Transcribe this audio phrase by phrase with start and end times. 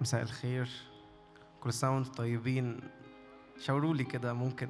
[0.00, 0.70] مساء الخير.
[1.60, 2.80] كل سنة وأنتم طيبين.
[3.58, 4.68] شاوروا لي كده ممكن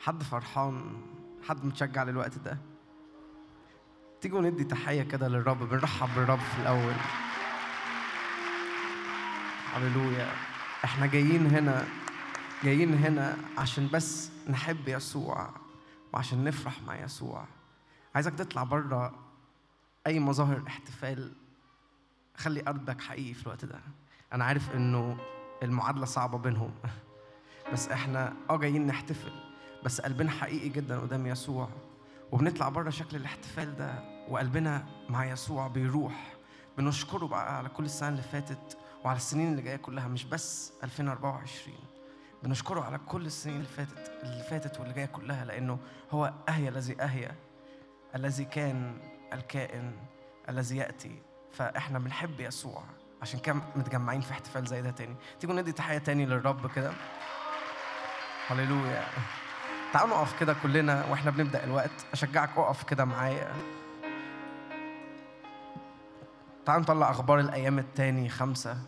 [0.00, 1.02] حد فرحان
[1.48, 2.58] حد متشجع للوقت ده؟
[4.20, 6.94] تيجوا ندي تحية كده للرب بنرحب بالرب في الأول.
[9.74, 10.32] هللويا
[10.84, 11.86] إحنا جايين هنا
[12.64, 15.50] جايين هنا عشان بس نحب يسوع
[16.12, 17.44] وعشان نفرح مع يسوع.
[18.14, 19.14] عايزك تطلع بره
[20.06, 21.32] أي مظاهر احتفال.
[22.42, 23.80] خلي قلبك حقيقي في الوقت ده.
[24.32, 25.18] أنا عارف إنه
[25.62, 26.74] المعادلة صعبة بينهم.
[27.72, 29.32] بس إحنا آه جايين نحتفل.
[29.84, 31.68] بس قلبنا حقيقي جدا قدام يسوع.
[32.32, 33.94] وبنطلع بره شكل الاحتفال ده
[34.28, 36.32] وقلبنا مع يسوع بيروح.
[36.78, 41.76] بنشكره بقى على كل السنة اللي فاتت وعلى السنين اللي جاية كلها مش بس 2024
[42.42, 45.78] بنشكره على كل السنين اللي فاتت اللي فاتت واللي جاية كلها لأنه
[46.10, 47.34] هو اهيا الذي اهيا
[48.14, 48.94] الذي كان
[49.32, 49.92] الكائن
[50.48, 51.22] الذي يأتي.
[51.52, 52.82] فاحنا بنحب يسوع.
[53.22, 55.16] عشان كده متجمعين في احتفال زي ده تاني.
[55.40, 56.92] تيجوا ندي تحية تاني للرب كده.
[58.48, 59.04] هللويا.
[59.92, 62.06] تعالوا نقف كده كلنا وإحنا بنبدأ الوقت.
[62.12, 63.52] أشجعك اقف كده معايا.
[66.66, 68.78] تعالوا نطلع أخبار الأيام التاني خمسة.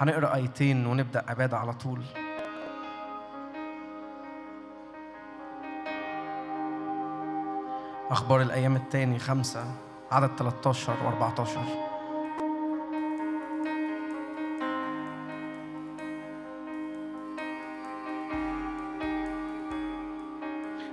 [0.00, 2.02] هنقرأ آيتين ونبدأ عبادة على طول.
[8.10, 9.91] أخبار الأيام التاني خمسة.
[10.12, 11.48] عدد 13 و14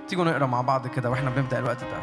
[0.08, 1.98] تيجوا نقرا مع بعض كده وإحنا بنبدأ الوقت ده.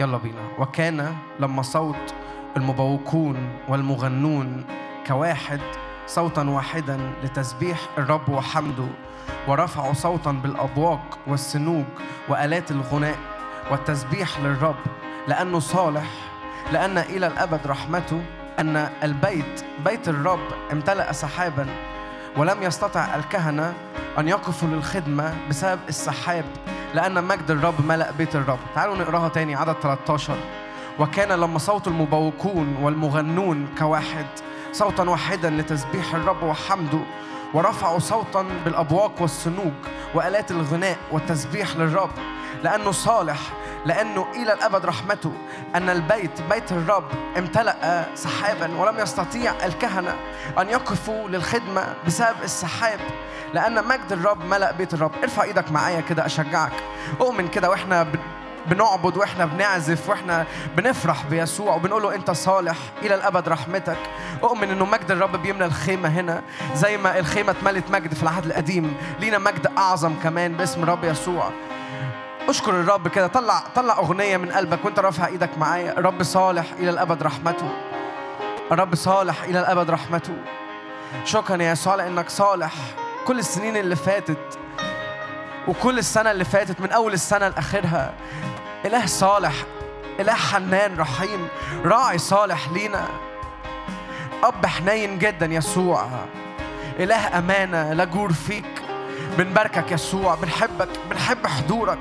[0.00, 0.40] يلا بينا.
[0.58, 2.14] وكان لما صوت
[2.56, 4.64] المبوقون والمغنون
[5.06, 5.60] كواحد
[6.06, 8.86] صوتا واحدا لتسبيح الرب وحمده
[9.48, 11.84] ورفعوا صوتا بالأبواق والسنوج
[12.28, 13.16] وآلات الغناء
[13.70, 14.76] والتسبيح للرب
[15.28, 16.04] لأنه صالح
[16.72, 18.22] لأن إلى الأبد رحمته
[18.58, 20.40] أن البيت بيت الرب
[20.72, 21.66] امتلأ سحابا
[22.36, 23.74] ولم يستطع الكهنة
[24.18, 26.44] أن يقفوا للخدمة بسبب السحاب
[26.94, 28.58] لأن مجد الرب ملأ بيت الرب.
[28.74, 30.36] تعالوا نقراها تاني عدد 13
[30.98, 34.26] وكان لما صوت المبوقون والمغنون كواحد
[34.72, 36.98] صوتا واحدا لتسبيح الرب وحمده
[37.54, 39.72] ورفعوا صوتا بالأبواق والسنوج
[40.14, 42.10] وآلات الغناء والتسبيح للرب
[42.64, 43.38] لأنه صالح
[43.86, 45.32] لأنه إلى الأبد رحمته
[45.74, 47.04] أن البيت بيت الرب
[47.38, 50.16] امتلأ سحابا ولم يستطيع الكهنة
[50.58, 53.00] أن يقفوا للخدمة بسبب السحاب
[53.54, 55.12] لأن مجد الرب ملأ بيت الرب.
[55.22, 56.72] ارفع إيدك معايا كده أشجعك.
[57.20, 58.06] أؤمن كده وإحنا
[58.66, 60.46] بنعبد وإحنا بنعزف وإحنا
[60.76, 63.98] بنفرح بيسوع وبنقول له أنت صالح إلى الأبد رحمتك.
[64.42, 66.42] أؤمن إنه مجد الرب بيملى الخيمة هنا
[66.74, 68.96] زي ما الخيمة اتملت مجد في العهد القديم.
[69.20, 71.50] لينا مجد أعظم كمان باسم الرب يسوع.
[72.48, 73.26] أشكر الرب كده.
[73.26, 75.98] طلع طلع أغنية من قلبك وأنت رافع إيدك معايا.
[75.98, 77.68] الرب صالح إلى الأبد رحمته.
[78.72, 80.36] الرب صالح إلى الأبد رحمته.
[81.24, 82.72] شكرا يا يسوع لانك صالح.
[83.26, 84.58] كل السنين اللي فاتت
[85.68, 88.14] وكل السنة اللي فاتت من أول السنة لآخرها
[88.84, 89.52] إله صالح
[90.20, 91.48] إله حنان رحيم
[91.84, 93.06] راعي صالح لينا.
[94.42, 96.06] أب حنين جدا يسوع.
[96.98, 98.82] إله أمانة لا جور فيك.
[99.38, 100.34] بنباركك يسوع.
[100.34, 101.98] بنحبك بنحب حضورك.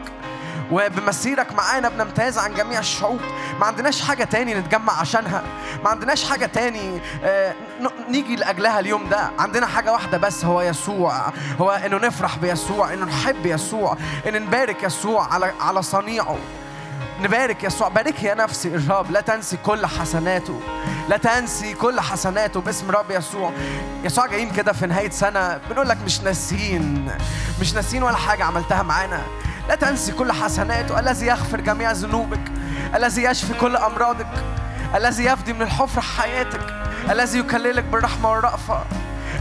[0.71, 3.19] وبمسيرك معانا بنمتاز عن جميع الشعوب.
[3.59, 5.43] ما عندناش حاجة تاني نتجمع عشانها.
[5.83, 7.01] ما عندناش حاجة تاني
[8.09, 9.31] نيجي لأجلها اليوم ده.
[9.39, 11.33] عندنا حاجة واحدة بس هو يسوع.
[11.61, 13.97] هو إنه نفرح بيسوع إنه نحب يسوع
[14.27, 16.37] إن نبارك يسوع على على صنيعه.
[17.21, 17.87] نبارك يسوع.
[17.87, 19.11] بارك يا نفسي الرب.
[19.11, 20.61] لا تنسي كل حسناته.
[21.09, 23.51] لا تنسي كل حسناته باسم رب يسوع.
[24.03, 25.59] يسوع جايين كده في نهاية سنة.
[25.69, 27.11] بنقول لك مش ناسيين.
[27.61, 29.21] مش ناسيين ولا حاجة عملتها معانا.
[29.69, 32.41] لا تنسي كل حسناته الذي يغفر جميع ذنوبك
[32.95, 34.27] الذي يشفي كل أمراضك
[34.95, 36.61] الذي يفدي من الحفرة حياتك
[37.09, 38.83] الذي يكللك بالرحمة والرأفة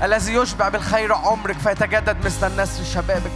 [0.03, 3.33] الذي يشبع بالخير عمرك فيتجدد مثل النسر شبابك.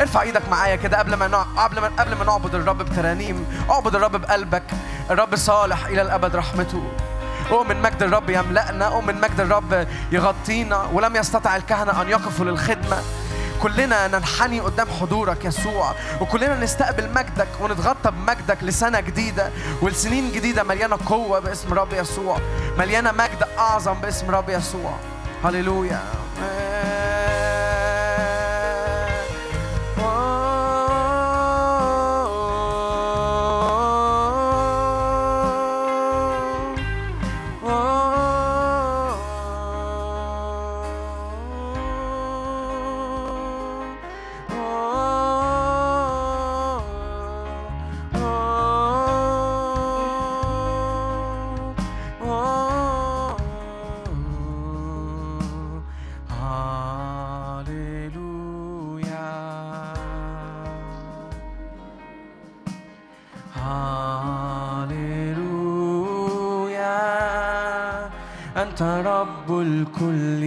[0.00, 1.26] ارفع إيدك معايا كده قبل ما
[1.56, 3.46] قبل ما قبل ما نعبد الرب بترانيم.
[3.70, 4.62] اعبد الرب بقلبك.
[5.10, 6.82] الرب صالح إلى الأبد رحمته.
[7.50, 8.86] أؤمن مجد الرب يملأنا.
[8.86, 10.82] أؤمن مجد الرب يغطينا.
[10.92, 12.98] ولم يستطع الكهنة أن يقفوا للخدمة.
[13.62, 19.50] كلنا ننحني قدام حضورك يسوع وكلنا نستقبل مجدك ونتغطى بمجدك لسنة جديدة
[19.82, 22.38] ولسنين جديدة مليانة قوة باسم رب يسوع
[22.78, 24.94] مليانة مجد أعظم باسم رب يسوع.
[25.44, 26.00] هللويا.
[65.26, 65.66] هاليلويا
[68.62, 70.42] أنت رب الكل.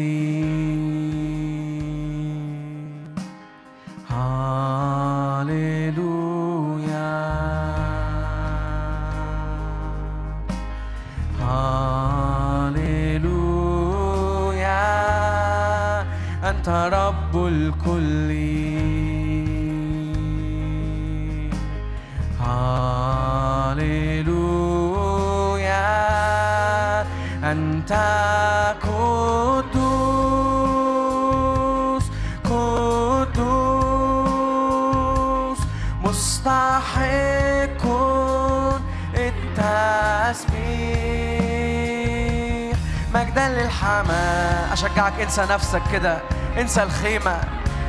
[43.39, 46.21] مجدا للحمام أشجعك انسى نفسك كده
[46.57, 47.41] انسى الخيمة.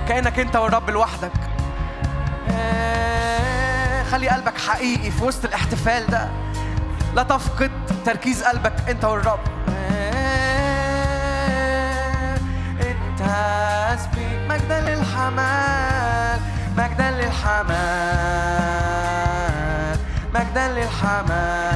[0.08, 1.32] كأنك أنت والرب لوحدك.
[2.50, 6.28] آه، خلي قلبك حقيقي في وسط الاحتفال ده.
[7.14, 7.70] لا تفقد
[8.06, 9.40] تركيز قلبك أنت والرب.
[9.92, 10.30] آه،
[12.80, 13.22] أنت
[14.48, 16.40] مجدا للحمال
[16.76, 17.70] مجدا للحمال
[20.34, 21.69] مجدا للحمال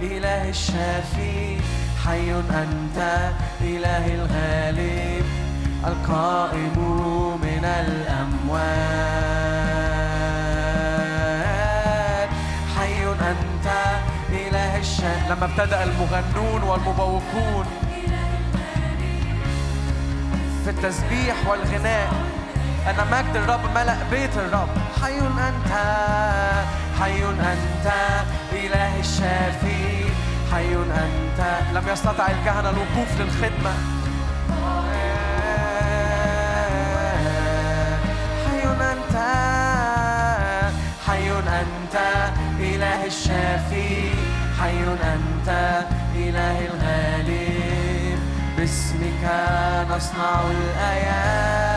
[0.02, 1.58] إله الشافي
[2.06, 2.98] حي أنت
[3.62, 5.26] إله الغالب.
[5.88, 6.78] القائم
[7.42, 9.21] من الأموات
[15.32, 17.66] لما ابتدأ المغنون والمبوقون
[20.64, 22.14] في التسبيح والغناء
[22.90, 24.70] أن مجد الرب ملأ بيت الرب.
[25.02, 25.72] حي أنت
[27.00, 27.94] حي أنت
[28.52, 30.06] إله الشافي.
[30.52, 31.40] حي أنت.
[31.74, 33.74] لم يستطع الكهنة الوقوف للخدمة.
[38.46, 39.16] حي أنت
[41.08, 41.96] حي أنت
[42.60, 44.31] إله الشافي.
[44.62, 45.50] حي أنت
[46.16, 48.20] إله الغالب
[48.58, 49.24] باسمك
[49.90, 51.71] نصنع الآيات.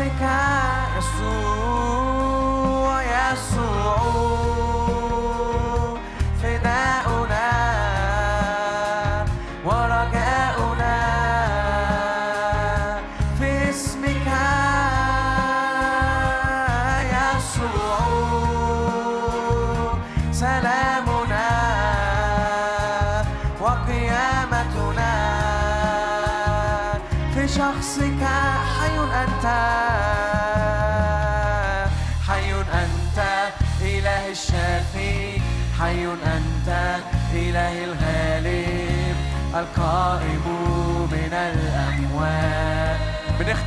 [0.00, 0.49] شخصك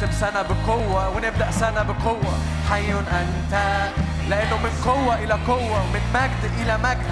[0.03, 2.37] بنختم سنة بقوة ونبدأ سنة بقوة.
[2.69, 3.53] حي أنت
[4.29, 7.05] لأنه من قوة إلى قوة من مجد إلى مجد.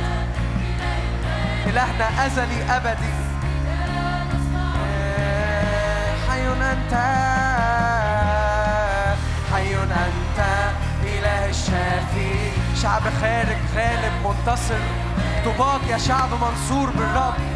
[1.67, 3.13] إلهنا أزلي أبدي.
[6.29, 6.93] حي أنت.
[9.53, 10.39] حي أنت
[11.03, 11.51] إله
[12.81, 14.81] شعب خارج غالب منتصر.
[15.45, 17.50] طوباك يا شعب منصور بالرب.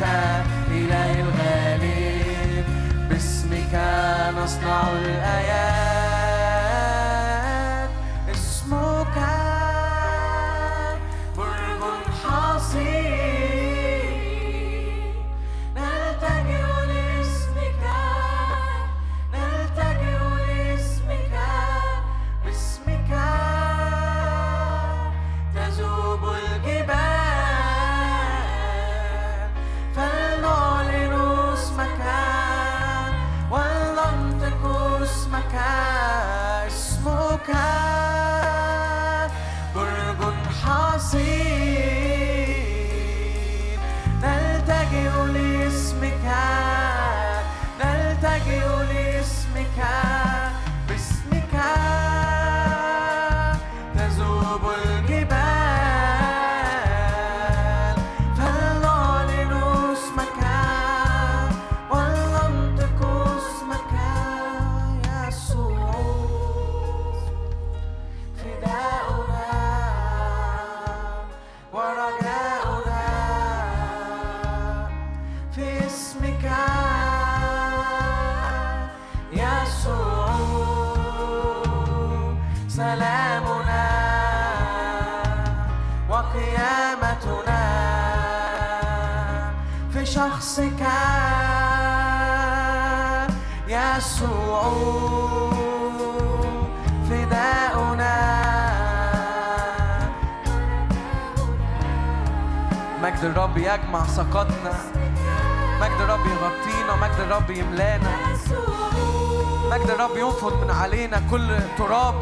[0.00, 0.37] أنت
[103.18, 104.72] مجد الرب يجمع سقطنا
[105.80, 106.96] مجد الرب يغطينا.
[107.02, 108.10] مجد الرب يملانا.
[109.70, 112.14] مجد الرب ينفض من علينا كل تراب.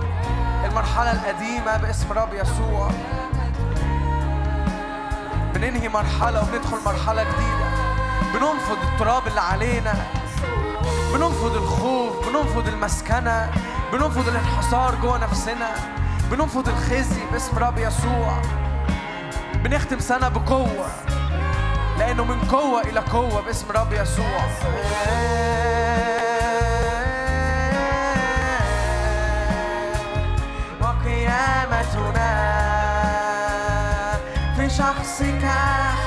[0.65, 2.91] المرحلة القديمة باسم رب يسوع.
[5.55, 7.69] بننهي مرحلة وبندخل مرحلة جديدة.
[8.35, 9.95] بننفض التراب اللي علينا.
[11.13, 12.29] بننفض الخوف.
[12.29, 13.51] بننفض المسكنة.
[13.93, 15.71] بننفض الانحصار جوه نفسنا.
[16.31, 18.43] بننفض الخزي باسم رب يسوع.
[19.65, 20.87] بنختم سنة بقوة
[21.99, 24.41] لأنه من قوة إلى قوة باسم رب يسوع.
[30.81, 32.31] وقيامتنا
[34.57, 35.45] في شخصك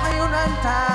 [0.03, 0.88] حي أنت.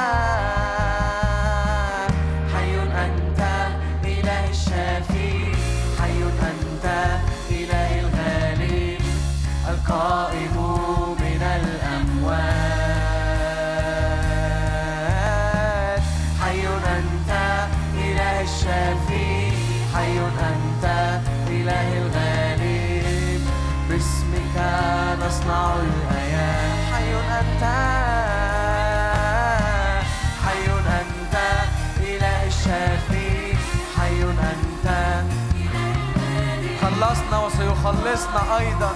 [37.84, 38.92] خلصنا وسيخلصنا أيضا.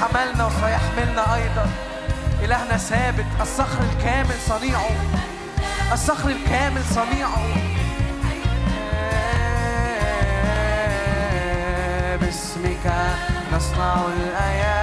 [0.00, 1.66] حملنا وسيحملنا أيضا.
[2.44, 4.90] إلهنا ثابت الصخر الكامل صنيعه.
[5.92, 7.46] الصخر الكامل صنيعه.
[12.20, 12.92] باسمك
[13.52, 14.75] نصنع الآيات.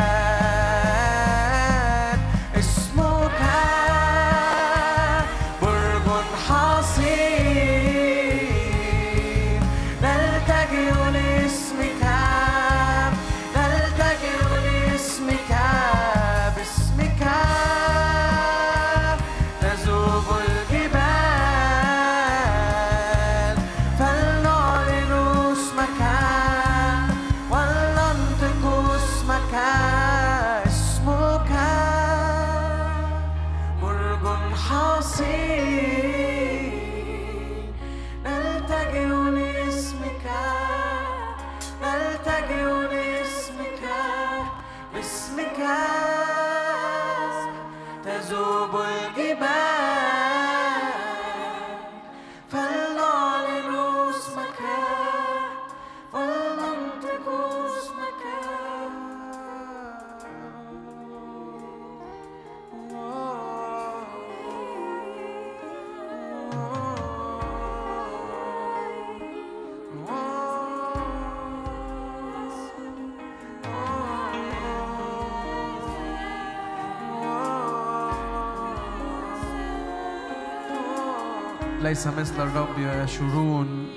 [82.05, 83.87] ليس مثل الرب يشورون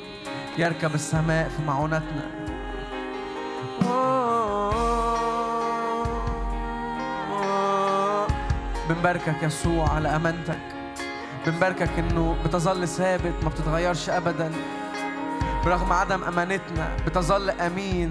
[0.58, 2.30] يركب السماء في معونتنا.
[8.88, 10.58] بنباركك يسوع على أمانتك.
[11.46, 14.52] بنباركك إنه بتظل ثابت ما بتتغيرش ابدا.
[15.64, 18.10] برغم عدم أمانتنا بتظل أمين.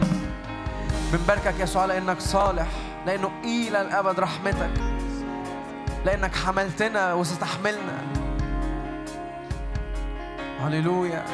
[1.14, 2.68] بنباركك يسوع لانك صالح
[3.06, 4.72] لأنه إلى الأبد رحمتك.
[6.06, 8.15] لأنك حملتنا وستحملنا.
[10.66, 11.26] هللويا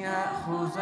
[0.00, 0.80] يأخذ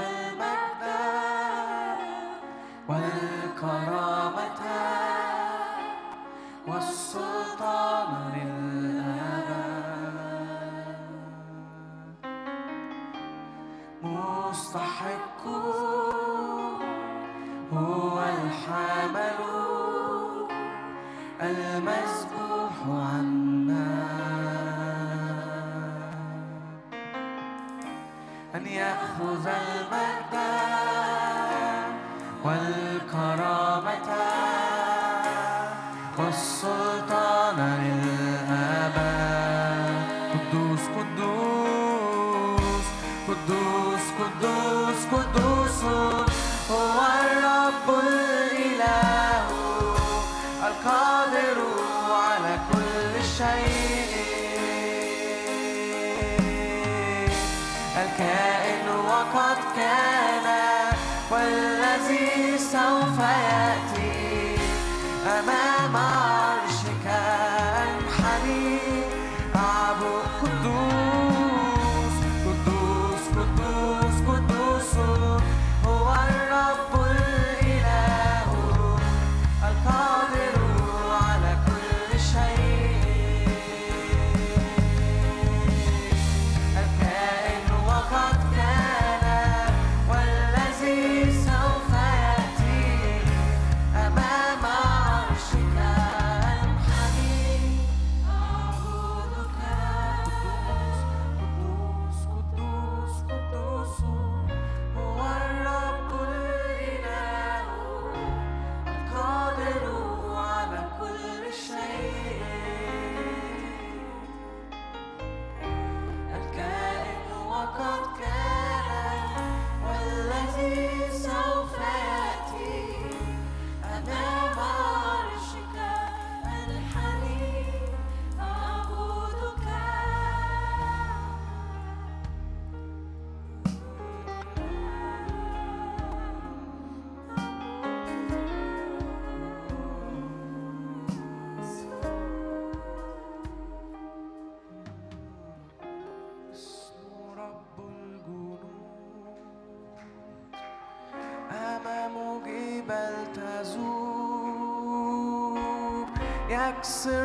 [156.78, 157.17] access.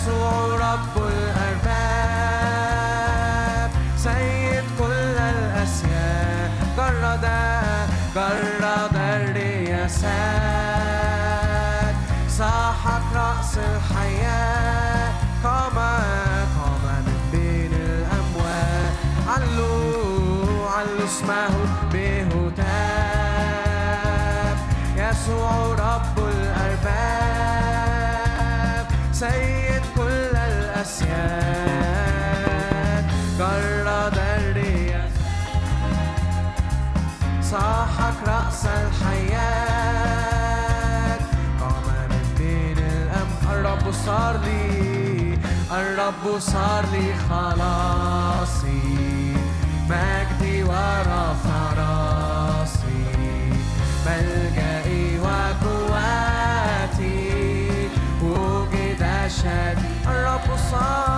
[0.00, 1.09] يسوع رب
[43.90, 45.38] الرب صار لي
[45.72, 48.82] الرب صار لي خلاصي
[49.90, 51.72] مجدي ورفع
[54.06, 56.68] ملجئي وقواتي
[58.22, 59.02] وجد
[59.42, 61.09] شاد الرب صار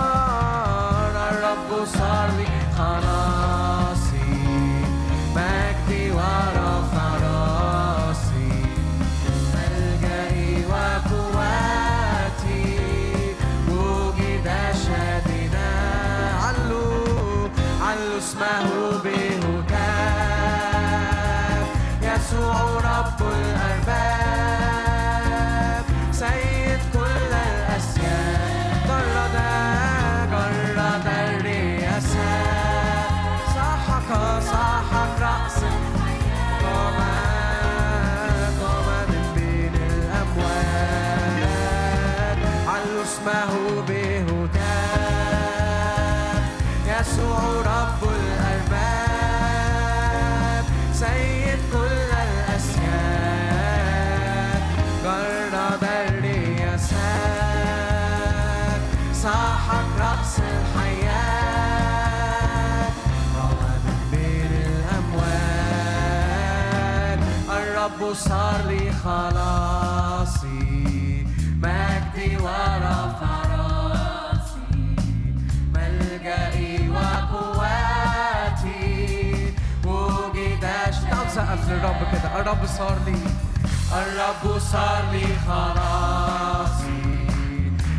[68.13, 70.53] صار لي خلاصي.
[71.63, 74.95] مجدي ورفع راسي
[75.75, 78.73] ملجئي وقواتي
[79.85, 82.29] وجد تعال سقف للرب كده.
[82.41, 83.17] الرب صار لي.
[83.91, 87.03] الرب صار لي خلاصي.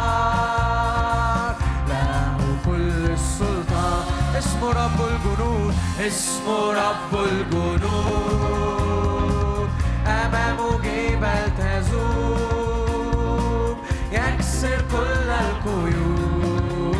[1.89, 4.03] له كل السلطان.
[4.37, 5.73] اسمه رب الجنود.
[5.99, 8.06] اسمه رب الجنود.
[15.67, 16.97] القيود.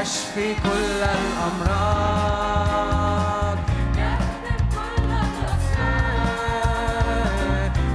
[0.00, 2.36] يشفي كل الأمراض.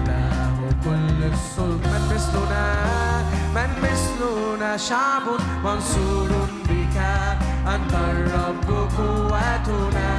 [0.08, 2.68] له كل السلطان من مثلنا
[3.56, 5.26] من مثلنا شعب
[5.64, 6.32] منصور
[6.70, 6.98] بك.
[7.68, 10.12] أنت الرب قوتنا.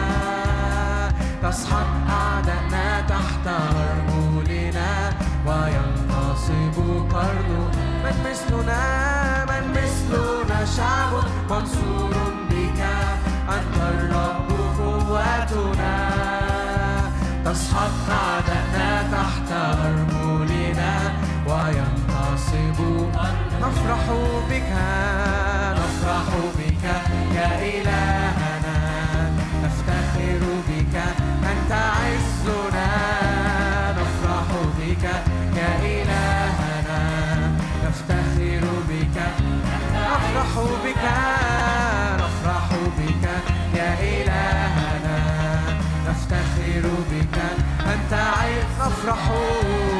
[1.43, 4.91] تصحب أعدائنا تحت أرجلنا.
[5.47, 6.77] وينتصب
[7.13, 7.83] قرننا.
[8.05, 9.12] من مثلنا
[10.77, 11.13] شعب
[11.51, 12.15] منصور
[12.51, 12.81] بك
[13.49, 15.97] أنت الرب قوتنا.
[18.11, 19.51] أعدائنا تحت
[23.61, 24.05] نفرح
[24.51, 24.73] بك.
[25.79, 26.27] نفرح
[26.59, 26.85] بك
[27.35, 28.12] يا إلهنا
[48.83, 49.92] نفرح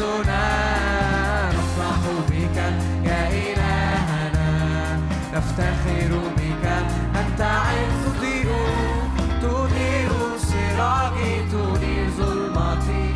[0.00, 2.56] عزنا نفرح بك
[3.04, 4.50] يا إلهنا.
[5.34, 6.64] نفتخر بك.
[7.20, 8.48] أنت عز تضيء
[9.42, 13.08] تضيء سراجي تنير ظلمتي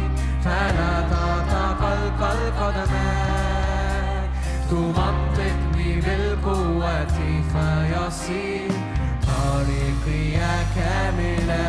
[0.45, 4.29] فلا تتقلقل قدماي
[4.71, 7.07] تمنطقني بالقوة
[7.53, 8.71] فيصير
[9.27, 10.25] طريقي
[10.77, 11.69] كاملا.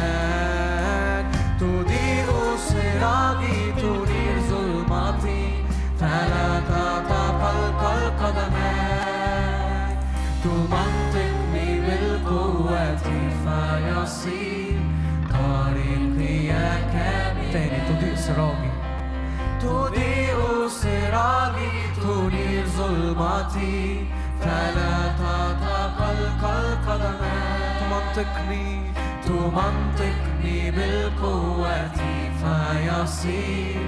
[1.60, 2.28] تضيء
[2.68, 3.35] سراجي
[14.06, 14.80] فيصير
[15.30, 16.48] طريقي
[16.94, 18.72] كاملا تاني تضيء سراجي
[19.62, 24.06] تضيء سراجي تنير ظلمتي.
[24.42, 28.70] فلا تتقلقل قدماي تمنطقني.
[29.26, 31.88] تمنطقني بالقوة
[32.42, 33.82] فيصير.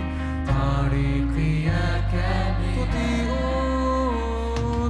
[0.48, 1.66] طريقي
[2.12, 3.32] كامل تضيء.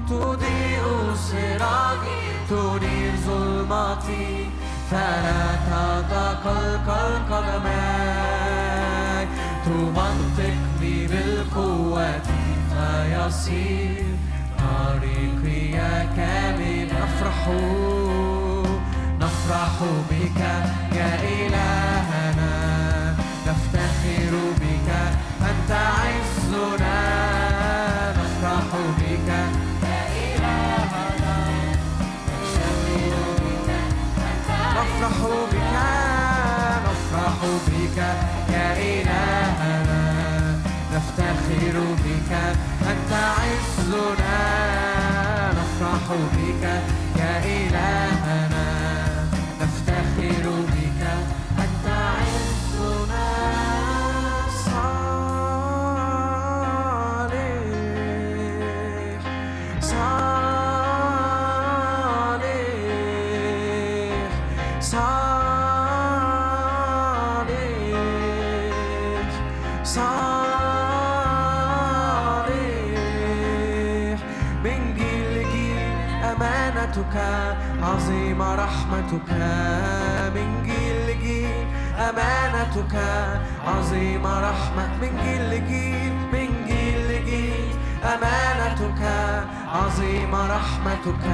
[0.09, 0.85] تضيء
[1.15, 4.49] سراجي تنير ظلمتي.
[4.91, 9.27] فلا تتقلقل قدماي
[9.65, 12.19] تمنطقني بالقوة
[12.69, 14.05] فيصير
[14.59, 15.71] طريقي
[16.15, 16.87] كامل.
[16.87, 17.41] نفرح
[19.21, 19.75] نفرح
[20.09, 20.39] بك
[20.95, 22.55] يا إلهنا.
[23.47, 24.89] نفتخر بك.
[25.41, 27.16] أنت عزنا.
[41.47, 42.31] نفتخر بك
[42.89, 44.37] أنت عزنا
[45.51, 46.63] نفرح بك
[47.19, 48.16] يا إلهنا
[78.87, 79.31] رحمتك
[80.35, 81.67] من جيل لجيل
[81.99, 82.95] أمانتك
[83.67, 89.01] عظيمة رحمة من جيل لجيل من جيل لجيل أمانتك
[89.73, 91.25] عظيمة رحمتك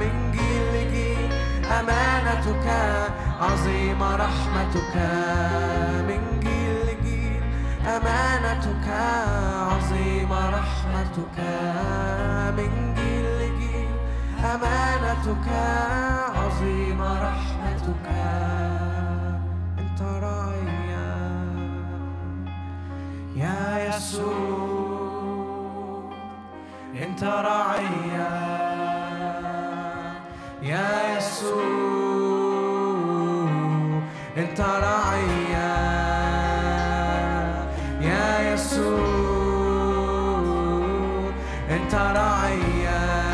[0.00, 1.32] من جيل لجيل
[1.80, 2.66] أمانتك
[3.40, 4.96] عظيمة رحمتك
[6.08, 7.42] من جيل لجيل
[7.86, 8.88] أمانتك
[9.70, 11.38] عظيمة رحمتك
[12.56, 13.88] من جيل لجيل
[14.44, 15.48] أمانتك
[16.58, 18.06] عظيمة رحمتك
[19.78, 21.10] أنت راعيا
[23.36, 25.38] يا يسوع
[27.02, 28.30] أنت راعيا
[30.62, 31.62] يا يسوع
[34.36, 35.78] أنت راعيا
[38.00, 39.08] يا يسوع
[41.70, 43.28] أنت راعيا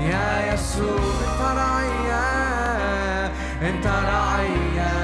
[0.00, 1.19] يا يسوع.
[3.70, 4.94] أنت راعيا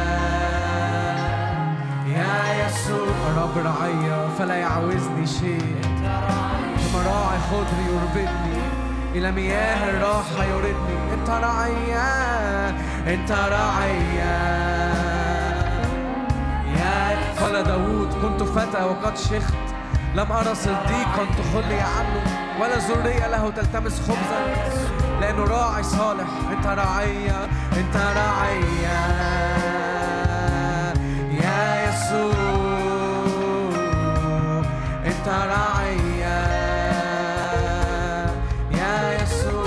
[2.07, 5.77] يا يسوع رب رعيا فلا يعوزني شيء.
[6.77, 8.63] كما راعي خضر يربدني
[9.15, 12.11] إلى مياه الراحة يردني أنت رعيا
[13.07, 14.39] أنت رعيا
[16.77, 19.55] يا قال داود كنت فتى وقد شخت.
[20.15, 22.23] لم أرى صديقا تخلي عنه
[22.61, 24.41] ولا ذرية له تلتمس خبزا.
[25.21, 26.29] لأنه راعي صالح.
[26.53, 29.03] أنت رعيا أنت رعيا
[31.43, 32.37] يا يسوع
[35.07, 36.43] أنت رعيا
[38.71, 39.67] يا يسوع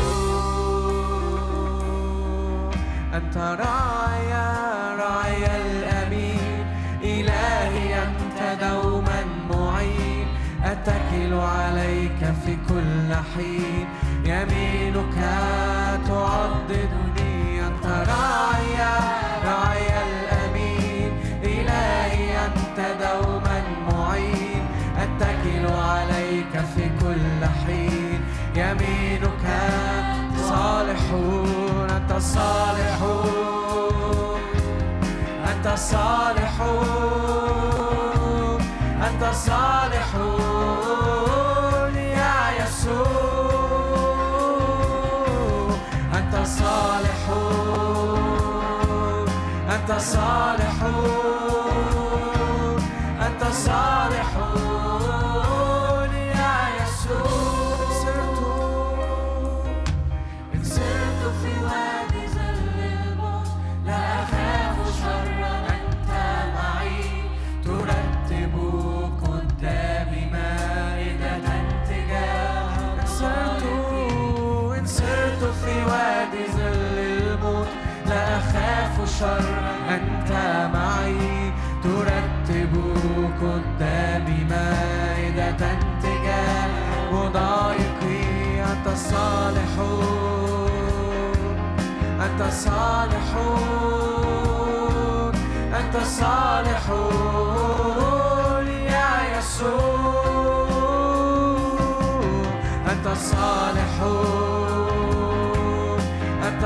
[3.14, 4.48] أنت راعيا
[4.96, 6.66] راعيا الأمين.
[7.04, 9.22] إلهي أنت دوما
[9.52, 10.28] معين.
[10.64, 13.79] أتكل عليك في كل حين.
[30.50, 33.40] صالحون أنت صالحون
[35.52, 37.10] أنت صالحون
[39.08, 39.24] أنت
[46.58, 47.22] صالح.
[49.76, 50.76] أنت صالح.
[53.22, 53.99] أنت صالح.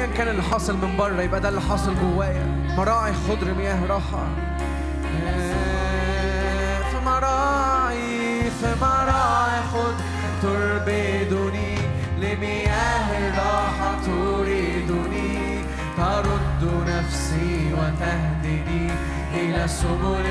[0.00, 2.46] ايا كان اللي حاصل من بره يبقى ده اللي حاصل جوايا.
[2.76, 4.24] مراعي خضر مياه راحة.
[6.90, 9.94] في مراعي في مراعي خضر.
[10.42, 11.78] تربدني
[12.18, 15.64] لمياه الراحة تريدني
[15.96, 18.90] ترد نفسي وتهدني
[19.34, 20.24] إلى سبل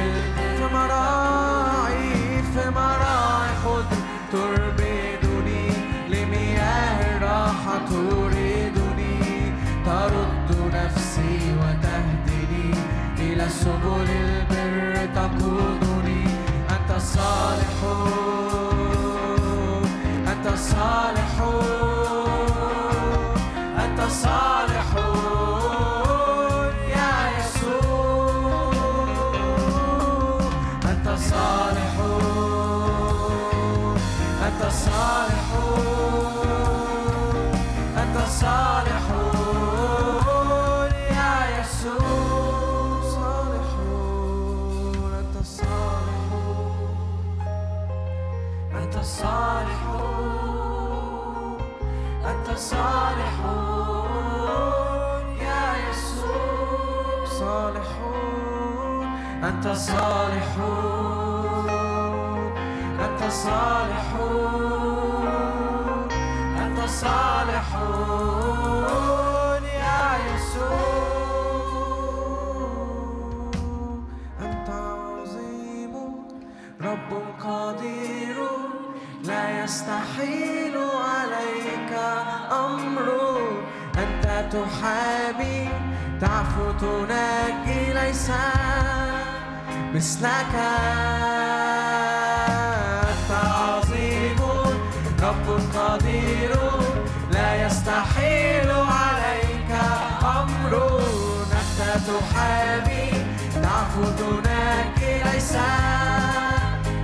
[0.57, 3.97] في مراعي في مراعي خضر.
[4.31, 5.09] تربدني
[7.89, 8.28] تريدني
[13.39, 16.25] إلى سبل البر تقودني.
[16.69, 17.79] أنت الصالح.
[84.51, 85.69] تحامي
[86.21, 88.31] تعفو تنجي ليس
[89.93, 90.55] مثلك
[93.09, 94.39] أنت عظيم
[95.23, 96.53] رب قدير
[97.31, 99.71] لا يستحيل عليك
[100.23, 100.73] أمر.
[101.51, 103.09] أنت تحامي
[103.63, 105.53] تعفو تنجي ليس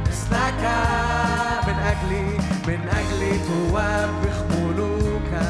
[0.08, 0.64] مثلك.
[1.68, 2.28] من أجلي
[2.68, 5.50] من أجل توبخ ملوكا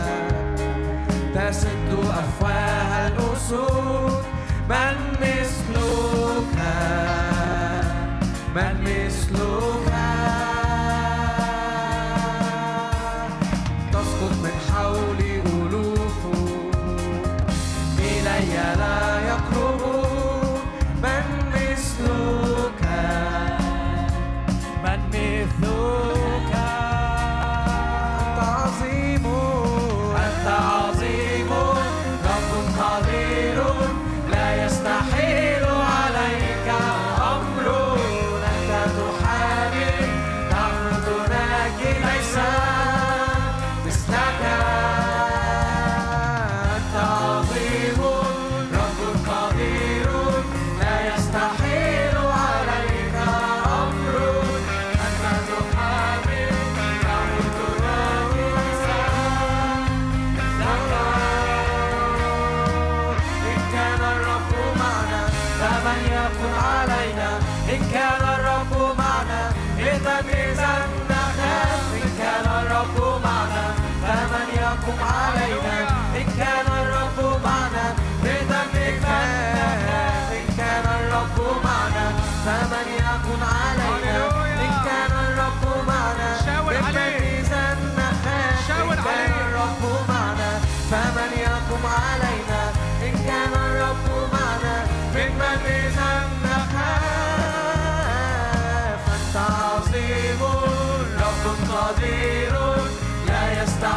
[1.36, 4.15] تسد أفواه الأسود.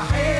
[0.06, 0.37] Hey.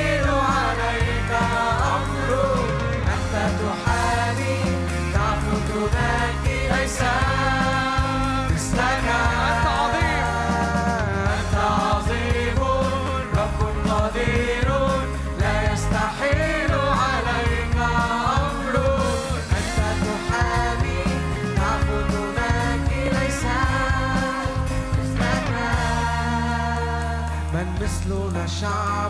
[28.63, 29.09] ارفع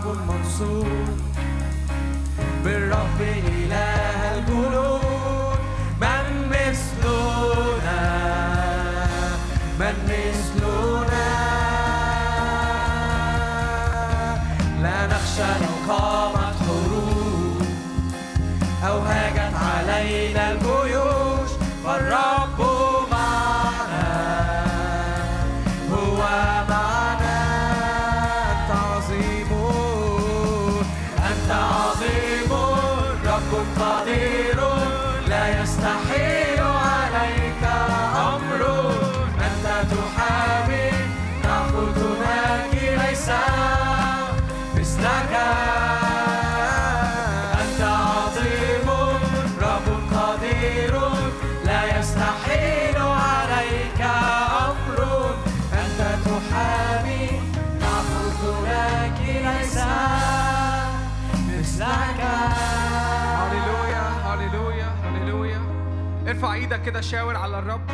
[66.73, 67.89] إيدك كده شاور على الرب.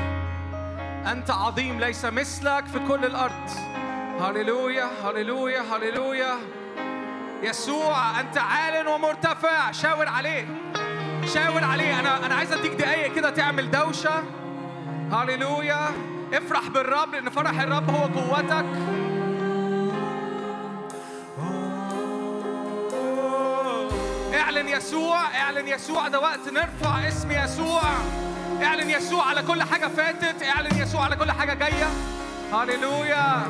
[1.12, 3.50] أنت عظيم ليس مثلك في كل الأرض.
[4.22, 6.36] هللويا هللويا هللويا.
[7.44, 9.72] يسوع أنت عال ومرتفع.
[9.72, 10.48] شاور عليه
[11.34, 12.00] شاور عليه.
[12.00, 14.24] أنا أنا عايز أديك دقايق كده تعمل دوشة.
[15.12, 15.88] هللويا.
[16.34, 18.66] افرح بالرب لأن فرح الرب هو قوتك.
[24.34, 26.08] اعلن يسوع اعلن يسوع.
[26.08, 27.82] ده وقت نرفع اسم يسوع.
[28.64, 31.88] اعلن يسوع على كل حاجة فاتت اعلن يسوع على كل حاجة جاية.
[32.54, 33.44] هللويا.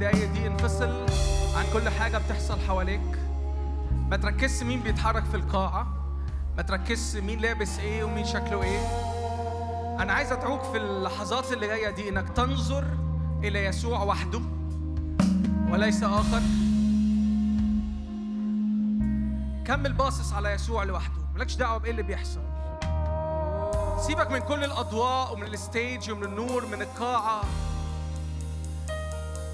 [0.00, 1.06] الدقايق دي انفصل
[1.56, 3.00] عن كل حاجة بتحصل حواليك.
[4.10, 5.86] ما تركزش مين بيتحرك في القاعة
[6.56, 8.78] ما تركزش مين لابس إيه ومين شكله إيه.
[10.02, 12.84] أنا عايز أدعوك في اللحظات اللي جاية دي إنك تنظر
[13.44, 14.40] إلى يسوع وحده
[15.70, 16.40] وليس آخر.
[19.66, 22.40] كمل باصص على يسوع لوحده مالكش دعوة بإيه اللي بيحصل.
[24.06, 27.40] سيبك من كل الأضواء ومن الستيج ومن النور من القاعة.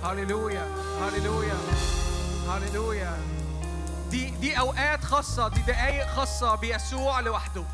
[0.07, 0.67] هاليلويا
[1.03, 1.57] هاليلويا
[2.49, 3.19] هاليلويا
[4.11, 7.65] دي دي أوقات خاصة دي دقايق خاصة بيسوع لوحده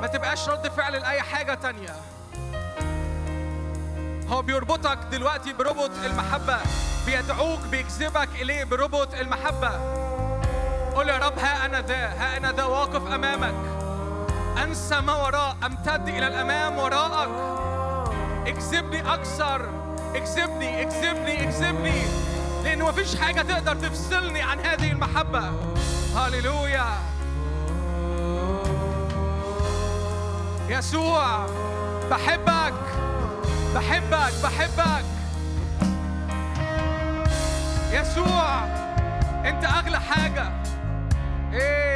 [0.00, 1.96] ما تبقاش رد فعل لأي حاجة تانية
[4.28, 6.58] هو بيربطك دلوقتي بربط المحبة
[7.06, 9.70] بيدعوك بيجذبك إليه بربط المحبة
[10.94, 13.54] قول يا رب ها أنا ذا ها أنا ذا واقف أمامك
[14.62, 17.57] أنسى ما وراء أمتد إلى الأمام وراءك
[18.48, 19.68] اكذبني أكثر.
[20.14, 22.02] اكذبني اكذبني اكذبني.
[22.64, 25.52] لأنه مفيش حاجة تقدر تفصلني عن هذه المحبة.
[26.16, 26.86] هاليلويا
[30.68, 31.46] يسوع
[32.10, 32.74] بحبك.
[33.74, 35.04] بحبك بحبك.
[37.92, 38.64] يسوع
[39.44, 40.52] أنت أغلى حاجة.
[41.52, 41.87] إيه؟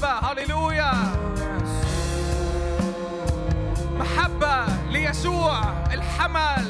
[0.00, 0.92] بالمحبة هللويا.
[3.98, 6.69] محبة ليسوع الحمل.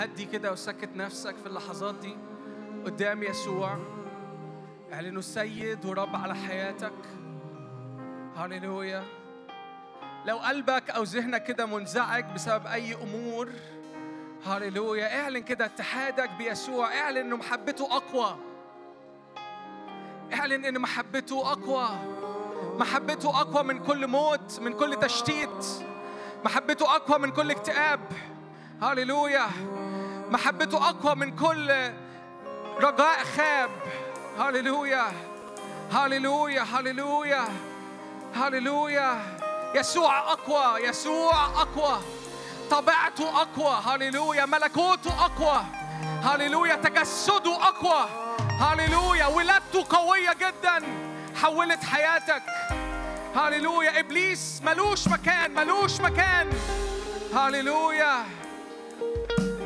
[0.00, 2.16] هدي كده وسكت نفسك في اللحظات دي
[2.84, 3.78] قدام يسوع.
[4.92, 6.92] اعلنه سيد ورب على حياتك.
[8.36, 9.04] هاليلويا
[10.26, 13.48] لو قلبك أو ذهنك كده منزعج بسبب أي أمور
[14.44, 16.98] هاليلويا اعلن كده اتحادك بيسوع.
[16.98, 18.36] اعلن إنه محبته أقوى.
[20.32, 21.88] اعلن إن محبته أقوى.
[22.78, 25.66] محبته أقوى من كل موت من كل تشتيت.
[26.44, 28.00] محبته أقوى من كل اكتئاب.
[28.82, 29.46] هاليلويا
[30.30, 31.90] محبته أقوى من كل
[32.80, 33.70] رجاء خاب.
[34.38, 35.06] هاليلويا
[35.92, 37.44] هاليلويا هاليلويا
[38.34, 39.22] هاليلويا
[39.74, 40.88] يسوع أقوى.
[40.88, 42.00] يسوع أقوى.
[42.70, 43.82] طبيعته أقوى.
[43.84, 45.64] هاليلويا ملكوته أقوى.
[46.22, 48.08] هاليلويا تجسده أقوى.
[48.60, 50.86] هاليلويا ولادته قوية جدا.
[51.42, 52.42] حولت حياتك.
[53.34, 55.54] هاليلويا إبليس ملوش مكان.
[55.54, 56.50] ملوش مكان.
[57.34, 58.24] هاليلويا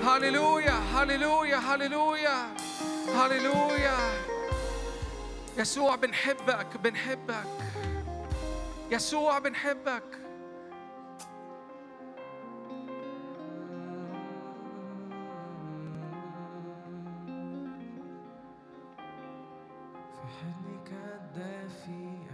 [0.04, 2.54] هاليلويا هاليلويا هاليلويا
[3.14, 3.96] هاليلويا
[5.58, 7.46] يسوع بنحبك بنحبك
[8.90, 10.18] يسوع بنحبك
[21.84, 22.24] في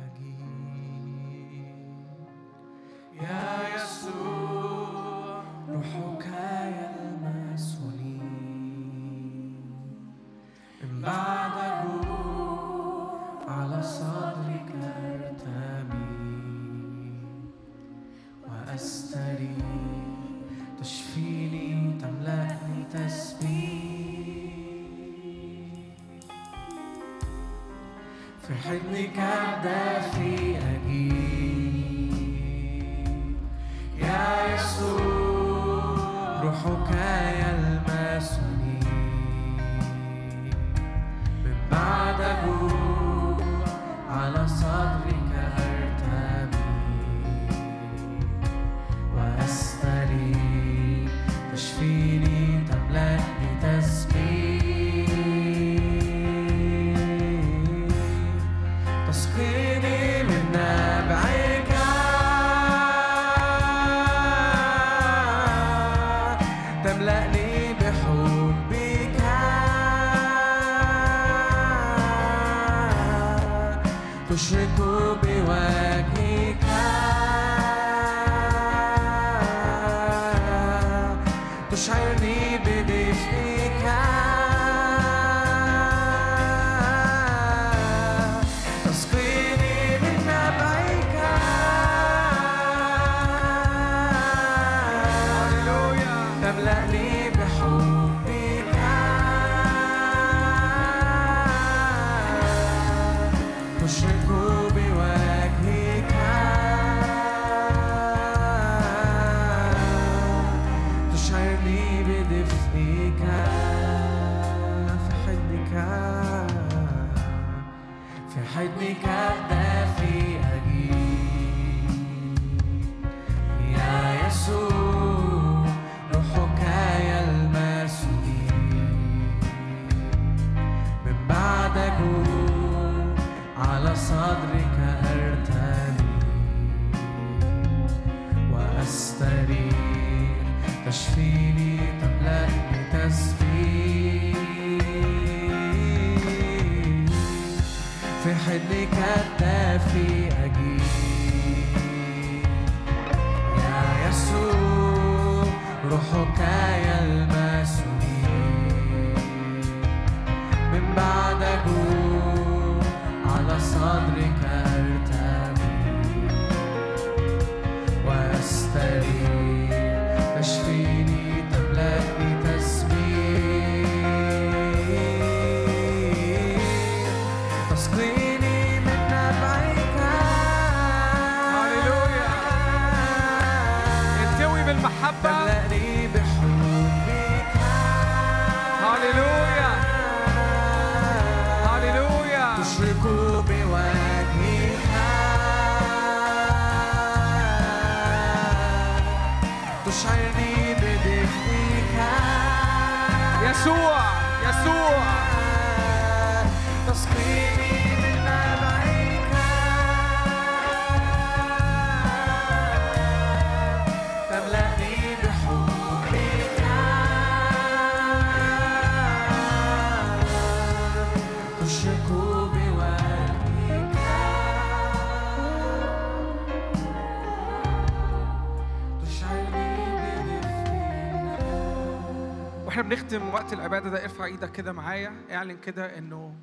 [233.51, 236.35] وقت العبادة ده ارفع إيدك كده معايا اعلن كده انه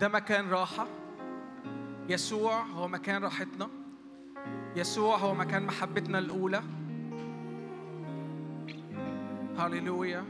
[0.00, 0.86] ده مكان راحة.
[2.08, 3.68] يسوع هو مكان راحتنا.
[4.76, 6.62] يسوع هو مكان محبتنا الأولى.
[9.58, 10.24] هاليلويا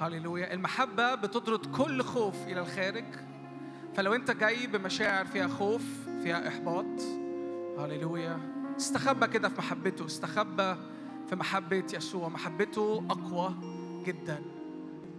[0.00, 3.04] هاليلويا المحبة بتطرد كل خوف إلى الخارج.
[3.94, 5.82] فلو أنت جاي بمشاعر فيها خوف
[6.22, 7.00] فيها إحباط
[7.78, 8.38] هاليلويا
[8.76, 10.06] استخبى كده في محبته.
[10.06, 10.76] استخبى
[11.28, 12.28] في محبة يسوع.
[12.28, 13.54] محبته أقوى
[14.06, 14.61] جدا.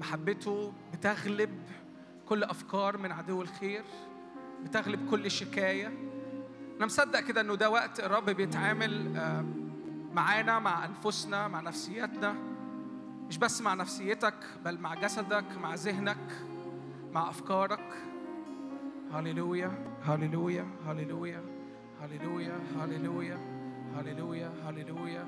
[0.04, 1.50] محبته بتغلب
[2.30, 3.84] كل أفكار من عدو الخير
[4.64, 5.88] بتغلب كل شكاية.
[6.78, 9.46] أنا مصدق كده إنه ده وقت الرب بيتعامل آه،
[10.14, 12.36] معانا مع أنفسنا مع نفسياتنا.
[13.28, 14.36] مش بس مع نفسيتك
[14.66, 16.46] بل مع جسدك مع ذهنك
[17.14, 17.94] مع أفكارك.
[19.12, 19.72] هاليلويا
[20.04, 21.44] هاليلويا هاليلويا
[22.02, 23.40] هاليلويا هاليلويا
[23.96, 25.28] هاليلويا هاليلويا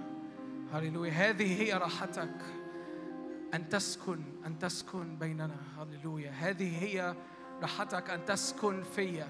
[0.73, 2.64] هاليلويا هذه هي راحتك.
[3.53, 5.57] أن تسكن أن تسكن بيننا.
[5.77, 7.15] هاليلويا هذه هي
[7.61, 9.27] راحتك أن تسكن فيا.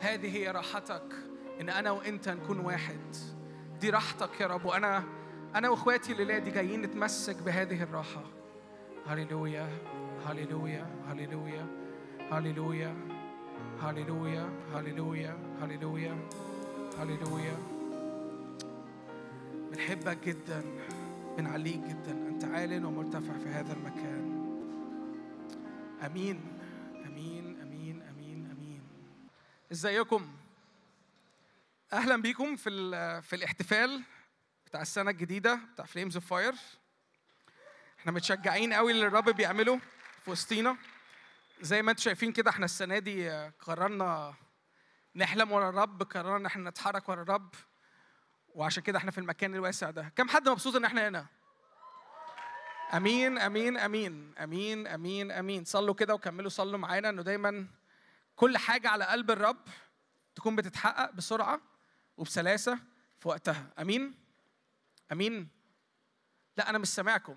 [0.00, 1.14] هذه هي راحتك.
[1.60, 3.16] إن أنا وأنت نكون واحد.
[3.80, 4.64] دي راحتك يا رب.
[4.64, 5.04] وأنا
[5.54, 8.24] أنا وإخواتي الليلة دي جايين نتمسك بهذه الراحة.
[9.06, 9.68] هاليلويا
[10.26, 11.66] هاليلويا هاليلويا
[12.30, 12.94] هاليلويا
[13.80, 16.16] هاليلويا هاليلويا هاليلويا
[16.98, 17.56] هاليلويا
[19.70, 20.64] بنحبك جدا.
[21.40, 24.40] بنعليك جدا أنت عال ومرتفع في هذا المكان.
[26.06, 26.58] أمين.
[27.06, 27.60] أمين.
[27.60, 28.02] أمين.
[28.02, 28.50] أمين.
[28.50, 28.82] أمين.
[29.72, 30.30] إزيكم؟
[31.92, 32.70] أهلا بيكم في
[33.22, 34.02] في الاحتفال
[34.66, 36.54] بتاع السنة الجديدة بتاع Flames of Fire
[37.98, 39.80] إحنا متشجعين قوي اللي الرب بيعمله
[40.24, 40.76] في وسطينا.
[41.60, 43.30] زي ما أنتم شايفين كده إحنا السنة دي
[43.60, 44.34] قررنا
[45.16, 47.54] نحلم ورا الرب قررنا إن إحنا نتحرك ورا الرب.
[48.54, 50.12] وعشان كده إحنا في المكان الواسع ده.
[50.16, 51.26] كم حد مبسوط ان إحنا هنا؟
[52.94, 55.64] أمين أمين أمين أمين أمين أمين.
[55.64, 57.08] صلوا كده وكملوا صلوا معانا.
[57.08, 57.66] إنه دايما
[58.36, 59.56] كل حاجة على قلب الرب
[60.34, 61.60] تكون بتتحقق بسرعة
[62.16, 62.78] وبسلاسة
[63.20, 63.66] في وقتها.
[63.78, 64.14] أمين؟
[65.12, 65.48] أمين؟
[66.56, 67.36] لا أنا مش سامعكم.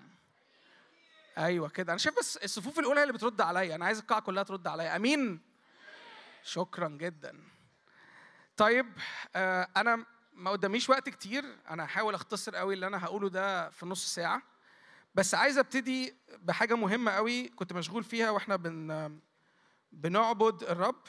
[1.38, 1.92] أيوه كده.
[1.92, 3.74] أنا شايف بس الصفوف الأولى اللي بترد عليا.
[3.74, 4.96] أنا عايز القاعة كلها ترد عليا.
[4.96, 5.40] أمين؟
[6.42, 7.40] شكرا جدا.
[8.56, 8.86] طيب
[9.36, 10.04] آه أنا
[10.34, 14.42] ما قداميش وقت كتير أنا هحاول أختصر قوي اللي أنا هقوله ده في نص ساعة.
[15.14, 19.20] بس عايز أبتدي بحاجة مهمة قوي كنت مشغول فيها وإحنا بن
[19.92, 21.02] بنعبد الرب.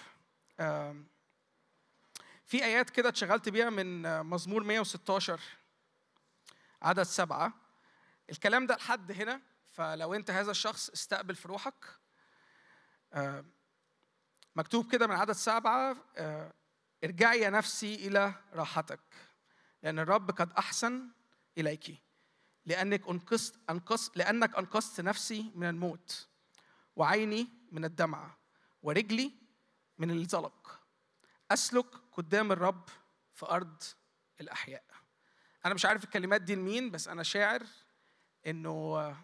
[2.46, 5.40] في آيات كده اتشغلت بيها من مزمور 116
[6.82, 7.54] عدد سبعة.
[8.30, 9.42] الكلام ده لحد هنا
[9.74, 11.86] فلو أنت هذا الشخص استقبل في روحك.
[14.56, 16.54] مكتوب كده من عدد سبعة آه،
[17.04, 19.00] ارجعي يا نفسي إلى راحتك
[19.84, 21.10] لأن الرب قد أحسن
[21.58, 22.02] إليك
[22.66, 26.28] لأنك أنقذت أنقذت لأنك أنقذت نفسي من الموت
[26.96, 28.38] وعيني من الدمعة
[28.84, 29.32] ورجلي
[29.98, 30.82] من الزلق.
[31.52, 32.90] أسلك قدام الرب
[33.34, 33.84] في أرض
[34.42, 34.84] الأحياء.
[35.66, 37.64] أنا مش عارف الكلمات دي لمين بس أنا شاعر
[38.48, 39.16] إنه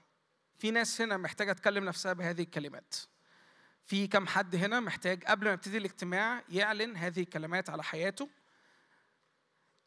[0.57, 2.95] في ناس هنا محتاجة تكلم نفسها بهذه الكلمات.
[3.92, 8.30] في كم حد هنا محتاج قبل ما يبتدي الاجتماع يعلن هذه الكلمات على حياته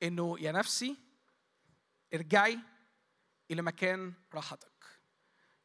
[0.02, 0.96] إنه يا نفسي
[2.14, 2.58] ارجعي
[3.50, 4.84] إلى مكان راحتك.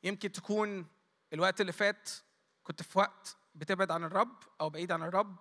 [0.04, 0.88] يمكن تكون
[1.34, 2.10] الوقت اللي فات
[2.64, 5.36] كنت في وقت بتبعد عن الرب أو بعيد عن الرب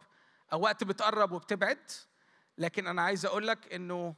[0.53, 1.91] أو وقت بتقرب وبتبعد
[2.59, 4.15] لكن أنا عايز أقول لك إنه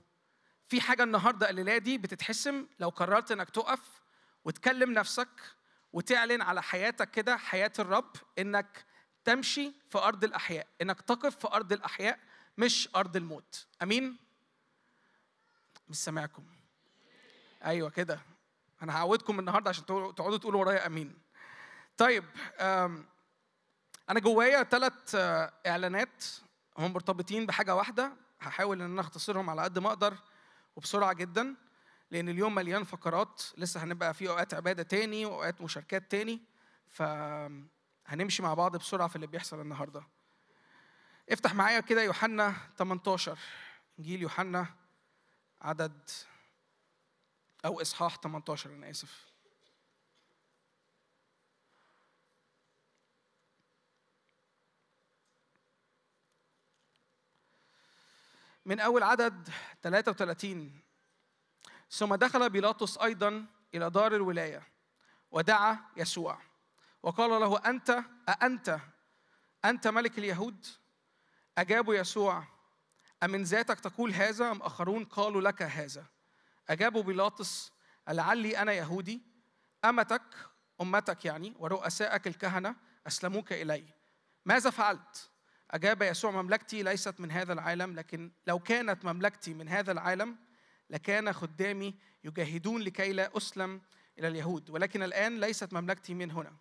[0.69, 4.03] في حاجة النهارده الليلة دي بتتحسم لو قررت إنك تقف
[4.45, 5.60] وتكلم نفسك
[5.93, 8.85] وتعلن على حياتك كده حياة الرب إنك
[9.25, 12.19] تمشي في أرض الأحياء إنك تقف في أرض الأحياء
[12.59, 13.67] مش أرض الموت.
[13.83, 14.19] أمين؟
[15.89, 16.47] مش سامعكم.
[17.65, 18.21] أيوة كده.
[18.83, 21.19] أنا هعودكم النهاردة عشان تقعدوا تقولوا ورايا أمين.
[21.97, 22.25] طيب
[24.11, 26.25] أنا جوايا ثلاث آه، إعلانات.
[26.79, 28.13] هم مرتبطين بحاجة واحدة.
[28.41, 30.17] هحاول إن أنا أختصرهم على قد ما أقدر
[30.77, 31.57] وبسرعة جداً.
[32.11, 36.41] لأن اليوم مليان فقرات لسه هنبقى في أوقات عبادة تاني وأوقات مشاركات تاني
[36.89, 40.03] فهنمشي مع بعض بسرعة في اللي بيحصل النهارده.
[41.31, 43.39] افتح معايا كده يوحنا 18
[43.99, 44.67] انجيل يوحنا
[45.63, 46.11] عدد
[47.65, 49.31] أو إصحاح 18 أنا آسف.
[58.67, 59.49] من أول عدد
[59.83, 60.81] 33
[61.91, 64.63] ثم دخل بيلاطس أيضا إلى دار الولاية
[65.31, 66.39] ودعا يسوع.
[67.03, 68.81] وقال له أنت أأنت
[69.65, 70.67] أنت ملك اليهود؟
[71.59, 72.45] اجابوا يسوع
[73.23, 76.07] أمن ذاتك تقول هذا أم آخرون قالوا لك هذا؟
[76.69, 77.73] اجابوا بيلاطس
[78.09, 79.21] لعلي أنا يهودي
[79.85, 80.23] أمتك
[80.81, 82.77] أمتك يعني ورؤسائك الكهنة
[83.07, 83.85] أسلموك إلي.
[84.45, 85.31] ماذا فعلت؟
[85.71, 90.37] أجاب يسوع مملكتي ليست من هذا العالم لكن لو كانت مملكتي من هذا العالم
[90.91, 93.81] لكان خدامي يجاهدون لكي لا أسلم
[94.19, 96.53] إلى اليهود ولكن الآن ليست مملكتي من هنا.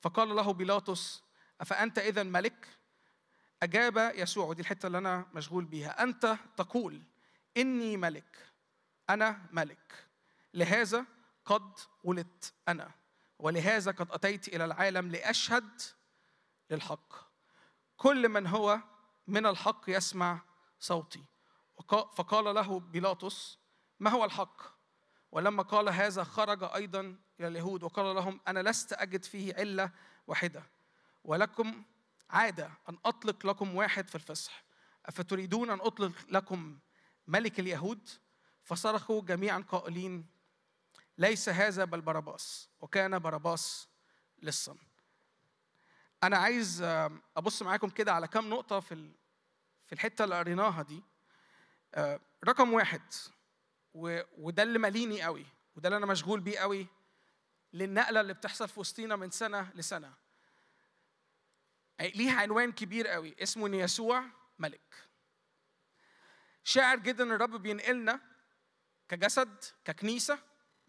[0.00, 1.22] فقال له بيلاطس
[1.60, 2.68] أفأنت إذا ملك؟
[3.62, 7.02] أجاب يسوع ودي الحتة اللي أنا مشغول بيها أنت تقول
[7.56, 8.52] إني ملك
[9.10, 10.06] أنا ملك
[10.54, 11.06] لهذا
[11.44, 12.90] قد ولدت أنا
[13.38, 15.82] ولهذا قد أتيت إلى العالم لأشهد
[16.70, 17.14] للحق.
[17.96, 18.80] كل من هو
[19.26, 20.40] من الحق يسمع
[20.80, 21.24] صوتي.
[21.88, 23.58] فقال له بيلاطس
[24.00, 24.62] ما هو الحق؟
[25.32, 27.00] ولما قال هذا خرج أيضا
[27.40, 29.90] إلى اليهود وقال لهم أنا لست أجد فيه علة
[30.26, 30.62] واحدة
[31.24, 31.84] ولكم
[32.30, 34.64] عادة أن أطلق لكم واحد في الفصح
[35.06, 36.78] أفتريدون أن أطلق لكم
[37.26, 38.08] ملك اليهود
[38.62, 40.26] فصرخوا جميعا قائلين
[41.18, 43.88] ليس هذا بل باراباس وكان باراباس
[44.42, 44.76] لصا
[46.22, 46.82] أنا عايز
[47.36, 49.12] أبص معاكم كده على كام نقطة في
[49.86, 51.02] في الحتة اللي قريناها دي.
[52.44, 53.02] رقم واحد
[53.94, 56.86] وده اللي ماليني قوي وده اللي أنا مشغول بيه قوي
[57.72, 60.14] للنقلة اللي بتحصل في وسطينا من سنة لسنة.
[62.00, 64.24] ليها عنوان كبير قوي اسمه إن يسوع
[64.58, 65.08] ملك.
[66.64, 68.20] شاعر جدا ان الرب بينقلنا
[69.08, 70.38] كجسد ككنيسة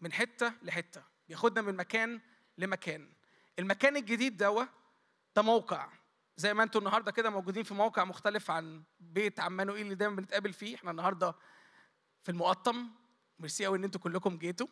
[0.00, 2.20] من حتة لحتة بياخدنا من مكان
[2.58, 3.12] لمكان.
[3.58, 4.64] المكان الجديد دوا
[5.36, 5.97] ده موقع.
[6.38, 10.52] زي ما أنتوا النهارده كده موجودين في موقع مختلف عن بيت عمانوئيل اللي دايما بنتقابل
[10.52, 10.74] فيه.
[10.74, 11.34] إحنا النهارده
[12.22, 12.90] في المقطم.
[13.38, 14.66] ميرسي قوي إن أنتوا كلكم جيتوا.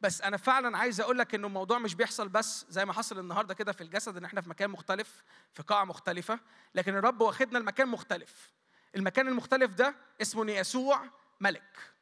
[0.00, 3.54] بس أنا فعلا عايز أقول لك إنه الموضوع مش بيحصل بس زي ما حصل النهارده
[3.54, 6.40] كده في الجسد إن إحنا في مكان مختلف في قاعة مختلفة.
[6.74, 8.52] لكن الرب واخدنا المكان مختلف.
[8.96, 11.10] المكان المختلف ده اسمه إن يسوع
[11.40, 11.92] ملك.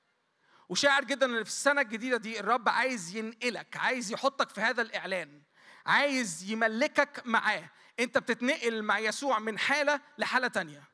[0.69, 5.43] وشاعر جدا إن في السنة الجديدة دي الرب عايز ينقلك عايز يحطك في هذا الإعلان
[5.87, 10.85] عايز يملكك معاه انت بتتنقل مع يسوع من حالة لحالة تانية.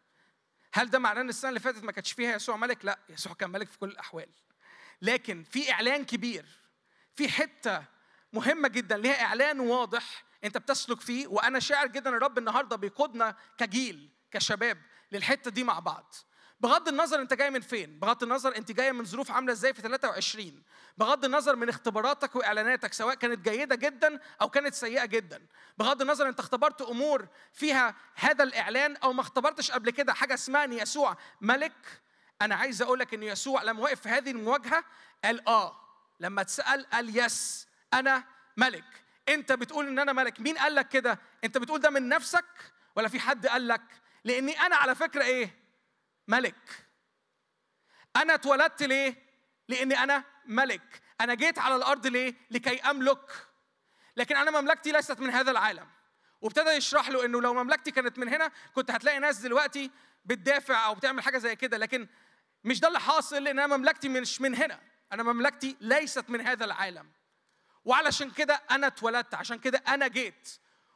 [0.72, 3.50] هل ده معناه إن السنة اللي فاتت ما كانش فيها يسوع ملك؟ لا يسوع كان
[3.50, 4.28] ملك في كل الأحوال.
[5.02, 6.46] لكن في إعلان كبير
[7.14, 7.84] في حتة
[8.32, 14.10] مهمة جدا ليها إعلان واضح أنت بتسلك فيه وأنا شاعر جدا الرب النهارده بيقودنا كجيل
[14.30, 14.82] كشباب
[15.12, 16.14] للحتة دي مع بعض.
[16.60, 19.82] بغض النظر انت جاي من فين بغض النظر انت جاية من ظروف عاملة إزاي في
[19.82, 20.62] 23
[20.98, 25.46] بغض النظر من اختباراتك وإعلاناتك سواء كانت جيدة جدا أو كانت سيئة جدا.
[25.78, 30.64] بغض النظر انت اختبرت أمور فيها هذا الإعلان أو ما اختبرتش قبل كده حاجة اسمها
[30.64, 31.72] إن يسوع ملك.
[32.42, 34.84] أنا عايز أقول لك إن يسوع لما وقف في هذه المواجهة
[35.24, 35.76] قال آه.
[36.20, 38.24] لما اتسال قال يس أنا
[38.56, 39.04] ملك.
[39.28, 40.40] أنت بتقول إن أنا ملك.
[40.40, 42.44] مين قال لك كده؟ أنت بتقول ده من نفسك
[42.96, 43.82] ولا في حد قال لك؟
[44.24, 45.59] لأني أنا على فكرة إيه؟
[46.30, 46.86] ملك.
[48.16, 49.14] أنا اتولدت ليه؟
[49.68, 51.02] لأني أنا ملك.
[51.20, 53.46] أنا جيت على الأرض ليه؟ لكي أملك.
[54.16, 55.88] لكن أنا مملكتي ليست من هذا العالم.
[56.40, 59.90] وابتدى يشرح له إنه لو مملكتي كانت من هنا كنت هتلاقي ناس دلوقتي
[60.24, 61.76] بتدافع أو بتعمل حاجة زي كده.
[61.76, 62.08] لكن
[62.64, 64.80] مش ده اللي حاصل لأن أنا مملكتي مش من هنا.
[65.12, 67.10] أنا مملكتي ليست من هذا العالم.
[67.84, 69.34] وعلشان كده أنا اتولدت.
[69.34, 70.48] عشان كده أنا جيت.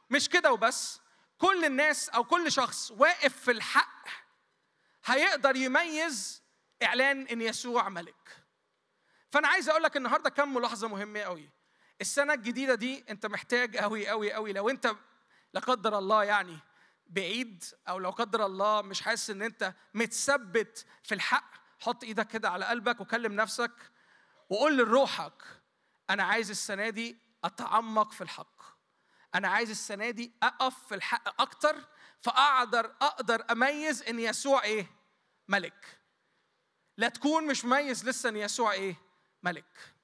[0.09, 0.99] مش كده وبس.
[1.37, 4.24] كل الناس أو كل شخص واقف في الحق
[5.05, 6.43] هيقدر يميز
[6.83, 8.45] إعلان إن يسوع ملك.
[9.31, 11.49] فأنا عايز أقول لك النهارده كم ملاحظة مهمة قوي.
[12.01, 14.53] السنة الجديدة دي أنت محتاج قوي قوي قوي.
[14.53, 14.95] لو أنت
[15.53, 16.59] لا قدر الله يعني
[17.07, 22.49] بعيد أو لو قدر الله مش حاسس إن أنت متثبت في الحق حط إيدك كده
[22.49, 23.71] على قلبك وكلم نفسك
[24.49, 25.43] وقول لروحك
[26.09, 28.61] أنا عايز السنة دي أتعمق في الحق.
[29.35, 31.75] أنا عايز السنة دي أقف في الحق أكتر
[32.21, 34.87] فأقدر أقدر أميز إن يسوع إيه؟
[35.47, 35.99] ملك.
[36.97, 38.95] لا تكون مش مميز لسه إن يسوع إيه؟
[39.43, 39.95] ملك.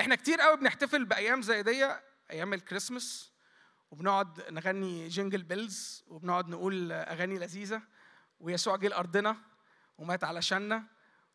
[0.00, 1.86] إحنا كتير قوي بنحتفل بأيام زي دي
[2.30, 3.32] أيام الكريسماس
[3.90, 7.82] وبنقعد نغني Jingle Bells وبنقعد نقول أغاني لذيذة
[8.40, 9.36] ويسوع جه لأرضنا
[9.98, 10.86] ومات علشاننا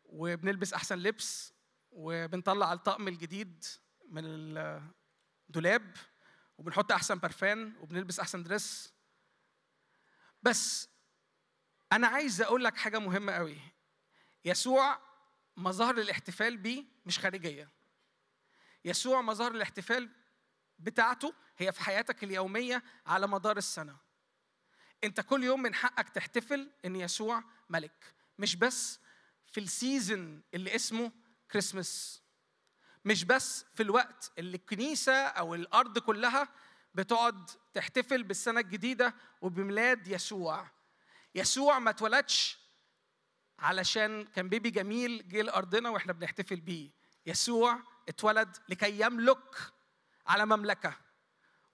[0.04, 1.52] وبنلبس أحسن لبس
[1.90, 3.64] وبنطلع الطقم الجديد
[4.08, 4.22] من
[5.48, 5.96] الدولاب
[6.58, 8.92] وبنحط أحسن برفان وبنلبس أحسن دريس
[10.42, 10.88] بس
[11.92, 13.58] أنا عايز أقول لك حاجة مهمة قوي
[14.44, 14.98] يسوع
[15.56, 17.68] مظاهر الاحتفال بيه مش خارجية.
[18.84, 20.08] يسوع مظاهر الاحتفال
[20.78, 23.96] بتاعته هي في حياتك اليومية على مدار السنة.
[25.04, 28.14] أنت كل يوم من حقك تحتفل إن يسوع ملك.
[28.38, 29.00] مش بس
[29.46, 31.12] في السيزن اللي اسمه
[31.50, 32.22] كريسمس
[33.04, 36.48] مش بس في الوقت اللي الكنيسة أو الأرض كلها
[36.94, 40.70] بتقعد تحتفل بالسنة الجديدة وبميلاد يسوع.
[41.34, 42.58] يسوع ما اتولدش
[43.58, 46.90] علشان كان بيبي جميل جه لارضنا وإحنا بنحتفل بيه.
[47.26, 49.56] يسوع اتولد لكي يملك
[50.26, 50.96] على مملكة.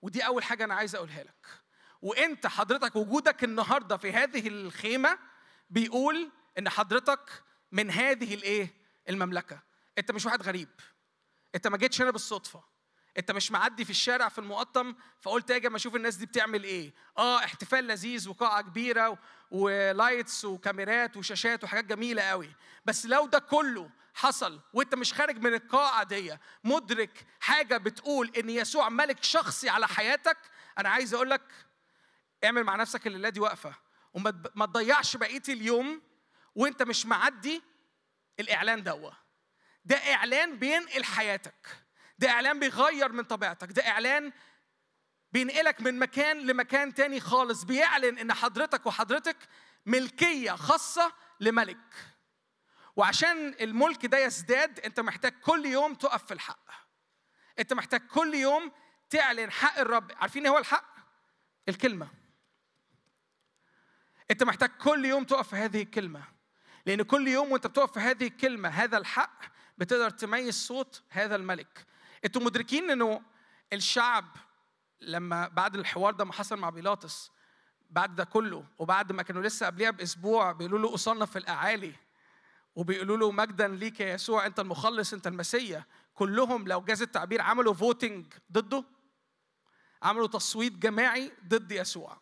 [0.03, 1.47] ودي أول حاجة أنا عايز أقولها لك.
[2.03, 5.19] وإنت حضرتك وجودك النهارده في هذه الخيمة
[5.71, 7.43] بيقول إن حضرتك
[7.73, 8.75] من هذه الإيه؟
[9.09, 9.63] المملكة.
[9.99, 10.69] أنت مش واحد غريب.
[11.55, 12.65] أنت ما جيتش هنا بالصدفة.
[13.19, 16.95] انت مش معدي في الشارع في المقطم فقلت أجي اما أشوف الناس دي بتعمل إيه.
[17.19, 19.19] آه احتفال لذيذ وقاعة كبيرة
[19.51, 22.55] ولايتس وكاميرات وشاشات وحاجات جميلة قوي.
[22.85, 28.51] بس لو ده كله حصل وانت مش خارج من القاعة دي مدرك حاجة بتقول إن
[28.51, 30.37] يسوع ملك شخصي على حياتك
[30.79, 31.43] أنا عايز أقول لك
[32.45, 33.75] اعمل مع نفسك الليلة دي واقفة.
[34.15, 36.03] وما تضيعش بقية اليوم
[36.55, 37.63] وانت مش معدي
[38.41, 39.11] الإعلان دوا
[39.85, 41.88] ده إعلان بينقل حياتك.
[42.19, 44.33] ده إعلان بيغير من طبيعتك ده إعلان
[45.33, 49.37] بينقلك من مكان لمكان تاني خالص بيعلن إن حضرتك وحضرتك
[49.87, 51.95] ملكية خاصة لملك.
[52.97, 56.71] وعشان الملك ده يزداد أنت محتاج كل يوم تقف في الحق.
[57.59, 58.73] أنت محتاج كل يوم
[59.11, 60.13] تعلن حق الرب.
[60.17, 60.95] عارفين إيه هو الحق؟
[61.69, 62.09] الكلمة.
[64.31, 66.23] أنت محتاج كل يوم تقف في هذه الكلمة.
[66.87, 69.41] لأن كل يوم وأنت بتقف في هذه الكلمة هذا الحق
[69.79, 71.87] بتقدر تميز صوت هذا الملك.
[72.25, 73.23] أنتوا مدركين انه
[73.73, 74.25] الشعب
[75.01, 77.31] لما بعد الحوار ده ما حصل مع بيلاطس
[77.91, 81.95] بعد ده كله وبعد ما كانوا لسه قبليها بأسبوع بيقولوا له اصلنا في الأعالي
[82.75, 85.85] وبيقولوا له مجدا ليك يا يسوع أنت المخلص أنت المسيا
[86.15, 88.85] كلهم لو جاز التعبير عملوا voting ضده؟
[90.03, 92.21] عملوا تصويت جماعي ضد يسوع.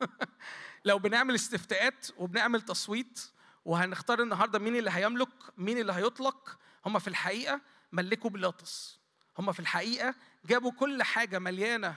[0.84, 3.30] لو بنعمل استفتاءات وبنعمل تصويت
[3.64, 7.60] وهنختار النهارده مين اللي هيملك مين اللي هيطلق هم في الحقيقة
[7.92, 9.00] ملكوا بيلاطس.
[9.38, 10.14] هم في الحقيقة
[10.44, 11.96] جابوا كل حاجة مليانة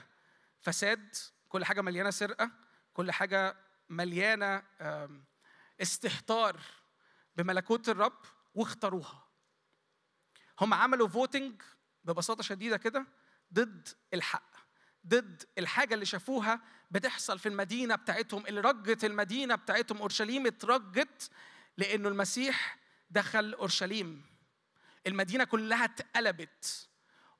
[0.60, 1.16] فساد
[1.48, 2.50] كل حاجة مليانة سرقة
[2.94, 3.56] كل حاجة
[3.88, 5.24] مليانة آم،
[5.82, 6.60] استهتار
[7.36, 8.18] بملكوت الرب
[8.54, 9.26] واختاروها.
[10.60, 11.62] هم عملوا voting
[12.04, 13.06] ببساطة شديدة كده
[13.52, 14.50] ضد الحق
[15.06, 16.60] ضد الحاجة اللي شافوها
[16.90, 21.30] بتحصل في المدينة بتاعتهم اللي رجت المدينة بتاعتهم أورشليم اترجت
[21.76, 22.78] لأنه المسيح
[23.10, 24.26] دخل أورشليم.
[25.06, 26.89] المدينة كلها اتقلبت.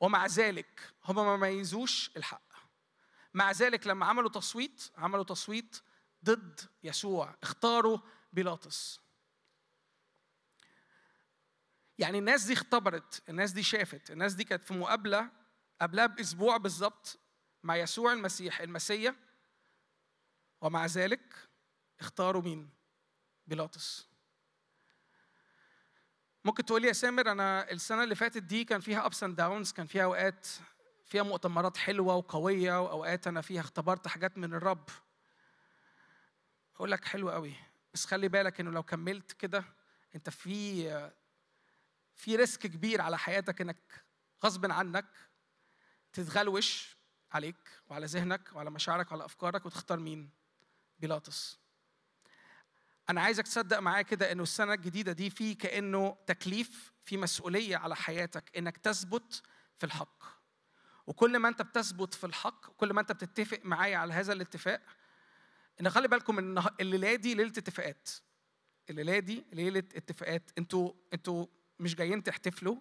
[0.01, 2.51] ومع ذلك هم ما ميزوش الحق.
[3.35, 5.77] مع ذلك لما عملوا تصويت عملوا تصويت
[6.25, 7.99] ضد يسوع اختاروا
[8.33, 9.01] بيلاطس.
[11.99, 15.31] يعني الناس دي اختبرت الناس دي شافت الناس دي كانت في مقابلة
[15.81, 17.19] قبلها بأسبوع بالظبط
[17.63, 19.17] مع يسوع المسيح المسيا.
[20.61, 21.49] ومع ذلك
[22.01, 22.71] اختاروا مين؟
[23.47, 24.10] بيلاطس.
[26.45, 29.73] ممكن تقول لي يا سامر أنا السنة اللي فاتت دي كان فيها ups and downs
[29.73, 30.47] كان فيها أوقات
[31.07, 34.89] فيها مؤتمرات حلوة وقوية وأوقات أنا فيها اختبرت حاجات من الرب
[36.77, 37.55] أقول لك حلو قوي
[37.95, 39.65] بس خلي بالك إنه لو كملت كده
[40.15, 41.11] أنت في
[42.15, 44.05] في ريسك كبير على حياتك إنك
[44.45, 45.07] غصب عنك
[46.13, 46.97] تتغلوش
[47.33, 50.31] عليك وعلى ذهنك وعلى مشاعرك وعلى أفكارك وتختار مين؟
[50.99, 51.60] بيلاطس.
[53.11, 57.97] أنا عايزك تصدق معايا كده إنه السنة الجديدة دي في كأنه تكليف في مسؤولية على
[57.97, 59.43] حياتك إنك تثبت
[59.79, 60.25] في الحق.
[61.07, 64.83] وكل ما أنت بتثبت في الحق كل ما أنت بتتفق معايا على هذا الاتفاق
[65.81, 68.09] إن خلي بالكم إن الليلة دي ليلة اتفاقات.
[68.91, 71.47] الليلة دي ليلة اتفاقات أنتوا أنتوا
[71.81, 72.77] مش جايين تحتفلوا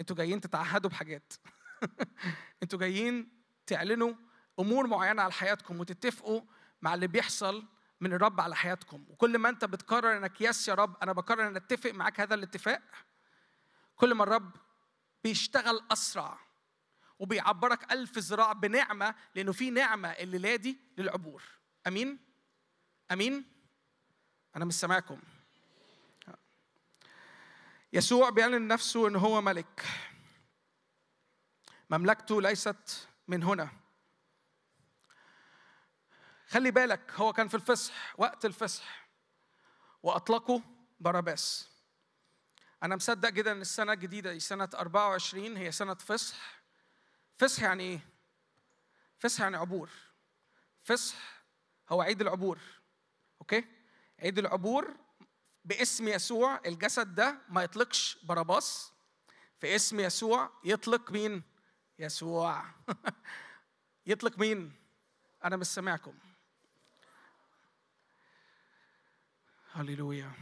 [0.00, 1.32] أنتوا جايين تتعهدوا بحاجات
[2.62, 3.28] أنتوا جايين
[3.66, 4.14] تعلنوا
[4.58, 6.40] أمور معينة على حياتكم وتتفقوا
[6.82, 7.68] مع اللي بيحصل
[8.00, 9.04] من الرب على حياتكم.
[9.08, 12.82] وكل ما انت بتقرر انك يس يا رب أنا بقرر ان اتفق معاك هذا الاتفاق.
[13.96, 14.56] كل ما الرب
[15.24, 16.38] بيشتغل أسرع
[17.18, 21.42] وبيعبرك ألف ذراع بنعمة لأنه في نعمة الليلة دي للعبور.
[21.86, 22.18] أمين؟
[23.12, 23.44] أمين؟
[24.56, 25.20] أنا مش سامعكم.
[27.92, 29.86] يسوع بيعلن نفسه إن هو ملك.
[31.90, 33.70] مملكته ليست من هنا.
[36.50, 39.08] خلي بالك هو كان في الفصح وقت الفصح.
[40.02, 40.60] وأطلقوا
[41.00, 41.68] باراباس
[42.82, 46.62] أنا مصدق جدا إن السنة الجديدة دي سنة 24 هي سنة فصح.
[47.38, 48.00] فصح يعني إيه؟
[49.18, 49.90] فصح يعني عبور.
[50.82, 51.16] فصح
[51.88, 52.58] هو عيد العبور.
[53.40, 53.64] okay؟
[54.18, 54.96] عيد العبور
[55.64, 58.92] باسم يسوع الجسد ده ما يطلقش باراباس
[59.60, 61.42] في اسم يسوع يطلق مين؟
[61.98, 62.64] يسوع.
[64.06, 64.72] يطلق مين؟
[65.44, 66.29] أنا مش سامعكم.
[69.72, 70.32] هللويا.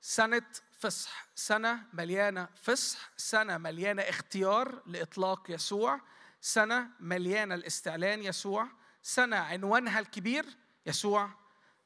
[0.00, 0.42] سنة
[0.78, 6.00] فصح سنة مليانة فصح سنة مليانة اختيار لإطلاق يسوع
[6.40, 8.68] سنة مليانة الاستعلان يسوع
[9.02, 10.44] سنة عنوانها الكبير
[10.86, 11.30] يسوع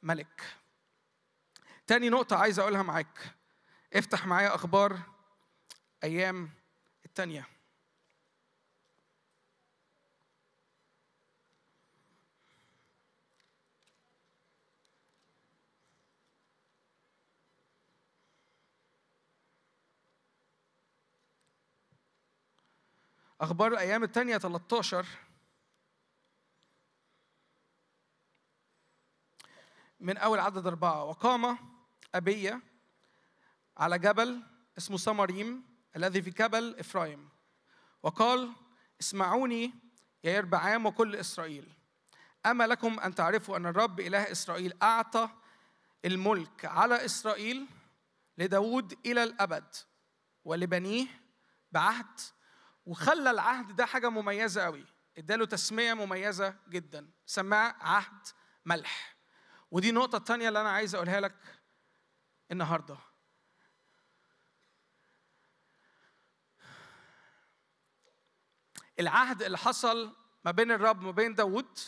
[0.03, 0.43] ملك.
[1.87, 3.35] تاني نقطة عايز أقولها معاك.
[3.95, 4.99] افتح معايا أخبار
[6.05, 6.51] أيام
[7.05, 7.56] التانية.
[23.41, 25.07] أخبار الأيام الثانية 13
[30.01, 31.59] من أول عدد أربعة وقام
[32.15, 32.61] أبية
[33.77, 34.43] على جبل
[34.79, 35.65] اسمه سمريم
[35.97, 37.29] الذي في جبل إفرايم
[38.03, 38.53] وقال
[39.01, 39.75] اسمعوني
[40.25, 41.73] يا يربعام وكل إسرائيل
[42.47, 45.29] أما لكم أن تعرفوا أن الرب إله إسرائيل أعطى
[46.05, 47.67] الملك على إسرائيل
[48.39, 49.75] لداود إلى الأبد
[50.45, 51.07] ولبنيه
[51.73, 52.21] بعهد
[52.87, 54.87] وخلى العهد ده حاجة مميزة قوي.
[55.19, 57.11] اداله تسمية مميزة جدا.
[57.27, 58.27] سماه عهد
[58.65, 59.17] ملح.
[59.71, 61.35] ودي النقطة التانية اللي أنا عايز أقولها لك
[62.53, 62.99] النهاردة.
[69.01, 71.79] العهد اللي حصل ما بين الرب وما بين داود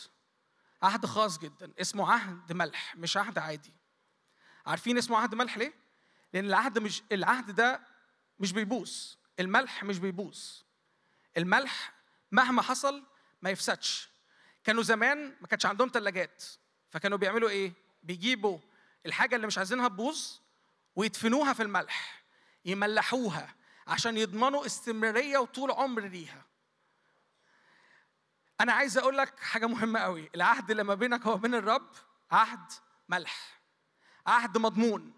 [0.81, 1.73] عهد خاص جدا.
[1.81, 3.73] اسمه عهد ملح مش عهد عادي.
[4.65, 5.73] عارفين اسمه عهد ملح ليه؟
[6.33, 7.81] لأن العهد مش العهد ده
[8.39, 10.61] مش بيبوظ الملح مش بيبوظ
[11.39, 11.93] الملح
[12.31, 13.03] مهما حصل
[13.41, 14.09] ما يفسدش.
[14.63, 16.43] كانوا زمان ما كانش عندهم ثلاجات
[16.89, 18.59] فكانوا بيعملوا إيه؟ بيجيبوا
[19.05, 20.37] الحاجة اللي مش عايزينها تبوظ
[20.95, 22.23] ويدفنوها في الملح
[22.65, 23.55] يملحوها
[23.87, 26.45] عشان يضمنوا استمرارية وطول عمر ليها.
[28.61, 31.89] أنا عايز أقول لك حاجة مهمة قوي العهد اللي ما بينك وبين الرب
[32.31, 32.71] عهد
[33.09, 33.61] ملح
[34.27, 35.13] عهد مضمون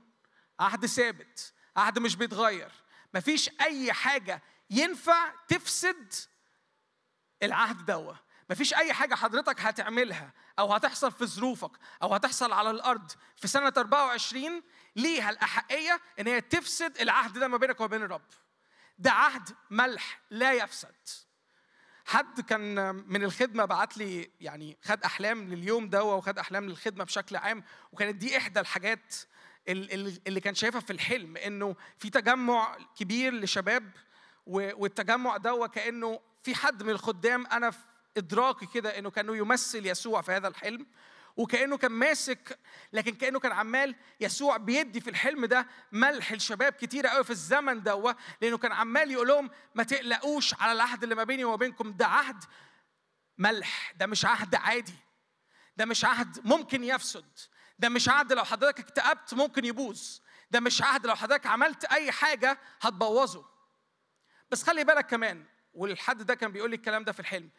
[0.59, 2.71] عهد ثابت عهد مش بيتغير.
[3.13, 4.41] مفيش أي حاجة
[4.71, 6.13] ينفع تفسد
[7.43, 8.13] العهد دوا.
[8.49, 11.71] مفيش أي حاجة حضرتك هتعملها أو هتحصل في ظروفك
[12.03, 14.63] أو هتحصل على الأرض في سنة 24
[14.95, 18.25] ليها الأحقية إن هي تفسد العهد ده ما بينك وبين الرب.
[18.97, 20.95] ده عهد ملح لا يفسد.
[22.05, 27.35] حد كان من الخدمة بعت لي يعني خد أحلام لليوم ده وخد أحلام للخدمة بشكل
[27.35, 29.15] عام وكانت دي إحدى الحاجات
[29.69, 33.91] ال- ال- اللي كان شايفها في الحلم إنه في تجمع كبير لشباب
[34.51, 37.79] والتجمع ده كأنه في حد من الخدام أنا في
[38.17, 40.85] ادراكي كده إنه كأنه يمثل يسوع في هذا الحلم
[41.37, 42.59] وكأنه كان ماسك
[42.93, 47.83] لكن كأنه كان عمال يسوع بيدي في الحلم ده ملح الشباب كتير قوي في الزمن
[47.83, 51.91] ده لأنه كان عمال يقول لهم ما تقلقوش على العهد اللي ما بيني وما بينكم
[51.91, 52.43] ده عهد
[53.37, 54.95] ملح ده مش عهد عادي
[55.77, 57.39] ده مش عهد ممكن يفسد
[57.79, 60.19] ده مش عهد لو حضرتك اكتئبت ممكن يبوظ
[60.51, 63.50] ده مش عهد لو حضرتك عملت أي حاجة هتبوظه.
[64.51, 67.49] بس خلي بالك كمان والحد ده كان بيقول لي الكلام ده في الحلم.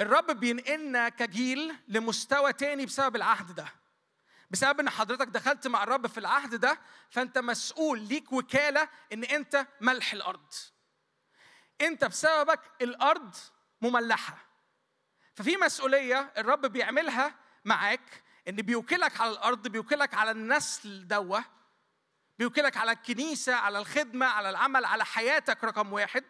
[0.00, 3.66] الرب بينقلنا كجيل لمستوى تاني بسبب العهد ده.
[4.50, 6.78] بسبب إن حضرتك دخلت مع الرب في العهد ده
[7.10, 10.52] فأنت مسؤول ليك وكالة إن أنت ملح الأرض.
[11.80, 13.34] أنت بسببك الأرض
[13.80, 14.38] مملحة.
[15.34, 17.34] ففي مسؤولية الرب بيعملها
[17.64, 21.44] معاك إن بيوكلك على الأرض بيوكلك على النسل دوة
[22.40, 26.24] بيوكلك على الكنيسة على الخدمة على العمل على حياتك رقم واحد.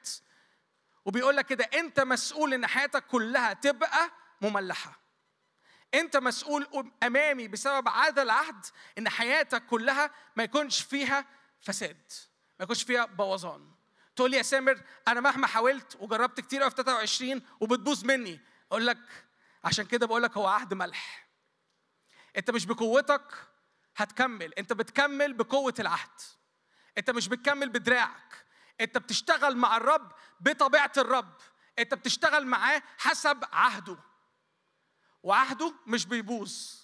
[1.04, 4.10] وبيقول لك كده أنت مسؤول إن حياتك كلها تبقى
[4.40, 5.00] مملحة.
[5.94, 8.66] أنت مسؤول أمامي بسبب هذا العهد
[8.98, 11.26] إن حياتك كلها ما يكونش فيها
[11.60, 12.12] فساد
[12.58, 13.70] ما يكونش فيها بوظان.
[14.16, 18.40] تقول لي يا سامر أنا مهما حاولت وجربت كتير في 23 وبتبوظ مني.
[18.70, 18.98] أقول لك
[19.64, 21.28] عشان كده بقول لك هو عهد ملح.
[22.36, 23.50] أنت مش بقوتك
[23.96, 24.54] هتكمل.
[24.54, 26.20] انت بتكمل بقوة العهد.
[26.98, 28.46] انت مش بتكمل بدراعك.
[28.80, 31.34] انت بتشتغل مع الرب بطبيعة الرب.
[31.78, 33.98] انت بتشتغل معاه حسب عهده.
[35.22, 36.80] وعهده مش بيبوظ.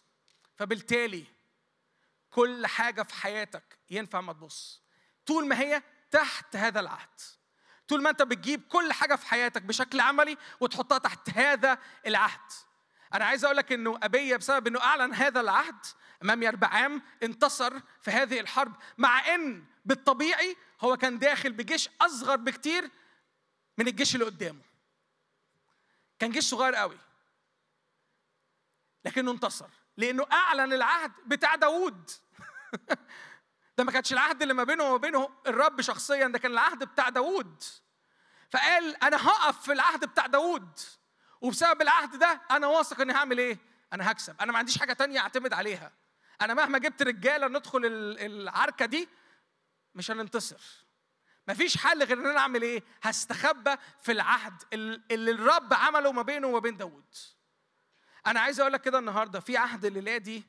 [0.56, 1.24] فبالتالي
[2.30, 4.82] كل حاجة في حياتك ينفع ما تبص
[5.26, 7.20] طول ما هي تحت هذا العهد.
[7.88, 12.52] طول ما انت بتجيب كل حاجة في حياتك بشكل عملي وتحطها تحت هذا العهد.
[13.16, 15.86] أنا عايز أقول لك إنه ابيه بسبب إنه أعلن هذا العهد
[16.22, 22.90] أمام يربعام انتصر في هذه الحرب مع إن بالطبيعي هو كان داخل بجيش أصغر بكتير
[23.78, 24.60] من الجيش اللي قدامه.
[26.18, 26.98] كان جيش صغير قوي
[29.04, 32.10] لكنه انتصر لأنه أعلن العهد بتاع داوود.
[33.78, 37.08] ده ما كانش العهد اللي ما بينه وما بينه الرب شخصيا ده كان العهد بتاع
[37.08, 37.62] داوود.
[38.50, 40.78] فقال أنا هقف في العهد بتاع داوود.
[41.40, 43.58] وبسبب العهد ده أنا واثق إني هعمل إيه؟
[43.92, 44.36] أنا هكسب.
[44.40, 45.92] أنا ما عنديش حاجة تانية أعتمد عليها.
[46.42, 49.08] أنا مهما جبت رجالة ندخل ال- العركة دي
[49.94, 50.84] مش هننتصر.
[51.48, 56.22] مفيش حل غير إن أنا أعمل إيه؟ هستخبى في العهد ال- اللي الرب عمله ما
[56.22, 57.14] بينه وما بين داوود.
[58.26, 60.44] أنا عايز أقول لك كده النهارده في عهد الليلة دي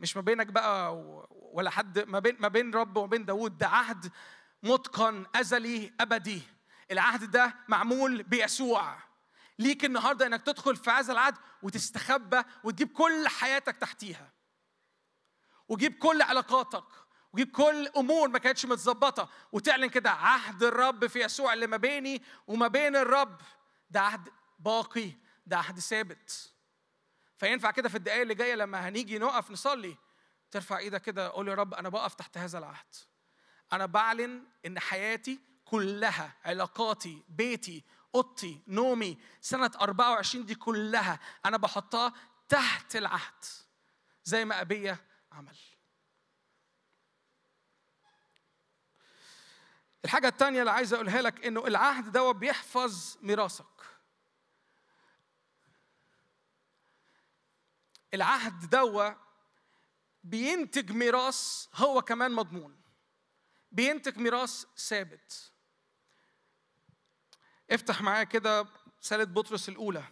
[0.00, 0.96] مش ما بينك بقى
[1.30, 3.58] ولا حد ما بين ما بين رب وما بين داوود.
[3.58, 4.12] ده عهد
[4.62, 6.42] متقن أزلي أبدي.
[6.90, 8.96] العهد ده معمول بيسوع.
[9.60, 14.32] ليك النهارده إنك تدخل في هذا العهد وتستخبى وتجيب كل حياتك تحتيها.
[15.68, 16.84] وجيب كل علاقاتك.
[17.32, 19.28] وجيب كل أمور ما كانتش متظبطة.
[19.52, 23.40] وتعلن كده عهد الرب في يسوع اللي ما بيني وما بين الرب.
[23.90, 24.28] ده عهد
[24.58, 25.12] باقي.
[25.46, 26.52] ده عهد ثابت.
[27.36, 29.96] فينفع كده في الدقايق اللي جاية لما هنيجي نقف نصلي
[30.50, 32.94] ترفع إيدك كده قول يا رب أنا بقف تحت هذا العهد.
[33.72, 37.84] أنا بعلن إن حياتي كلها علاقاتي بيتي
[38.14, 42.12] اوضتي نومي سنة 24 دي كلها أنا بحطها
[42.48, 43.44] تحت العهد
[44.24, 45.56] زي ما ابيه عمل
[50.04, 53.66] الحاجة التانية اللي عايز أقولها لك إنه العهد ده بيحفظ ميراثك.
[58.14, 59.10] العهد دوا
[60.24, 62.80] بينتج ميراث هو كمان مضمون.
[63.72, 65.49] بينتج ميراث ثابت.
[67.70, 68.66] افتح معايا كده
[69.02, 70.04] رسالة بطرس الأولى.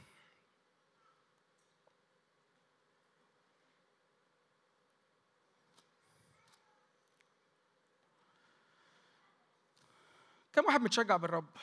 [10.53, 11.57] كم واحد متشجع بالرب؟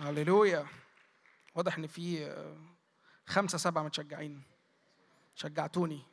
[0.00, 0.66] هللويا
[1.54, 2.34] واضح إن في
[3.26, 4.42] خمسة سبعة متشجعين
[5.34, 6.11] شجعتوني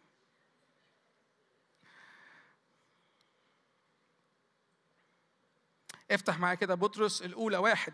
[6.11, 7.94] افتح معايا كده بطرس الأولى واحد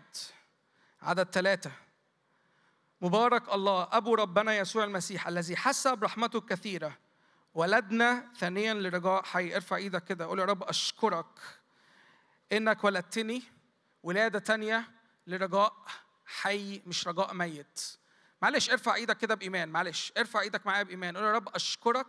[1.02, 1.70] عدد ثلاثة
[3.00, 6.98] مبارك الله أبو ربنا يسوع المسيح الذي حسب رحمته الكثيرة
[7.54, 9.56] ولدنا ثانيا لرجاء حي.
[9.56, 11.40] ارفع إيدك كده قول يا رب أشكرك.
[12.52, 13.42] إنك ولدتني
[14.02, 14.84] ولادة تانية
[15.26, 15.84] لرجاء
[16.26, 17.80] حي مش رجاء ميت.
[18.42, 20.12] معلش ارفع إيدك كده بإيمان معلش.
[20.18, 22.06] ارفع إيدك معايا بإيمان قول يا رب أشكرك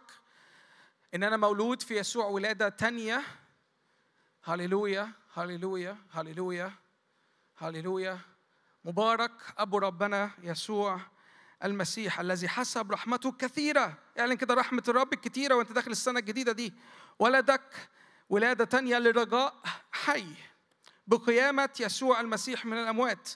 [1.15, 3.23] إن أنا مولود في يسوع ولادة تانية
[4.47, 6.71] هللويا هللويا هللويا
[7.57, 8.19] هللويا
[8.85, 10.99] مبارك أبو ربنا يسوع
[11.63, 16.73] المسيح الذي حسب رحمته الكثيرة اعلن كده رحمة الرب الكثيرة وانت داخل السنة الجديدة دي
[17.19, 17.89] ولدك
[18.29, 19.61] ولادة تانية لرجاء
[19.91, 20.25] حي
[21.07, 23.29] بقيامة يسوع المسيح من الأموات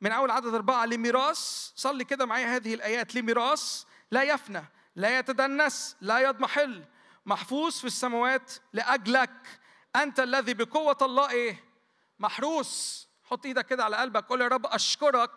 [0.00, 4.64] من أول عدد أربعة لميراث صلي كده معايا هذه الآيات لميراث لا يفنى
[4.96, 6.84] لا يتدنس لا يضمحل
[7.26, 9.63] محفوظ في السماوات لأجلك
[9.96, 11.64] أنت الذي بقوة الله إيه؟
[12.18, 13.04] محروس.
[13.24, 15.30] حط إيدك كده على قلبك قول يا رب أشكرك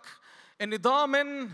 [0.61, 1.49] إني ضامن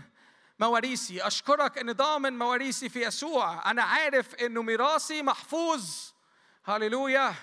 [0.58, 1.26] مواريثي.
[1.26, 3.70] أشكرك إني ضامن مواريثي في يسوع.
[3.70, 5.84] أنا عارف إنه ميراثي محفوظ.
[6.64, 7.34] هللويا.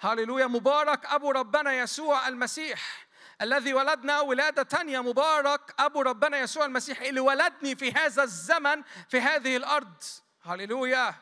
[0.00, 0.46] هللويا.
[0.46, 3.06] مبارك أبو ربنا يسوع المسيح
[3.42, 5.00] الذي ولدنا ولادة تانية.
[5.00, 10.02] مبارك أبو ربنا يسوع المسيح اللي ولدني في هذا الزمن في هذه الأرض.
[10.42, 11.14] هللويا.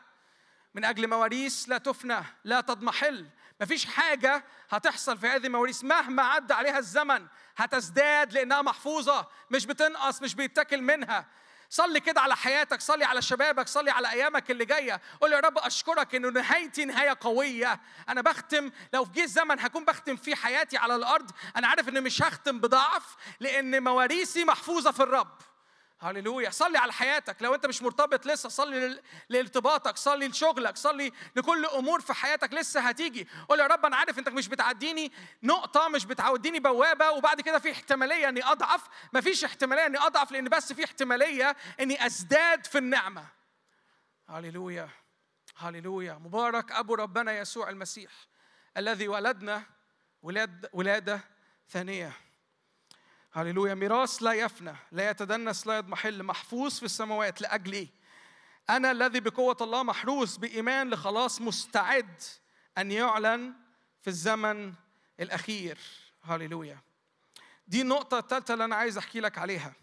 [0.73, 3.29] من أجل مواريث لا تفنى لا تضمحل.
[3.61, 5.83] مفيش حاجة هتحصل في هذه المواريث.
[5.83, 7.27] مهما عدى عليها الزمن
[7.57, 11.25] هتزداد لأنها محفوظة مش بتنقص مش بيتاكل منها.
[11.69, 15.01] صلي كده على حياتك صلي على شبابك صلي على أيامك اللي جاية.
[15.21, 17.79] قول يا رب أشكرك إنه نهايتي نهاية قوية.
[18.09, 21.31] أنا بختم لو في جه الزمن هكون بختم فيه حياتي على الأرض.
[21.55, 25.37] أنا عارف اني مش هختم بضعف لأن مواريثي محفوظة في الرب.
[26.01, 26.49] هللويا.
[26.49, 27.41] صلي على حياتك.
[27.41, 29.97] لو انت مش مرتبط لسه صلي لارتباطك.
[29.97, 30.77] صلي لشغلك.
[30.77, 33.27] صلي لكل أمور في حياتك لسه هتيجي.
[33.49, 35.11] قول يا رب أنا عارف إنك مش بتعديني
[35.43, 38.87] نقطة مش بتعوديني بوابة وبعد كده في احتمالية إني أضعف.
[39.13, 43.25] مفيش احتمالية إني أضعف لأن بس في احتمالية إني أزداد في النعمة.
[44.27, 44.89] هللويا.
[45.57, 46.13] هللويا.
[46.13, 48.11] مبارك أبو ربنا يسوع المسيح
[48.77, 49.63] الذي ولدنا
[50.21, 51.21] ولاد ولادة
[51.69, 52.11] ثانية.
[53.31, 53.73] هللويا.
[53.73, 57.87] ميراث لا يفنى لا يتدنس لا يضمحل محفوظ في السماوات لاجلي
[58.69, 62.21] أنا الذي بقوة الله محروس بإيمان لخلاص مستعد
[62.77, 63.53] أن يعلن
[64.01, 64.73] في الزمن
[65.19, 65.77] الأخير.
[66.23, 66.79] هللويا.
[67.67, 69.73] دي النقطة الثالثه اللي أنا عايز أحكي لك عليها.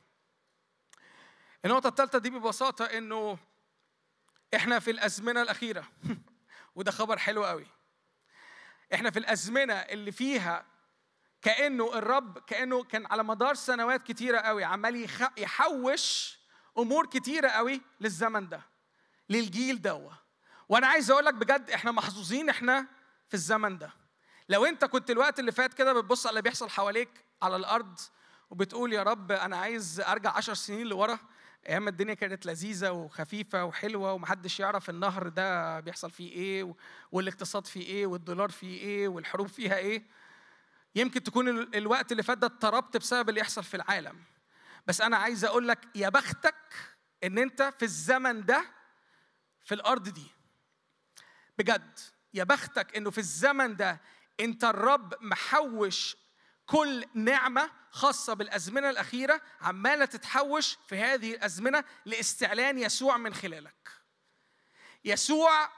[1.64, 3.38] النقطة الثالثه دي ببساطة إنه
[4.54, 5.88] إحنا في الأزمنة الأخيرة.
[6.76, 7.66] وده خبر حلو قوي
[8.94, 10.66] إحنا في الأزمنة اللي فيها
[11.42, 15.08] كأنه الرب كأنه كان على مدار سنوات كتيرة قوي عمال
[15.38, 16.38] يحوش
[16.78, 18.60] أمور كتيرة قوي للزمن ده
[19.30, 20.10] للجيل دوا
[20.68, 22.86] وأنا عايز أقول لك بجد إحنا محظوظين إحنا
[23.28, 23.90] في الزمن ده.
[24.48, 27.08] لو أنت كنت الوقت اللي فات كده بتبص على اللي بيحصل حواليك
[27.42, 27.98] على الأرض
[28.50, 31.18] وبتقول يا رب أنا عايز أرجع عشر سنين لورا
[31.68, 36.74] أيام الدنيا كانت لذيذة وخفيفة وحلوة ومحدش يعرف النهر ده بيحصل فيه إيه
[37.12, 40.02] والاقتصاد فيه إيه والدولار فيه إيه والحروب فيها إيه
[40.96, 44.22] يمكن تكون ال- الوقت اللي فات ده اضطربت بسبب اللي يحصل في العالم.
[44.86, 46.54] بس أنا عايز أقول لك يا بختك
[47.24, 48.64] إن أنت في الزمن ده
[49.64, 50.26] في الأرض دي.
[51.58, 51.98] بجد
[52.34, 54.00] يا بختك إنه في الزمن ده
[54.40, 56.16] أنت الرب محوش
[56.66, 63.90] كل نعمة خاصة بالأزمنة الأخيرة عمالة تتحوش في هذه الأزمنة لاستعلان يسوع من خلالك.
[65.04, 65.68] يسوع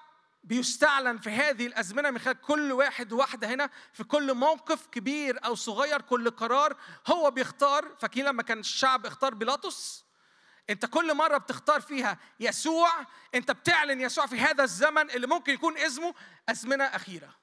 [0.49, 5.55] بيستعلن في هذه الأزمنة من خلال كل واحد وواحدة هنا في كل موقف كبير أو
[5.55, 6.77] صغير كل قرار
[7.07, 7.97] هو بيختار.
[8.01, 10.05] فاكرين لما كان الشعب اختار بيلاطس؟
[10.71, 12.91] أنت كل مرة بتختار فيها يسوع
[13.35, 16.15] أنت بتعلن يسوع في هذا الزمن اللي ممكن يكون اسمه
[16.49, 17.35] أزمنة أخيرة.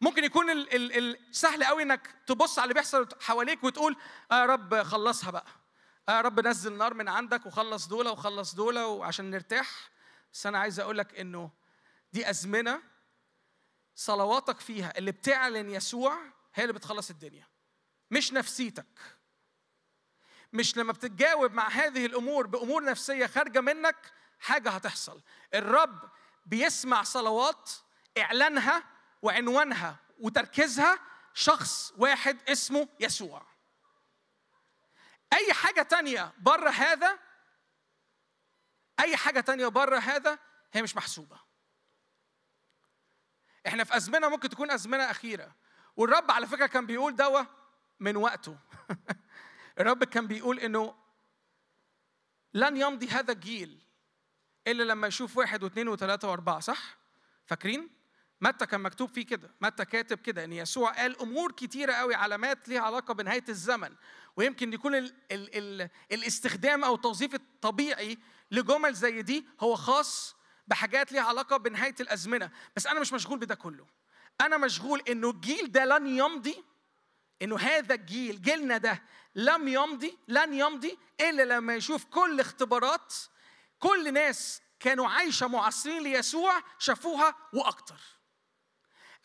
[0.00, 3.96] ممكن يكون ال ال ال سهل قوي إنك تبص على اللي بيحصل حواليك وتقول
[4.32, 5.46] آه يا رب خلصها بقى.
[6.08, 9.90] آه يا رب نزل نار من عندك وخلص دول وخلص دول وعشان نرتاح.
[10.32, 11.50] بس أنا عايز أقول لك إنه
[12.12, 12.82] دي أزمنة
[13.94, 16.18] صلواتك فيها اللي بتعلن يسوع
[16.54, 17.46] هي اللي بتخلص الدنيا.
[18.10, 19.18] مش نفسيتك.
[20.52, 25.22] مش لما بتتجاوب مع هذه الأمور بأمور نفسية خارجة منك حاجة هتحصل.
[25.54, 26.10] الرب
[26.46, 27.70] بيسمع صلوات
[28.18, 28.84] إعلانها
[29.22, 30.98] وعنوانها وتركيزها
[31.34, 33.46] شخص واحد اسمه يسوع.
[35.32, 37.18] أي حاجة تانية بره هذا
[39.00, 40.38] أي حاجة تانية بره هذا
[40.72, 41.47] هي مش محسوبة.
[43.68, 45.54] إحنا في أزمنة ممكن تكون أزمنة أخيرة.
[45.96, 47.42] والرب على فكرة كان بيقول دوا
[48.00, 48.56] من وقته.
[49.80, 50.94] الرب كان بيقول إنه
[52.54, 53.78] لن يمضي هذا الجيل
[54.66, 56.98] إلا لما يشوف واحد واثنين وثلاثة وأربعة صح؟
[57.46, 57.90] فاكرين؟
[58.40, 62.68] متى كان مكتوب فيه كده؟ متى كاتب كده؟ إن يسوع قال أمور كتيرة قوي علامات
[62.68, 63.94] ليها علاقة بنهاية الزمن.
[64.36, 68.18] ويمكن يكون ال ال ال الاستخدام أو التوظيف الطبيعي
[68.50, 70.36] لجمل زي دي هو خاص
[70.68, 72.50] بحاجات ليها علاقة بنهاية الأزمنة.
[72.76, 73.86] بس أنا مش مشغول بده كله.
[74.40, 76.64] أنا مشغول إنه الجيل ده لن يمضي
[77.42, 79.02] إنه هذا الجيل جيلنا ده
[79.34, 83.14] لم يمضي لن يمضي إلا لما يشوف كل اختبارات
[83.78, 88.00] كل ناس كانوا عايشة معاصرين ليسوع شافوها وأكتر.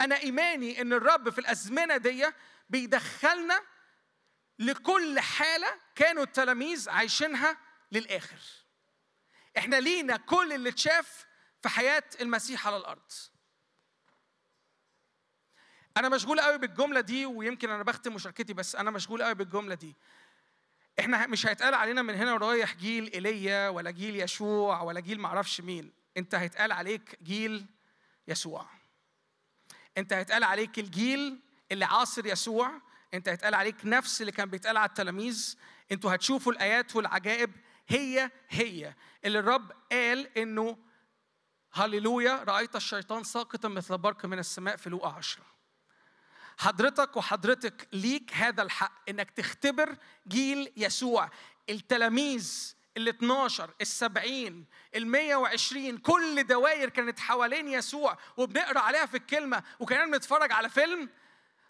[0.01, 2.31] أنا إيماني إن الرب في الأزمنة دي
[2.69, 3.61] بيدخلنا
[4.59, 7.57] لكل حالة كانوا التلاميذ عايشينها
[7.91, 8.39] للآخر.
[9.57, 11.25] إحنا لينا كل اللي اتشاف
[11.63, 13.11] في حياة المسيح على الأرض.
[15.97, 19.95] أنا مشغول قوي بالجملة دي ويمكن أنا بختم مشاركتي بس أنا مشغول قوي بالجملة دي.
[20.99, 25.61] إحنا مش هيتقال علينا من هنا ورايح جيل إيليا ولا جيل يشوع ولا جيل معرفش
[25.61, 25.93] مين.
[26.17, 27.65] أنت هيتقال عليك جيل
[28.27, 28.69] يسوع.
[29.97, 31.39] أنت هيتقال عليك الجيل
[31.71, 32.81] اللي عاصر يسوع.
[33.13, 35.55] أنت هيتقال عليك نفس اللي كان بيتقال على التلاميذ.
[35.91, 37.51] أنتوا هتشوفوا الآيات والعجائب
[37.87, 38.95] هي هي.
[39.25, 40.77] اللي الرب قال إنه
[41.73, 45.43] هللويا رأيت الشيطان ساقطا مثل برق من السماء في لوقا عشرة.
[46.57, 49.95] حضرتك وحضرتك ليك هذا الحق إنك تختبر
[50.27, 51.29] جيل يسوع.
[51.69, 59.17] التلاميذ ال 12 ال 70 ال 120 كل دوائر كانت حوالين يسوع وبنقرأ عليها في
[59.17, 61.09] الكلمة وكاننا بنتفرج على فيلم.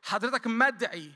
[0.03, 1.11] حضرتك مدعي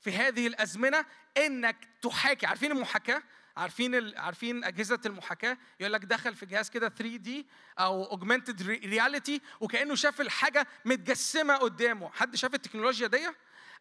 [0.00, 1.04] في هذه الأزمنة
[1.36, 2.46] إنك تحاكي.
[2.46, 3.22] عارفين المحاكاة؟
[3.56, 4.18] عارفين ال...
[4.18, 7.46] عارفين أجهزة المحاكاة؟ يقول لك دخل في جهاز كده 3 دي
[7.78, 12.10] أو اوجمانتد رياليتي وكأنه شاف الحاجة متجسمة قدامه.
[12.12, 13.28] حد شاف التكنولوجيا دي؟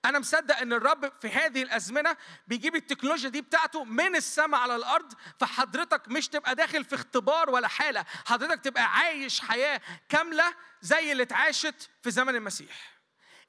[0.06, 2.18] أنا مصدق إن الرب في هذه الأزمنة
[2.48, 7.68] بيجيب التكنولوجيا دي بتاعته من السماء على الأرض فحضرتك مش تبقى داخل في اختبار ولا
[7.68, 8.06] حالة.
[8.26, 12.92] حضرتك تبقى عايش حياة كاملة زي اللي اتعاشت في زمن المسيح.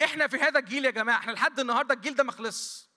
[0.04, 2.91] إحنا في هذا الجيل يا جماعة إحنا لحد النهارده الجيل ده ما خلصش.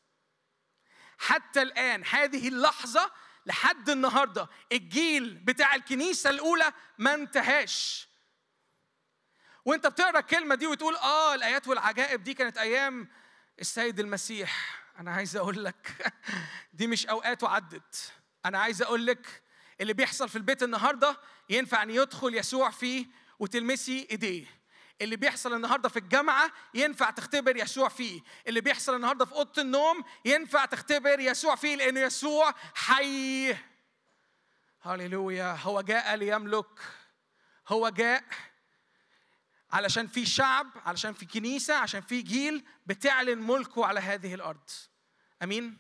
[1.17, 3.11] حتى الآن هذه اللحظة
[3.45, 4.49] لحد النهاردة.
[4.71, 8.07] الجيل بتاع الكنيسة الأولى ما انتهاش.
[9.65, 13.07] وأنت بتقرأ الكلمة دي وتقول آه الآيات والعجائب دي كانت أيام
[13.59, 14.83] السيد المسيح.
[14.99, 16.13] أنا عايز أقول لك
[16.73, 18.11] دي مش أوقات وعدت.
[18.45, 19.43] أنا عايز أقول لك
[19.81, 21.17] اللي بيحصل في البيت النهاردة
[21.49, 23.05] ينفع أن يدخل يسوع فيه
[23.39, 24.45] وتلمسي إيديه.
[25.01, 28.22] اللي بيحصل النهارده في الجامعة ينفع تختبر يسوع فيه.
[28.47, 33.57] اللي بيحصل النهارده في أوضة النوم ينفع تختبر يسوع فيه لأنه يسوع حي.
[34.81, 35.55] هللويا.
[35.61, 36.81] هو جاء ليملك.
[37.67, 38.23] هو جاء
[39.72, 44.69] علشان في شعب علشان في كنيسة عشان في جيل بتعلن ملكه على هذه الأرض.
[45.43, 45.77] أمين؟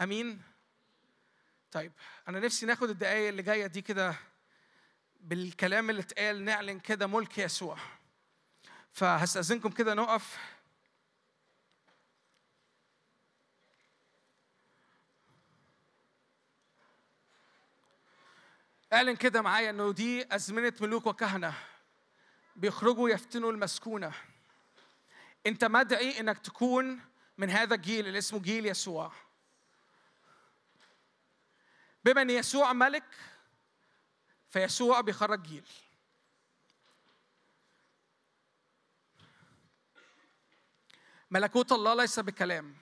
[0.00, 0.42] أمين؟
[1.70, 1.92] طيب
[2.28, 4.14] أنا نفسي ناخد الدقايق اللي جاية دي كده
[5.20, 7.78] بالكلام اللي اتقال نعلن كده ملك يسوع.
[8.94, 10.38] فهستأذنكم كده نقف.
[18.92, 21.54] اعلن كده معايا إنه دي أزمنة ملوك وكهنة.
[22.56, 24.12] بيخرجوا يفتنوا المسكونة.
[25.46, 27.00] أنت مدعي إنك تكون
[27.38, 29.12] من هذا الجيل اللي اسمه جيل يسوع.
[32.04, 33.04] بما ان يسوع ملك
[34.50, 35.68] فيسوع بيخرج جيل.
[41.34, 42.76] ملكوت الله ليس بكلام.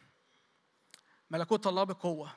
[1.30, 2.36] ملكوت الله بقوة.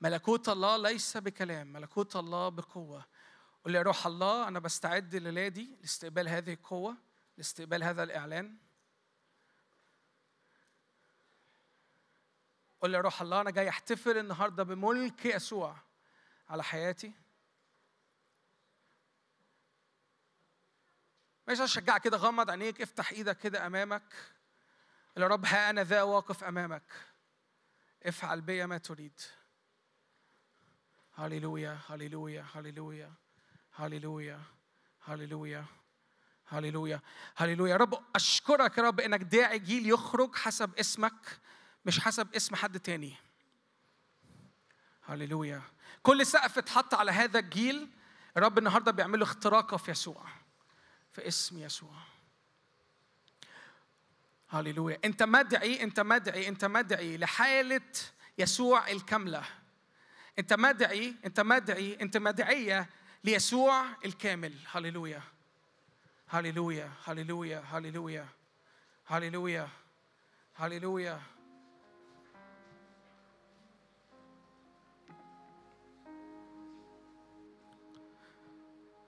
[0.00, 3.04] ملكوت الله ليس بكلام ملكوت الله بقوة.
[3.64, 6.96] قل يا روح الله أنا بستعد للادي لاستقبال هذه القوة
[7.36, 8.65] لاستقبال هذا الإعلان.
[12.86, 15.76] قل يا روح الله أنا جاي أحتفل النهاردة بملك يسوع
[16.48, 17.12] على حياتي.
[21.48, 24.14] مش اشجعك كده غمض عينيك افتح إيدك كده أمامك.
[25.16, 26.82] يا رب ها أنا ذا واقف أمامك.
[28.02, 29.20] افعل بي ما تريد.
[31.14, 33.12] هللويا هللويا هللويا
[33.72, 34.40] هللويا
[35.04, 35.64] هللويا
[36.48, 37.00] هللويا
[37.36, 37.72] هللويا.
[37.72, 41.40] يا رب أشكرك يا رب إنك داعي جيل يخرج حسب اسمك.
[41.86, 43.14] مش حسب اسم حد تاني.
[45.02, 45.62] هللويا.
[46.02, 47.88] كل سقف اتحط على هذا الجيل
[48.36, 50.26] يا رب النهارده بيعملوا اختراقه في يسوع
[51.12, 51.96] في اسم يسوع.
[54.48, 54.98] هللويا.
[55.04, 57.80] انت مدعي انت مدعي انت مدعي لحالة
[58.38, 59.44] يسوع الكاملة.
[60.38, 62.88] انت مدعي انت مدعي انت مدعية
[63.24, 64.54] ليسوع الكامل.
[64.70, 65.22] هللويا.
[66.28, 66.92] هللويا.
[67.04, 67.64] هللويا.
[67.70, 68.28] هللويا.
[69.06, 69.68] هللويا.
[70.54, 71.35] هللويا.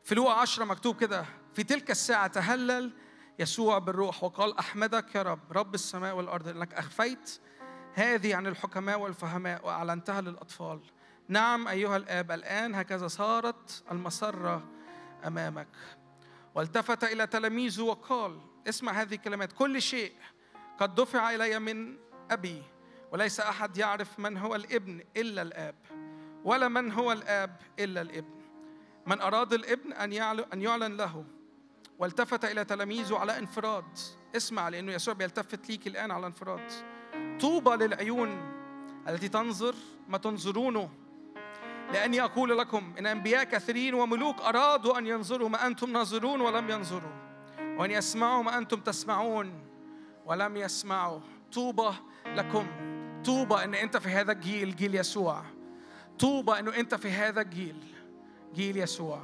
[0.09, 1.25] في لوقا عشرة مكتوب كده
[1.55, 2.93] في تلك الساعة تهلل
[3.39, 7.41] يسوع بالروح وقال أحمدك يا رب رب السماء والأرض لأنك أخفيت
[7.95, 10.81] هذه عن الحكماء والفهماء وأعلنتها للأطفال.
[11.29, 14.69] نعم أيها الآب الآن هكذا صارت المسرة
[15.27, 15.69] أمامك.
[16.55, 20.13] والتفت إلى تلاميذه وقال اسمع هذه الكلمات كل شيء
[20.79, 21.97] قد دفع إلي من
[22.31, 22.63] أبي
[23.13, 25.75] وليس أحد يعرف من هو الابن إلا الآب
[26.45, 28.38] ولا من هو الآب إلا الابن.
[29.09, 30.13] من أراد الابن أن
[30.53, 31.25] أن يعلن له
[31.99, 33.85] والتفت إلى تلاميذه على انفراد.
[34.37, 36.71] اسمع لأنه يسوع بيلتفت ليك الآن على انفراد.
[37.41, 38.53] طوبى للعيون
[39.09, 39.75] التي تنظر
[40.09, 40.91] ما تنظرونه.
[41.93, 47.13] لأني أقول لكم إن أنبياء كثيرين وملوك أرادوا أن ينظروا ما أنتم ناظرون ولم ينظروا.
[47.79, 49.53] وأن يسمعوا ما أنتم تسمعون
[50.27, 51.21] ولم يسمعوا.
[51.53, 51.91] طوبى
[52.27, 52.67] لكم.
[53.27, 55.45] طوبى إن أنت في هذا الجيل جيل يسوع.
[56.19, 57.85] طوبى إنه أنت في هذا الجيل.
[58.55, 59.21] جيل يسوع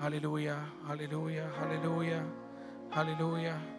[0.00, 2.30] هللويا هللويا هللويا
[2.92, 3.75] هللويا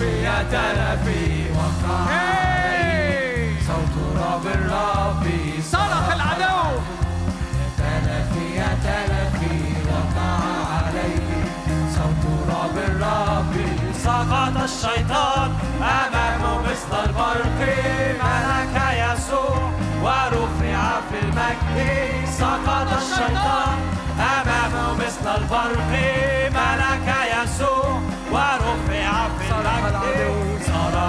[0.00, 2.06] في تلفي وقع
[3.66, 5.24] صوت رب الرب
[5.72, 6.80] صرخ العدو.
[7.78, 9.58] يتلافي تلفي
[9.90, 10.40] وقع
[10.72, 11.44] عليه
[11.94, 13.54] صوت رب الرب
[14.04, 15.50] سقط الشيطان
[15.80, 17.60] أمامه مثل البرق
[18.24, 19.72] ملك يسوع
[20.02, 21.76] ورفع في المجد.
[22.38, 23.78] سقط الشيطان
[24.18, 26.29] أمامه مثل البرق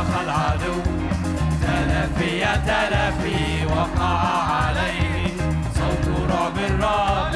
[0.02, 0.78] صرخ العدو.
[1.62, 4.20] تلافي تلافي وقع
[4.54, 5.38] عليه.
[5.76, 7.34] صوت رعب الرب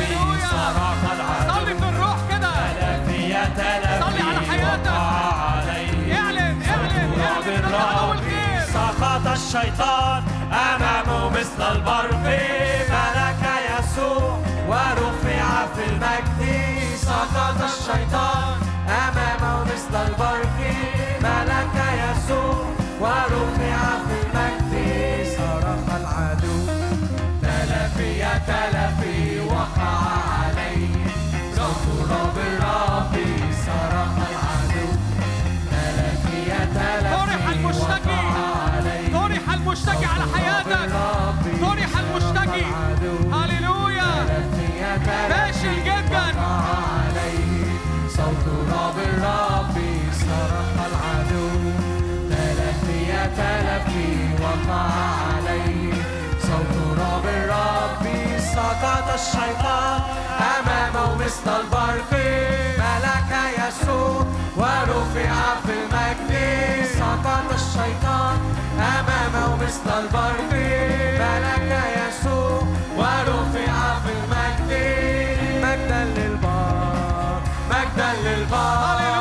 [0.51, 1.53] صرخ العدو.
[1.53, 2.53] صلي في الروح كده.
[2.79, 3.21] تلافي
[3.55, 4.87] تلافي صلي على حياتك.
[4.87, 5.03] وقع
[5.51, 6.19] عليه.
[6.19, 8.19] اعلن اعلن رعب الرب
[8.73, 12.15] سقط الشيطان أمامه مثل البرق.
[12.25, 14.39] ملك يسوع
[14.69, 16.41] ورفع في المجد.
[16.97, 18.57] سقط الشيطان
[18.89, 20.57] أمامه مثل البرق.
[21.23, 22.44] ملك يسوع
[23.05, 23.54] para o
[53.37, 54.09] تلفي
[54.43, 54.89] وقع
[55.35, 55.93] عليه.
[56.41, 58.05] صوت رعب الرب
[58.55, 59.99] سقط الشيطان
[60.39, 62.11] أمامه مثل البرق.
[62.79, 64.25] ملك يسوع
[64.57, 65.33] ورفع
[65.65, 66.31] في المجد.
[66.99, 68.37] سقط الشيطان
[68.79, 70.51] أمامه مثل البرق.
[71.21, 72.61] ملك يسوع
[72.97, 74.71] ورفع في المجد.
[75.63, 79.14] مجدا للبار مجدا للبار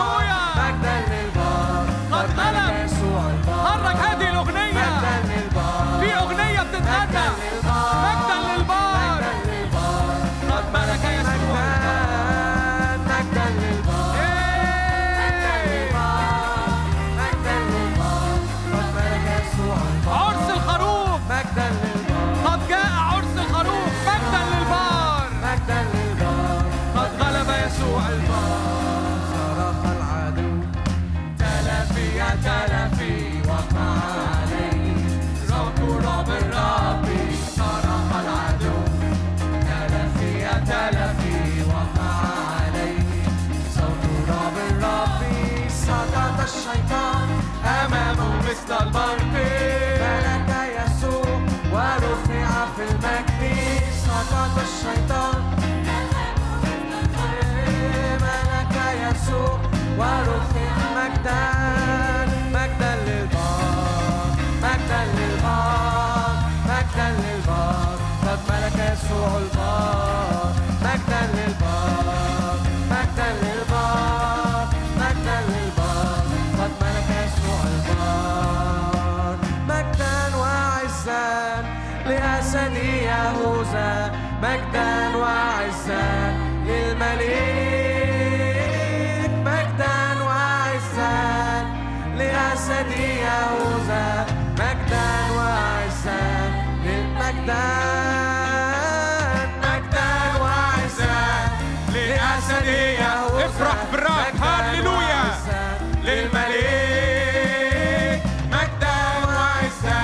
[59.97, 60.55] Wild
[60.94, 62.23] Magdalene.
[97.44, 99.04] للمجدا
[99.62, 101.18] مجدا وعزا
[101.94, 104.10] لأسد يهوذا افرح بالرب.
[104.10, 105.24] مجداً هللويا.
[106.04, 106.62] للملك.
[108.52, 108.98] مجدا
[109.28, 110.02] وعزا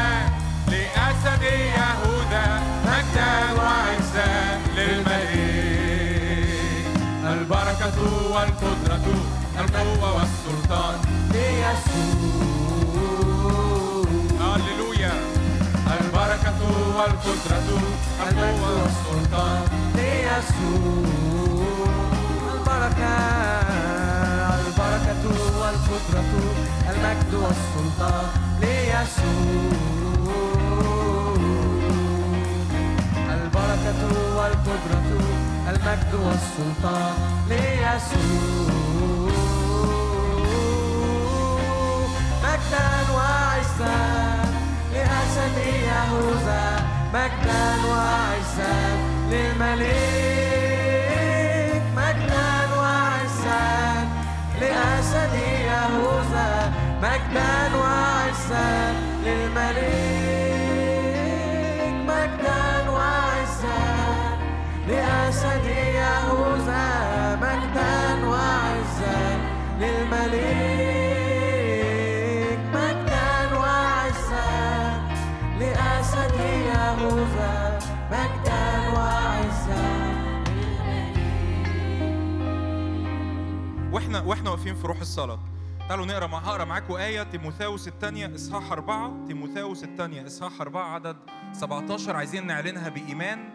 [0.68, 2.46] لأسد يهوذا
[2.86, 4.30] مجدا وعزا
[4.76, 6.20] للملك.
[7.24, 7.98] البركة
[8.32, 9.06] والقدرة
[9.60, 10.96] القوة والسلطان.
[11.32, 12.39] ليسوع
[17.30, 17.82] والقدرة
[18.28, 19.62] القوة والسلطان
[19.94, 21.04] ليسوع
[22.54, 23.16] البركة
[24.58, 25.24] البركة
[25.60, 26.32] والقدرة
[26.90, 28.26] المجد والسلطان
[28.60, 29.70] ليسوع
[33.34, 34.02] البركة
[34.36, 35.08] والقدرة
[35.68, 37.14] المجد والسلطان
[37.48, 38.70] ليسوع
[42.44, 43.96] مجدا وعزا
[44.94, 48.76] لأسد يهوذا مجدا وعزا
[49.30, 49.90] للملك
[51.96, 53.68] مجدا وعزا
[54.60, 55.34] لأسد
[55.66, 56.72] يهوذا
[57.02, 58.92] مجدا وعزا
[59.24, 59.90] للملك
[62.08, 63.82] مجدا وعزا
[64.88, 66.86] لأسد يهوذا
[67.42, 69.20] مجدا وعزا
[69.80, 70.99] للملك
[84.10, 85.38] وإحنا وإحنا واقفين في روح الصلاة.
[85.88, 89.24] تعالوا نقرأ مع هقرأ معاكم آية تيموثاوس الثانية إصحاح أربعة.
[89.26, 91.16] تيموثاوس الثانية إصحاح أربعة عدد
[91.52, 93.50] 17 عايزين نعلنها بإيمان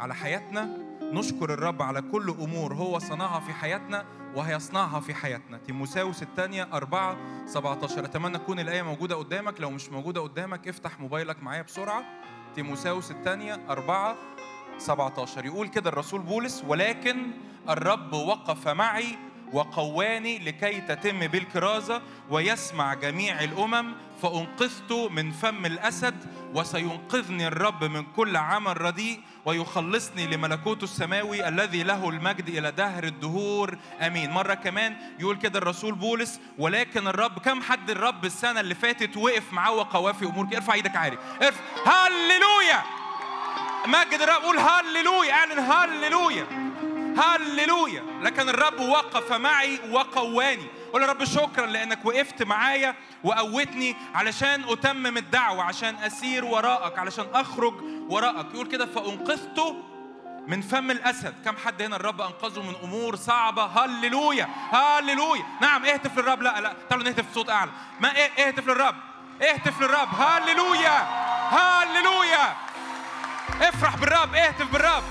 [0.00, 0.68] على حياتنا.
[1.02, 4.04] نشكر الرب على كل أمور هو صنعها في حياتنا
[4.34, 5.58] وهيصنعها في حياتنا.
[5.58, 7.16] تيموثاوس الثانية أربعة
[7.46, 9.60] 17 أتمنى تكون الآية موجودة قدامك.
[9.60, 12.04] لو مش موجودة قدامك افتح موبايلك معايا بسرعة.
[12.54, 14.16] تيموثاوس الثانية أربعة
[14.78, 17.16] 17 يقول كده الرسول بولس ولكن
[17.68, 19.18] الرب وقف معي
[19.52, 23.92] وقواني لكي تتم بالكرازة ويسمع جميع الأمم
[24.22, 26.14] فأنقذت من فم الأسد
[26.54, 33.78] وسينقذني الرب من كل عمل رديء ويخلصني لملكوته السماوي الذي له المجد إلى دهر الدهور.
[34.00, 34.30] أمين.
[34.30, 39.52] مرة كمان يقول كده الرسول بولس ولكن الرب كم حد الرب السنة اللي فاتت وقف
[39.52, 41.60] معاه وقواه في أمور ارفع إيدك عالي ارفع.
[41.86, 42.82] هللويا!
[43.86, 45.32] مجد الرب قول هللويا.
[45.32, 46.46] اعلن هللويا.
[47.18, 48.02] هللويا.
[48.22, 50.66] لكن الرب وقف معي وقواني.
[50.92, 52.94] قول يا رب شكرا لأنك وقفت معايا
[53.24, 57.74] وقوتني علشان أتمم الدعوة عشان أسير وراءك علشان أخرج
[58.08, 58.46] وراءك.
[58.54, 59.76] يقول كده فأنقذت
[60.46, 61.34] من فم الأسد.
[61.44, 65.44] كم حد هنا الرب أنقذه من أمور صعبة؟ هللويا هللويا.
[65.60, 66.42] نعم اهتف للرب.
[66.42, 67.70] لا لا تعالوا نهتف بصوت أعلى.
[68.00, 68.96] ما إيه اهتف للرب.
[69.42, 70.08] اهتف للرب.
[70.20, 70.98] هللويا
[71.50, 72.56] هللويا.
[73.62, 75.02] افرح بالرب اهتف بالرب.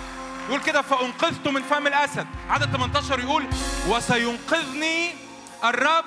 [0.47, 2.27] يقول كده فأنقذت من فم الأسد.
[2.49, 3.45] عدد 18 يقول
[3.87, 5.11] وسينقذني
[5.63, 6.05] الرب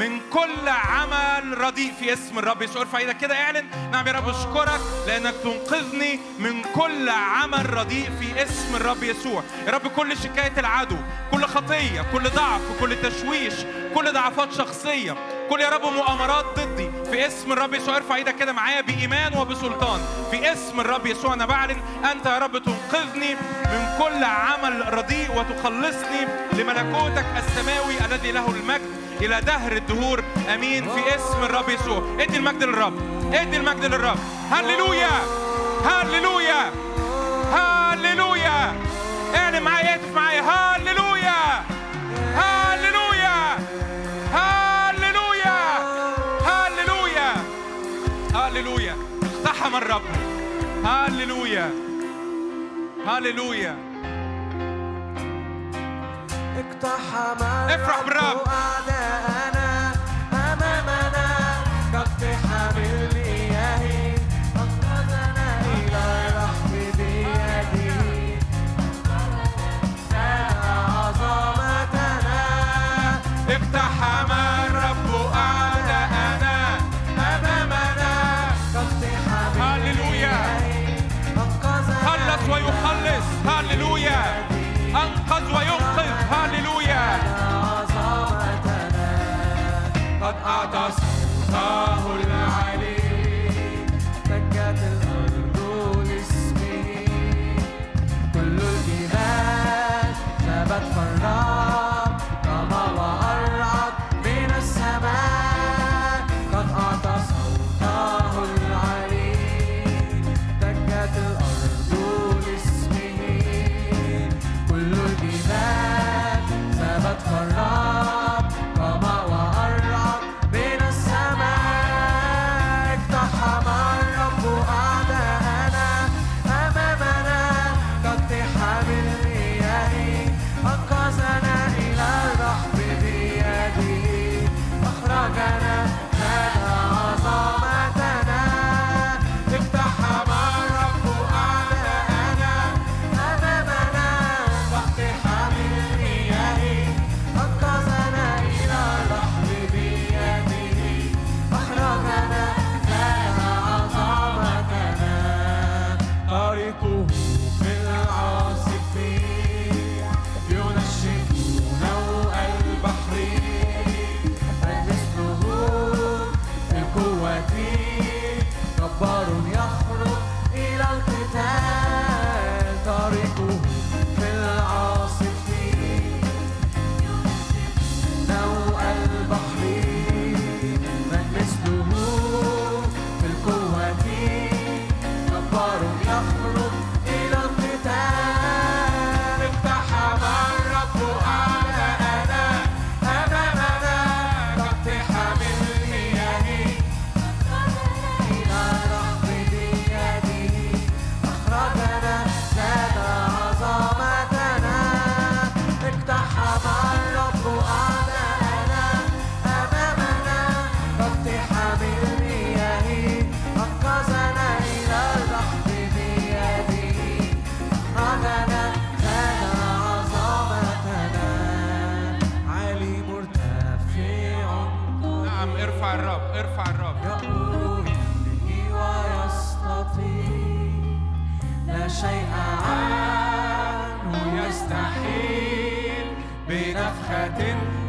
[0.00, 2.82] من كل عمل رديء في اسم الرب يسوع.
[2.82, 3.66] ارفع إيدك كده اعلن.
[3.92, 9.42] نعم يا رب اشكرك لأنك تنقذني من كل عمل رديء في اسم الرب يسوع.
[9.66, 10.96] يا رب كل شكاية العدو
[11.32, 13.54] كل خطية كل ضعف كل تشويش
[13.94, 15.16] كل ضعفات شخصية
[15.50, 16.90] كل يا رب مؤامرات ضدي.
[17.10, 20.00] في اسم الرب يسوع ارفع إيدك كده معايا بإيمان وبسلطان.
[20.30, 21.80] في اسم الرب يسوع أنا بعلن
[22.12, 23.34] أنت يا رب تنقذني
[23.64, 30.24] من كل عمل رديء وتخلصني لملكوتك السماوي الذي له المجد إلى دهر الدهور.
[30.54, 30.88] آمين.
[30.88, 32.16] في اسم الرب يسوع.
[32.20, 32.94] ادي المجد للرب.
[33.34, 34.18] ادي المجد للرب.
[34.50, 35.10] هللويا.
[35.84, 36.72] هللويا.
[37.52, 38.72] هللويا.
[39.34, 40.40] اعلن معايا اهتف معايا.
[40.40, 41.64] هللويا.
[42.36, 42.67] هللويا
[49.68, 50.02] اقتحم الرب.
[50.84, 51.70] هللويا
[53.06, 53.76] هللويا
[56.56, 58.40] اقتحم افرح بالرب.
[58.48, 59.57] أعداءنا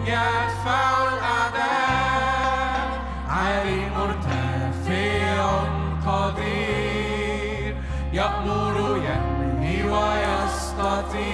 [0.05, 2.87] يدفع الأعداء.
[3.97, 5.63] مرتفع
[6.07, 7.75] قدير
[8.13, 8.97] يأمر
[9.91, 11.29] ويستطيع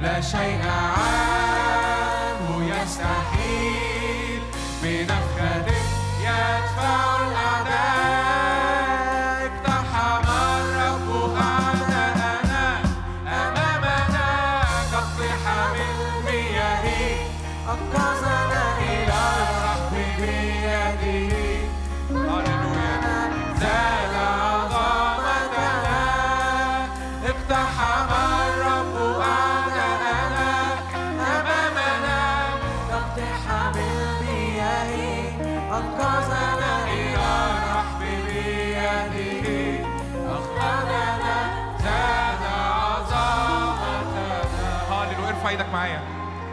[0.00, 1.19] لا شيء عنه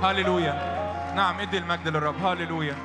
[0.02, 0.54] معايا هاللويا
[1.16, 2.16] نعم ادي المجد للرب.
[2.16, 2.76] هاللويا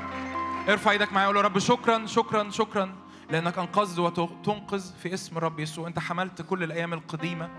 [0.68, 2.94] ارفع إيدك معايا قول يا رب شكرا شكرا شكرا
[3.30, 5.86] لأنك أنقذت وتنقذ في اسم الرب يسوع.
[5.89, 7.51] أنت حملت كل الأيام القديمة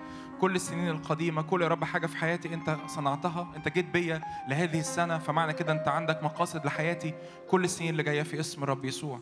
[0.41, 1.41] كل السنين القديمة.
[1.41, 3.47] كل يا رب حاجة في حياتي أنت صنعتها.
[3.55, 7.13] أنت جيت بيا لهذه السنة فمعنى كده أنت عندك مقاصد لحياتي
[7.49, 9.19] كل السنين اللي جاية في اسم الرب يسوع.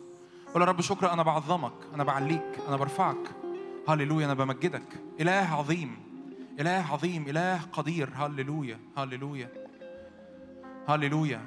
[0.54, 3.30] قول يا رب شكرا أنا بعظمك أنا بعليك أنا برفعك.
[3.88, 5.02] هللويا أنا بمجدك.
[5.20, 5.96] إله عظيم
[6.60, 8.10] إله عظيم إله قدير.
[8.14, 9.61] هللويا هللويا.
[10.88, 11.40] هللويا.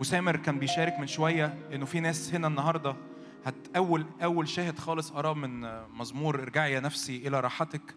[0.00, 2.96] وسامر كان بيشارك من شوية إنه في ناس هنا النهارده
[3.44, 5.60] هت أول أول شاهد خالص اراه من
[5.98, 7.94] مزمور ارجعي يا نفسي إلى راحتك.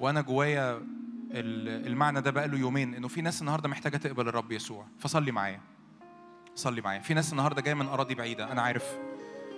[0.00, 0.72] وأنا جوايا
[1.30, 4.86] ال- المعنى ده بقاله يومين إنه في ناس النهارده محتاجة تقبل الرب يسوع.
[4.98, 5.60] فصلي معايا.
[6.54, 7.00] صلي معايا.
[7.00, 8.52] في ناس النهارده جاية من أراضي بعيدة.
[8.52, 8.98] أنا عارف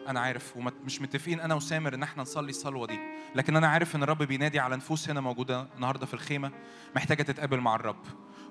[0.08, 0.56] أنا عارف.
[0.56, 2.98] ومش متفقين أنا وسامر إن إحنا نصلي الصلوة دي.
[3.34, 6.50] لكن أنا عارف إن الرب بينادي على نفوس هنا موجودة النهارده في الخيمة
[6.96, 8.04] محتاجة تتقابل مع الرب.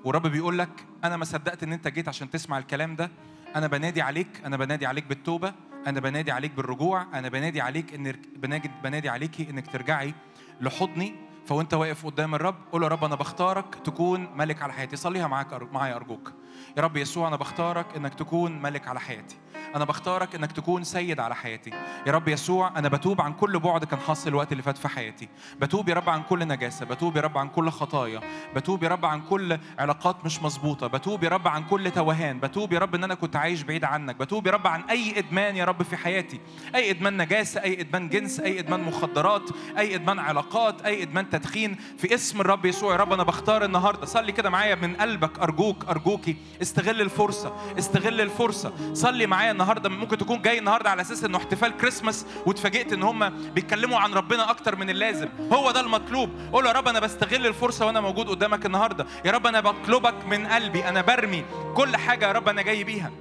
[0.04, 0.70] والرب بيقول لك
[1.04, 3.12] أنا ما صدقت إن أنت جيت عشان تسمع الكلام ده.
[3.56, 5.54] أنا بنادي عليك أنا بنادي عليك بالتوبة
[5.88, 10.14] أنا بنادي عليك بالرجوع أنا بنادي عليك ان بنادي بنادي عليكي إنك ترجعي
[10.62, 11.16] لحضني.
[11.46, 14.96] فوأنت واقف قدام الرب قول يا رب أنا بختارك تكون ملك على حياتي.
[14.96, 16.34] صليها معاك معايا أرجوك.
[16.78, 19.36] يا رب يسوع أنا بختارك انك تكون ملك على حياتي
[19.76, 21.70] أنا بختارك انك تكون سيد على حياتي
[22.08, 25.30] يا رب يسوع أنا بتوب عن كل بعد كان حاصل الوقت اللي فات في حياتي
[25.62, 28.22] بتوب يا رب عن كل نجاسه بتوب يا رب عن كل خطايا
[28.56, 32.74] بتوب يا رب عن كل علاقات مش مظبوطه بتوب يا رب عن كل توهان بتوب
[32.74, 35.66] يا رب ان أنا كنت عايش بعيد عنك بتوب يا رب عن اي ادمان يا
[35.66, 36.40] رب في حياتي
[36.76, 41.76] اي ادمان نجاسه اي ادمان جنس اي ادمان مخدرات اي ادمان علاقات اي ادمان تدخين
[41.98, 45.86] في اسم الرب يسوع يا رب أنا بختار النهارده صلي كده معايا من قلبك ارجوك
[45.90, 48.74] ارجوكي استغل الفرصة استغل الفرصة.
[48.94, 53.30] صلي معايا النهارده ممكن تكون جاي النهارده على أساس إنه احتفال كريسماس واتفاجئت إن هم
[53.54, 55.30] بيتكلموا عن ربنا أكتر من اللازم.
[55.54, 56.30] هو ده المطلوب.
[56.54, 59.06] قول يا رب أنا بستغل الفرصة وأنا موجود قدامك النهارده.
[59.26, 61.46] يا رب أنا بطلبك من قلبي أنا برمي
[61.76, 63.12] كل حاجة يا رب أنا جاي بيها.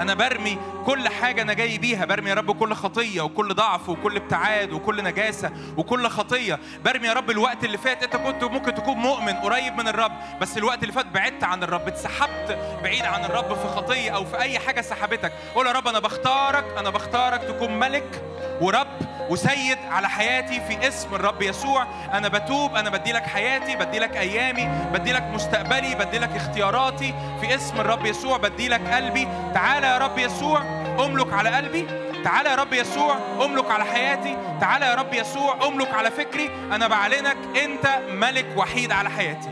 [0.00, 2.04] أنا برمي كل حاجة أنا جاي بيها.
[2.04, 6.58] برمي يا رب كل خطية وكل ضعف وكل ابتعاد وكل نجاسة وكل خطية.
[6.84, 10.58] برمي يا رب الوقت اللي فات أنت كنت ممكن تكون مؤمن قريب من الرب بس
[10.58, 14.58] الوقت اللي فات بعدت عن الرب اتسحبت بعيد عن الرب في خطية أو في أي
[14.58, 15.32] حاجة سحبتك.
[15.54, 18.22] قول يا رب أنا بختارك أنا بختارك تكون ملك
[18.60, 18.86] ورب
[19.28, 21.86] وسيد على حياتي في اسم الرب يسوع.
[22.12, 27.14] أنا بتوب أنا بدي لك حياتي بدي لك أيامي بدي لك مستقبلي بدي لك اختياراتي
[27.40, 29.28] في اسم الرب يسوع بدي لك قلبي.
[29.54, 30.62] تعالى يا رب يسوع
[31.04, 31.86] أملك على قلبي.
[32.24, 34.36] تعالى يا رب يسوع أملك على حياتي.
[34.60, 36.50] تعالى يا رب يسوع أملك على فكري.
[36.72, 39.48] أنا بعلنك أنت ملك وحيد على حياتي.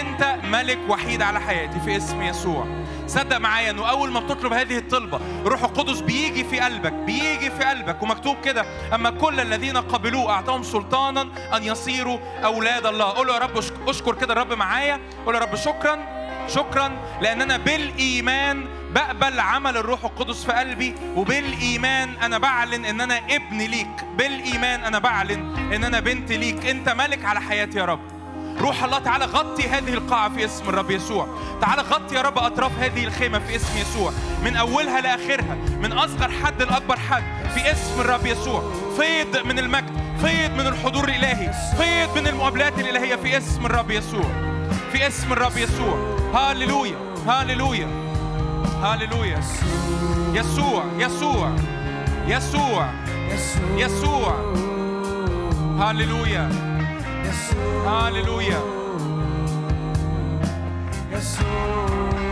[0.00, 2.66] أنت ملك وحيد على حياتي في اسم يسوع.
[3.10, 7.64] صدق معايا انه اول ما بتطلب هذه الطلبة روح القدس بيجي في قلبك بيجي في
[7.64, 8.64] قلبك ومكتوب كده
[8.94, 11.22] أما كل الذين قبلوه أعطاهم سلطانا
[11.56, 13.04] أن يصيروا أولاد الله.
[13.04, 13.58] قول يا رب
[13.88, 15.00] أشكر كده الرب معايا.
[15.26, 15.98] قول يا رب شكرا
[16.48, 16.92] شكرا
[17.22, 23.58] لأن أنا بالإيمان بقبل عمل الروح القدس في قلبي وبالإيمان أنا بعلن إن أنا ابن
[23.58, 24.04] ليك.
[24.18, 26.66] بالإيمان أنا بعلن إن أنا بنت ليك.
[26.66, 28.19] أنت ملك على حياتي يا رب.
[28.60, 31.28] روح الله تعالى غطي هذه القاعة في اسم الرب يسوع.
[31.60, 34.12] تعالى غطي يا رب أطراف هذه الخيمة في اسم يسوع.
[34.44, 37.22] من أولها لآخرها من أصغر حد لأكبر حد
[37.54, 38.62] في اسم الرب يسوع.
[38.96, 44.26] فيض من المجد فيض من الحضور الإلهي فيض من المقابلات الإلهية في اسم الرب يسوع.
[44.92, 46.16] في اسم الرب يسوع.
[46.34, 46.96] هاليلويا
[47.26, 47.88] هاليلويا
[48.82, 49.40] هاليلويا
[50.34, 51.52] يسوع يسوع
[52.26, 52.90] يسوع
[53.76, 54.34] يسوع.
[55.78, 56.69] هاليلويا
[57.86, 58.60] هاليلويا
[61.12, 62.29] خدنا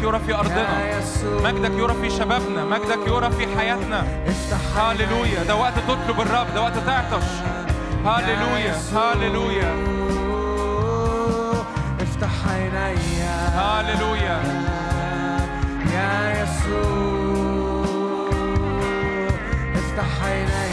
[0.00, 1.00] مجدك يرى في أرضنا.
[1.44, 2.64] مجدك يرى في شبابنا.
[2.64, 4.04] مجدك يرى في حياتنا.
[4.26, 6.54] افتح هاليلويا ده وقت تطلب الرب.
[6.54, 7.24] ده وقت تعطش.
[8.04, 9.74] هاليلويا هاليلويا
[12.00, 14.42] افتح عينيا هاليلويا
[15.94, 17.50] يا يسوع.
[19.74, 20.69] افتح عينيا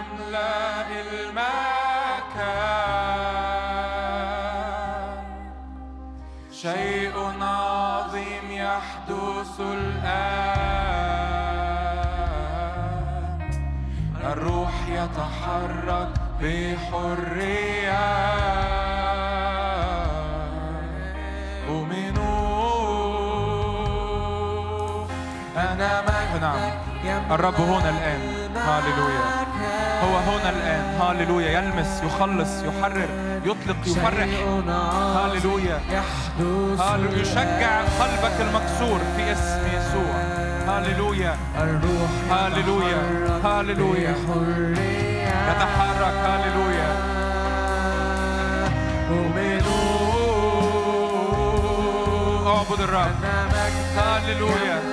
[0.00, 1.60] يملأ المكان.
[6.52, 10.80] شيء عظيم يحدث الآن.
[14.24, 16.12] الروح يتحرك
[26.00, 26.74] مجدك
[27.04, 28.56] نعم الرب هنا الآن.
[28.56, 29.49] هاليلويا
[30.02, 30.84] هو هنا الآن.
[31.00, 31.50] هاليلويا.
[31.50, 33.08] يلمس يخلص يحرر
[33.44, 34.28] يطلق يفرح.
[35.16, 35.80] هاليلويا.
[35.90, 40.14] يحدث هاليلويا يشجع قلبك المكسور في اسم يسوع.
[40.68, 41.36] هاليلويا.
[42.30, 43.02] هاليلويا.
[43.44, 44.14] حرية
[45.48, 46.16] يتحرك.
[46.26, 46.90] هاليلويا.
[49.10, 49.90] أؤمنوا
[52.56, 53.16] أعبد الرب.
[53.96, 54.89] هاليلويا.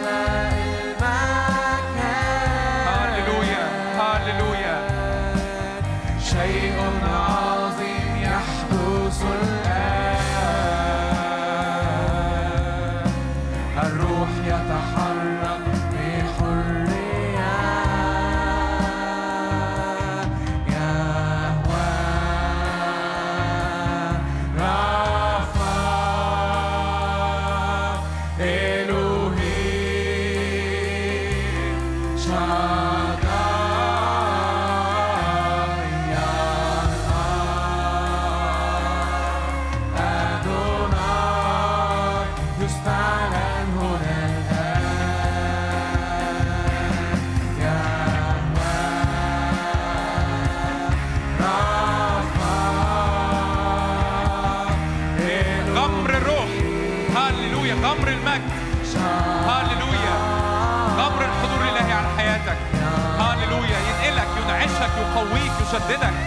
[65.79, 66.26] 出ない。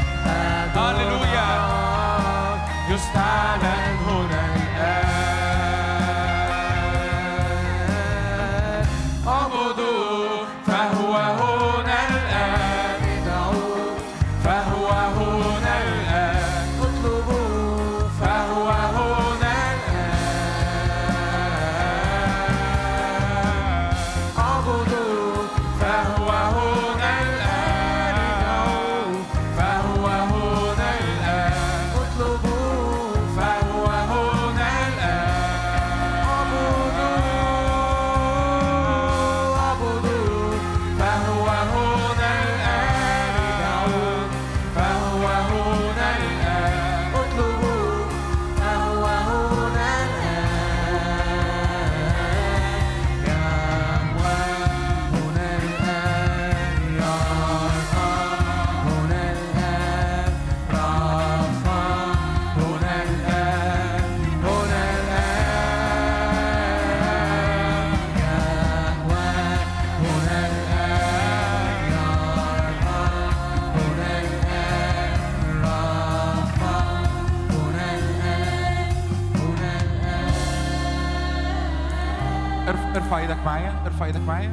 [84.06, 84.52] إيدك معايا؟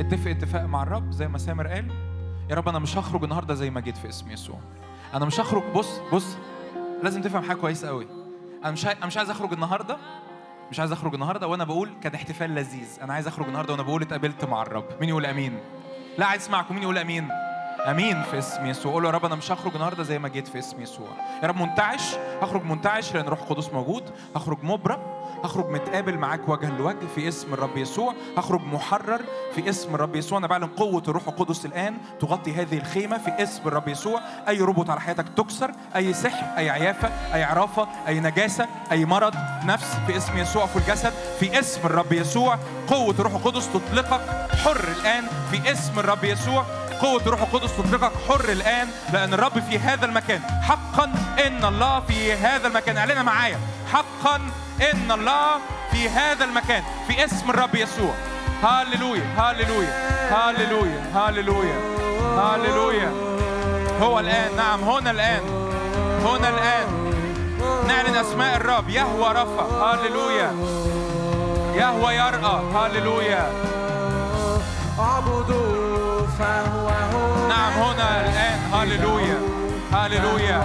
[0.00, 1.90] اتفق اتفاق مع الرب زي ما سامر قال.
[2.50, 4.58] يا رب أنا مش هخرج النهارده زي ما جيت في اسم يسوع.
[5.14, 6.36] أنا مش هخرج بص بص
[7.02, 8.06] لازم تفهم حاجة كويس قوي.
[8.64, 9.96] أنا مش أنا مش عايز اخرج النهارده
[10.70, 12.98] مش عايز اخرج النهارده وأنا بقول كان احتفال لذيذ.
[13.02, 14.84] أنا عايز اخرج النهارده وأنا بقول اتقابلت مع الرب.
[15.00, 15.58] مين يقول آمين؟
[16.18, 17.28] لا عايز اسمعكم مين يقول آمين؟
[17.86, 18.92] آمين في اسم يسوع.
[18.92, 21.08] قول يا رب أنا مش هخرج النهارده زي ما جيت في اسم يسوع.
[21.42, 24.02] يا رب منتعش هخرج منتعش لأن روح القدس موجود.
[24.36, 28.14] هخرج مبرأ هخرج متقابل معاك وجها لوجه في اسم الرب يسوع.
[28.38, 29.20] هخرج محرر
[29.54, 30.38] في اسم الرب يسوع.
[30.38, 34.20] أنا بعلن قوة الروح القدس الآن تغطي هذه الخيمة في اسم الرب يسوع.
[34.48, 39.34] أي ربط على حياتك تكسر أي سحر أي عيافة أي عرافة أي نجاسة أي مرض
[39.64, 41.12] نفس في اسم يسوع في الجسد.
[41.40, 42.58] في اسم الرب يسوع
[42.88, 44.20] قوة الروح القدس تطلقك
[44.64, 46.64] حر الآن في اسم الرب يسوع.
[47.00, 50.40] قوة الروح القدس تطلقك حر الآن لأن الرب في هذا المكان.
[50.62, 51.12] حقا
[51.46, 52.96] إن الله في هذا المكان.
[52.96, 53.58] إعلنها معايا.
[53.92, 54.40] حقا
[54.80, 58.14] إن الله في هذا المكان في اسم الرب يسوع.
[58.62, 59.92] هاللويا هاللويا
[60.30, 61.78] هاللويا هاللويا
[62.22, 63.12] هاللويا.
[64.02, 65.40] هو الآن نعم هنا الآن
[66.24, 67.12] هنا الآن.
[67.88, 70.52] نعلن أسماء الرب يهوى رفع هاللويا.
[71.74, 73.52] يهوى يرأى هاللويا.
[74.98, 77.48] اعبدوا فهو هنا.
[77.48, 79.38] نعم هنا الآن هاللويا
[79.92, 80.62] هاللويا.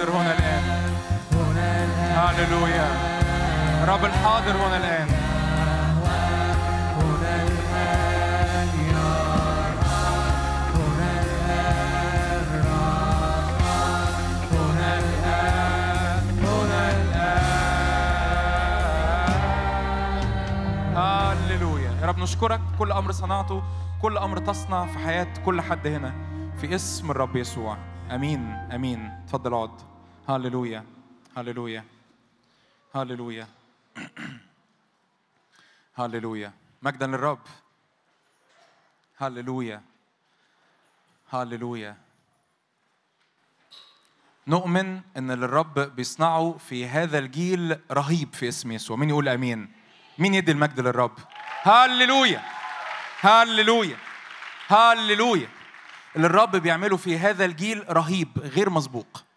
[0.00, 0.62] الحاضر هنا الآن.
[2.16, 2.88] هاللويا
[3.82, 5.08] الرب الحاضر هنا الآن.
[20.96, 22.60] هاللويا يا رب نشكرك.
[22.78, 23.62] كل أمر صنعته
[24.02, 26.14] كل أمر تصنع في حياة كل حد هنا.
[26.60, 27.76] في اسم الرب يسوع.
[28.10, 28.52] أمين.
[28.74, 29.10] أمين.
[29.24, 29.89] اتفضل اقعد.
[30.30, 30.84] هاللويا
[31.36, 31.84] هاللويا
[32.94, 33.48] هاللويا
[35.96, 36.52] هاللويا
[36.82, 37.38] مجدا للرب
[39.18, 39.82] هاللويا
[41.30, 41.96] هاللويا
[44.46, 48.96] نؤمن أن اللي الرب بيصنعه في هذا الجيل رهيب في اسم يسوع.
[48.96, 49.72] مين يقول آمين؟
[50.18, 51.18] مين يدي المجد للرب؟
[51.62, 52.42] هاللويا
[53.20, 53.96] هاللويا
[54.68, 55.48] هاللويا
[56.16, 59.29] اللي الرب بيعمله في هذا الجيل رهيب غير مسبوق.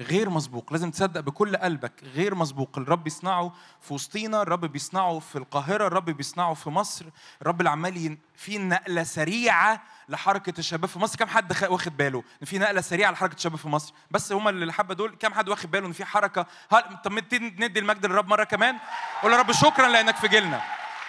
[0.00, 2.78] غير مسبوق لازم تصدق بكل قلبك غير مسبوق.
[2.78, 7.06] الرب بيصنعه في وسطينا الرب بيصنعه في القاهرة الرب بيصنعه في مصر.
[7.42, 11.18] الرب اللي عمال ين- في نقلة سريعة لحركة الشباب في مصر.
[11.18, 14.64] كم حد واخد باله إن في نقلة سريعة لحركة الشباب في مصر؟ بس هما اللي
[14.64, 16.82] الحبة دول كم حد واخد باله إن في حركة؟ هل...
[17.04, 18.76] طب ندي المجد للرب مرة كمان؟
[19.22, 20.62] قول يا رب شكرا لأنك في جيلنا.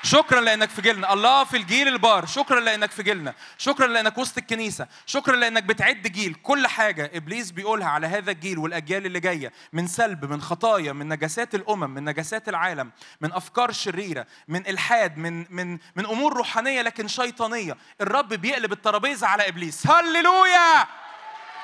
[0.03, 1.14] شكرا لإنك في جيلنا.
[1.14, 2.26] الله في الجيل البار.
[2.26, 3.34] شكرا لإنك في جيلنا.
[3.57, 4.88] شكرا لإنك وسط الكنيسة.
[5.06, 6.34] شكرا لإنك بتعد جيل.
[6.44, 9.53] كل حاجة إبليس بيقولها على هذا الجيل والأجيال اللي جاية.
[9.74, 12.91] من سلب من خطايا من نجاسات الأمم من نجاسات العالم
[13.22, 17.78] من أفكار شريرة من إلحاد من من من أمور روحانية لكن شيطانية.
[18.02, 19.88] الرب بيقلب الترابيزة على إبليس.
[19.88, 20.88] هللويا!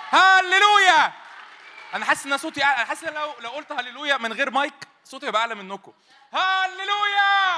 [0.10, 1.14] هللويا!
[1.94, 4.74] أنا حاسس إن صوتي أنا حاسس إن لو لو قلت هللويا من غير مايك
[5.06, 5.92] صوتي هيبقى أعلى منكم.
[6.34, 7.54] هللويا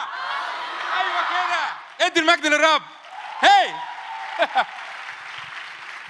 [0.98, 2.06] أيوه كده.
[2.08, 2.82] ادي المجد للرب.
[3.40, 3.74] هي.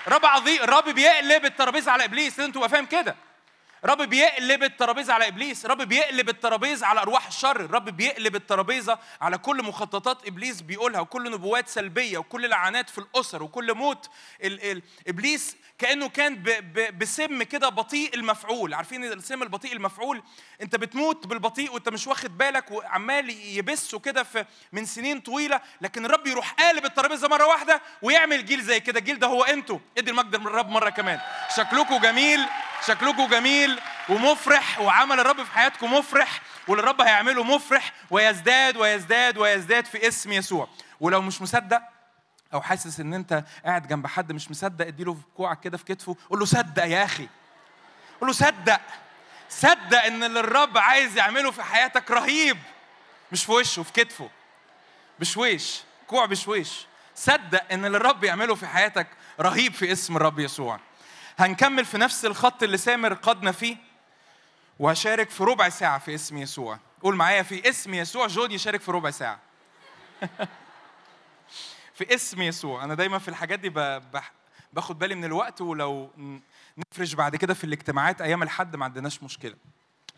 [0.08, 2.40] رب عظيم الرب بيقلب الترابيزة على إبليس.
[2.40, 3.16] لازم تبقى فاهم كده.
[3.86, 9.38] رب بيقلب الترابيزة على إبليس رب بيقلب الترابيزة على أرواح الشر الرب بيقلب الترابيزة على
[9.38, 14.10] كل مخططات إبليس بيقولها وكل نبوات سلبية وكل لعنات في الأسر وكل موت
[14.44, 18.74] ال ال إبليس كأنه كان ب ب بسم كده بطيء المفعول.
[18.74, 20.24] عارفين السم البطيء المفعول؟
[20.62, 26.06] أنت بتموت بالبطيء وأنت مش واخد بالك وعمال يبثه كده في من سنين طويلة لكن
[26.06, 29.00] الرب يروح قالب الترابيزة مرة واحدة ويعمل جيل زي كده.
[29.00, 29.80] الجيل ده هو أنتوا.
[29.98, 31.20] ادي المجد للرب مرة كمان.
[31.56, 32.40] شكلكم جميل
[32.88, 33.75] شكلكم جميل.
[34.10, 40.32] ومفرح وعمل الرب في حياتكم مفرح واللي الرب هيعمله مفرح ويزداد ويزداد ويزداد في اسم
[40.32, 40.68] يسوع.
[41.00, 41.82] ولو مش مصدق
[42.54, 46.16] أو حاسس إن أنت قاعد جنب حد مش مصدق اديله في كوعك كده في كتفه
[46.30, 47.28] قول له صدق يا أخي.
[48.22, 48.82] قول له صدق.
[49.50, 52.58] صدق إن اللي الرب عايز يعمله في حياتك رهيب.
[53.32, 54.30] مش في وشه في كتفه.
[55.20, 56.86] بشويش كوع بشويش
[57.16, 59.08] صدق إن اللي الرب يعمله في حياتك
[59.40, 60.80] رهيب في اسم الرب يسوع.
[61.38, 63.78] هنكمل في نفس الخط اللي سامر قادنا فيه
[64.80, 66.80] وهشارك في ربع ساعة في اسم يسوع.
[67.02, 68.28] قول معايا في اسم يسوع.
[68.28, 69.40] جون يشارك في ربع ساعة.
[71.96, 72.84] في اسم يسوع.
[72.84, 73.70] أنا دايما في الحاجات دي
[74.74, 76.10] باخد بالي من الوقت ولو
[76.78, 78.22] نفرش بعد كده في الاجتماعات.
[78.22, 79.56] أيام الحد ما عندناش مشكلة.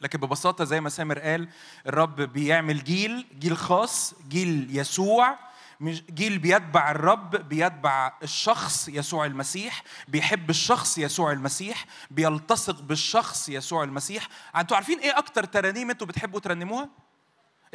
[0.01, 1.49] لكن ببساطة زي ما سامر قال
[1.87, 5.46] الرب بيعمل جيل جيل خاص جيل يسوع.
[5.79, 13.83] مش جيل بيتبع الرب بيتبع الشخص يسوع المسيح بيحب الشخص يسوع المسيح بيلتصق بالشخص يسوع
[13.83, 14.27] المسيح.
[14.55, 16.89] أنتوا عارفين إيه أكتر ترانيم أنتوا بتحبوا ترنموها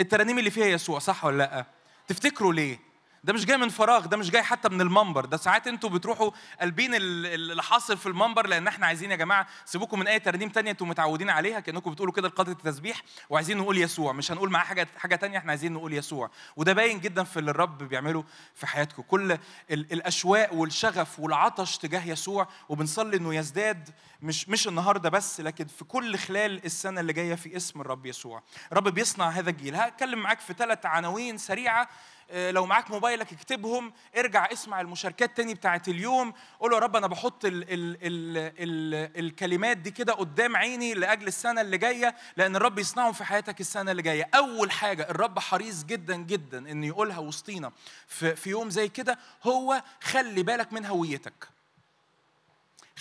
[0.00, 1.66] الترانيم اللي فيها يسوع صح ولا لأ؟
[2.08, 2.91] تفتكروا ليه؟
[3.24, 5.24] ده مش جاي من فراغ ده مش جاي حتى من المنبر.
[5.24, 6.30] ده ساعات أنتوا بتروحوا
[6.60, 10.70] قلبين اللي حاصل في المنبر لأن إحنا عايزين يا جماعة سيبوكم من أي ترنيم تانية
[10.70, 14.12] أنتوا متعودين عليها كأنكم بتقولوا كده لقاده التسبيح وعايزين نقول يسوع.
[14.12, 16.30] مش هنقول معاه حاجة حاجة تانية إحنا عايزين نقول يسوع.
[16.56, 18.24] وده باين جدا في اللي الرب بيعمله
[18.54, 19.02] في حياتكم.
[19.02, 19.38] كل
[19.70, 23.88] الأشواق والشغف والعطش تجاه يسوع وبنصلي إنه يزداد
[24.22, 28.42] مش مش النهارده بس لكن في كل خلال السنة اللي جاية في اسم الرب يسوع.
[28.72, 29.74] الرب بيصنع هذا الجيل.
[29.76, 31.88] هتكلم معاك في ثلاث عناوين سريعة
[32.30, 36.34] لو معاك موبايلك اكتبهم ارجع اسمع المشاركات تاني بتاعت اليوم.
[36.60, 41.26] قول يا رب أنا بحط ال ال ال ال الكلمات دي كده قدام عيني لأجل
[41.26, 44.28] السنة اللي جاية لأن الرب يصنعهم في حياتك السنة اللي جاية.
[44.34, 47.72] أول حاجة الرب حريص جدا جدا إن يقولها وسطينا
[48.06, 51.51] في يوم زي كده هو خلي بالك من هويتك.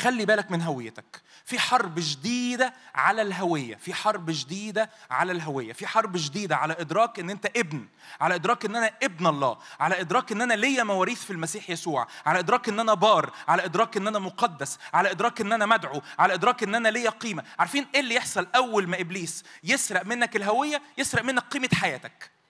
[0.01, 1.21] خلي بالك من هويتك.
[1.45, 3.75] في حرب شديدة على الهوية.
[3.75, 5.73] في حرب شديدة على الهوية.
[5.73, 7.87] في حرب شديدة على إدراك إن أنت ابن.
[8.21, 9.57] على إدراك إن أنا ابن الله.
[9.79, 12.07] على إدراك إن أنا ليا مواريث في المسيح يسوع.
[12.25, 13.33] على إدراك إن أنا بار.
[13.47, 14.79] على إدراك إن أنا مقدس.
[14.93, 16.01] على إدراك إن أنا مدعو.
[16.19, 17.43] على إدراك إن أنا ليا قيمة.
[17.59, 22.40] عارفين إيه اللي يحصل أول ما إبليس يسرق منك الهوية؟ يسرق منك قيمة حياتك.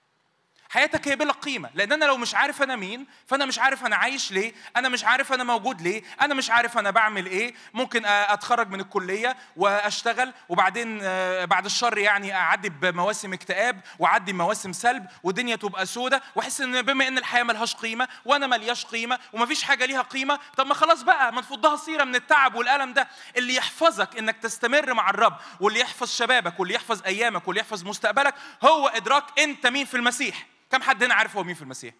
[0.71, 1.69] حياتك هي بلا قيمة.
[1.73, 5.03] لأن أنا لو مش عارف أنا مين فأنا مش عارف أنا عايش ليه أنا مش
[5.05, 10.33] عارف أنا موجود ليه أنا مش عارف أنا بعمل إيه ممكن أتخرج من الكلية وأشتغل
[10.49, 16.61] وبعدين آه، بعد الشر يعني أعدي بمواسم اكتئاب وأعدي بمواسم سلب والدنيا تبقى سودة وأحس
[16.61, 20.73] إن بما إن الحياة ملهاش قيمة وأنا ملياش قيمة ومفيش حاجة ليها قيمة طب ما
[20.73, 23.07] خلاص بقى ما نفضها سيرة من التعب والألم ده.
[23.37, 28.33] اللي يحفظك إنك تستمر مع الرب واللي يحفظ شبابك واللي يحفظ أيامك واللي يحفظ مستقبلك
[28.63, 30.45] هو إدراك أنت مين في المسيح.
[30.71, 31.93] كم حد هنا عارف هو مين في المسيح؟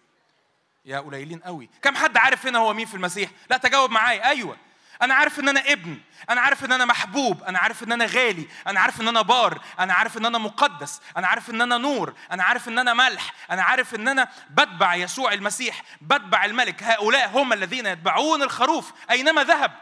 [0.84, 1.70] يا قليلين قوي.
[1.82, 4.28] كم حد عارف هنا هو مين في المسيح؟ لا تجاوب معايا.
[4.28, 4.56] أيوه.
[5.02, 5.98] أنا عارف إن أنا ابن.
[6.30, 7.42] أنا عارف إن أنا محبوب.
[7.42, 8.48] أنا عارف إن أنا غالي.
[8.66, 9.60] أنا عارف إن أنا بار.
[9.78, 11.00] أنا عارف إن أنا مقدس.
[11.16, 12.14] أنا عارف إن أنا نور.
[12.32, 13.32] أنا عارف إن أنا ملح.
[13.50, 15.82] أنا عارف إن أنا بتبع يسوع المسيح.
[16.00, 16.82] بتبع الملك.
[16.82, 19.72] هؤلاء هم الذين يتبعون الخروف أينما ذهب.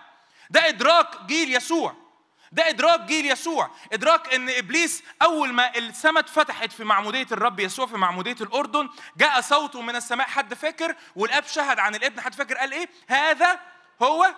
[0.51, 2.10] ده إدراك جيل يسوع.
[2.53, 3.71] ده إدراك جيل يسوع.
[3.93, 9.41] إدراك إن إبليس أول ما السماء اتفتحت في معمودية الرب يسوع في معمودية الأردن جاء
[9.41, 13.61] صوت من السماء حد فاكر؟ والآب شهد عن الإبن حد فاكر؟ قال إيه؟ هذا
[14.03, 14.35] هو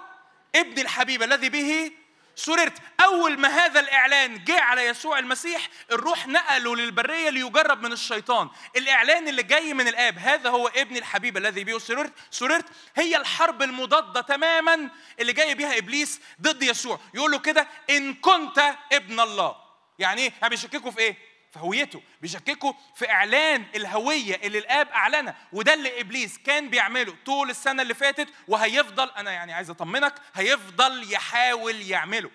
[0.54, 1.92] ابن الحبيب الذي به
[2.34, 2.78] سررت.
[3.00, 8.48] أول ما هذا الإعلان جه على يسوع المسيح الروح نقله للبرية ليجرب من الشيطان.
[8.76, 12.12] الإعلان اللي جاي من الآب هذا هو ابن الحبيب الذي به سررت.
[12.30, 14.90] سررت هي الحرب المضادة تماما
[15.20, 17.00] اللي جاي بيها إبليس ضد يسوع.
[17.14, 19.56] يقول له كده إن كنت ابن الله.
[19.98, 25.36] يعني إيه؟ يعني بيشككوا في إيه؟ في هويته بيشككوا في إعلان الهوية اللي الآب أعلنها
[25.52, 31.12] وده اللي إبليس كان بيعمله طول السنة اللي فاتت وهيفضل أنا يعني عايز أطمنك هيفضل
[31.12, 32.30] يحاول يعمله.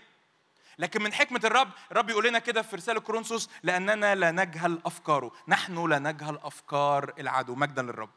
[0.79, 5.31] لكن من حكمة الرب الرب يقول لنا كده في رسالة كورنثوس لأننا لا نجهل أفكاره
[5.47, 8.09] نحن لا نجهل أفكار العدو مجدا للرب.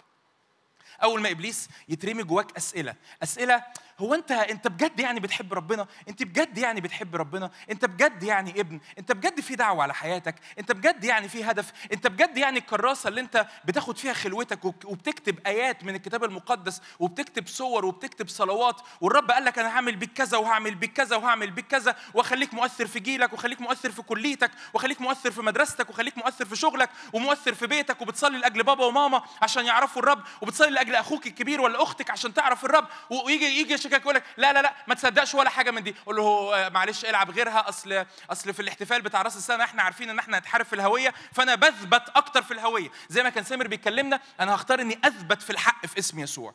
[1.02, 3.64] أول ما إبليس يترمي جواك أسئلة أسئلة
[4.00, 8.60] هو انت انت بجد يعني بتحب ربنا؟ انت بجد يعني بتحب ربنا؟ انت بجد يعني
[8.60, 12.58] ابن؟ انت بجد في دعوة على حياتك؟ انت بجد يعني في هدف؟ انت بجد يعني
[12.58, 18.80] الكراسة اللي انت بتاخد فيها خلوتك وبتكتب آيات من الكتاب المقدس وبتكتب صور وبتكتب صلوات
[19.00, 22.86] والرب قال لك أنا هعمل بيك كذا وهعمل بيك كذا وهعمل بيك كذا وأخليك مؤثر
[22.86, 27.54] في جيلك وأخليك مؤثر في كليتك وأخليك مؤثر في مدرستك وخليك مؤثر في شغلك ومؤثر
[27.54, 32.10] في بيتك وبتصلي لأجل بابا وماما عشان يعرفوا الرب وبتصلي لأجل أخوك الكبير ولا أختك
[32.10, 35.70] عشان تعرف الرب ويجي يجي يشكك يقول لك لا لا لا ما تصدقش ولا حاجة
[35.70, 35.94] من دي.
[36.06, 36.22] قول له
[36.56, 40.38] آه، معلش العب غيرها أصل أصل في الاحتفال بتاع راس السنة إحنا عارفين إن إحنا
[40.38, 42.90] هنتحارب في الهوية فأنا بثبت أكتر في الهوية.
[43.08, 46.54] زي ما كان سامر بيكلمنا أنا هختار إني أثبت في الحق في اسم يسوع.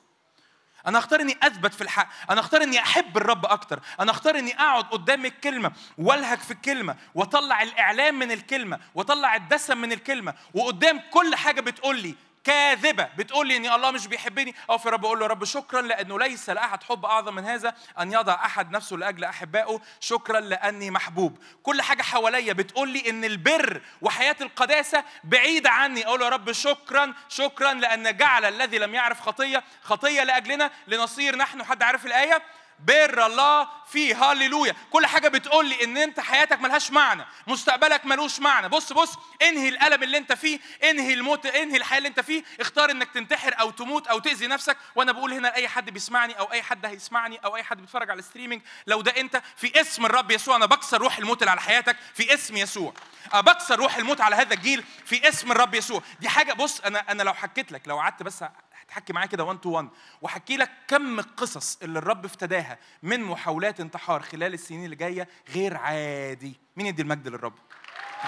[0.87, 2.09] أنا اختار إني أثبت في الحق.
[2.31, 3.79] أنا اختار إني أحب الرب أكتر.
[3.99, 9.77] أنا اختار إني أقعد قدام الكلمة والهج في الكلمة وأطلع الإعلام من الكلمة وأطلع الدسم
[9.77, 12.15] من الكلمة وقدام كل حاجة بتقول لي
[12.45, 13.09] كاذبة.
[13.17, 14.55] بتقول لي إن الله مش بيحبني.
[14.69, 18.13] أو في رب أقول له رب شكرا لأنه ليس لأحد حب أعظم من هذا أن
[18.13, 19.81] يضع أحد نفسه لأجل أحبائه.
[19.99, 21.37] شكرا لأني محبوب.
[21.63, 26.05] كل حاجة حواليا بتقول لي إن البر وحياة القداسة بعيدة عني.
[26.05, 31.35] أقول له يا رب شكرا شكرا لأن جعل الذي لم يعرف خطية خطية لأجلنا لنصير
[31.35, 31.63] نحن.
[31.63, 32.41] حد عارف الآية؟
[32.79, 34.75] بر الله فيه هاليلويا.
[34.91, 38.69] كل حاجة بتقول لي إن أنت حياتك ملهاش معنى مستقبلك ملوش معنى.
[38.69, 42.43] بص بص انهي الألم اللي أنت فيه انهي الموت انهي الحياة اللي أنت فيه.
[42.59, 44.77] اختار إنك تنتحر أو تموت أو تأذي نفسك.
[44.95, 48.19] وأنا بقول هنا لاي حد بيسمعني أو أي حد هيسمعني أو أي حد بيتفرج على
[48.19, 50.55] ال streaming لو ده أنت في اسم الرب يسوع.
[50.55, 52.93] أنا بكسر روح الموت اللي على حياتك في اسم يسوع.
[53.33, 56.01] أه بكسر روح الموت على هذا الجيل في اسم الرب يسوع.
[56.19, 58.43] دي حاجة بص أنا أنا لو حكيت لك لو قعدت بس
[58.89, 59.89] هتحكي معايا كده 1 تو 1
[60.21, 65.77] واحكي لك كم القصص اللي الرب افتداها من محاولات انتحار خلال السنين اللي جاية غير
[65.77, 66.59] عادي.
[66.75, 67.53] مين يدي المجد للرب؟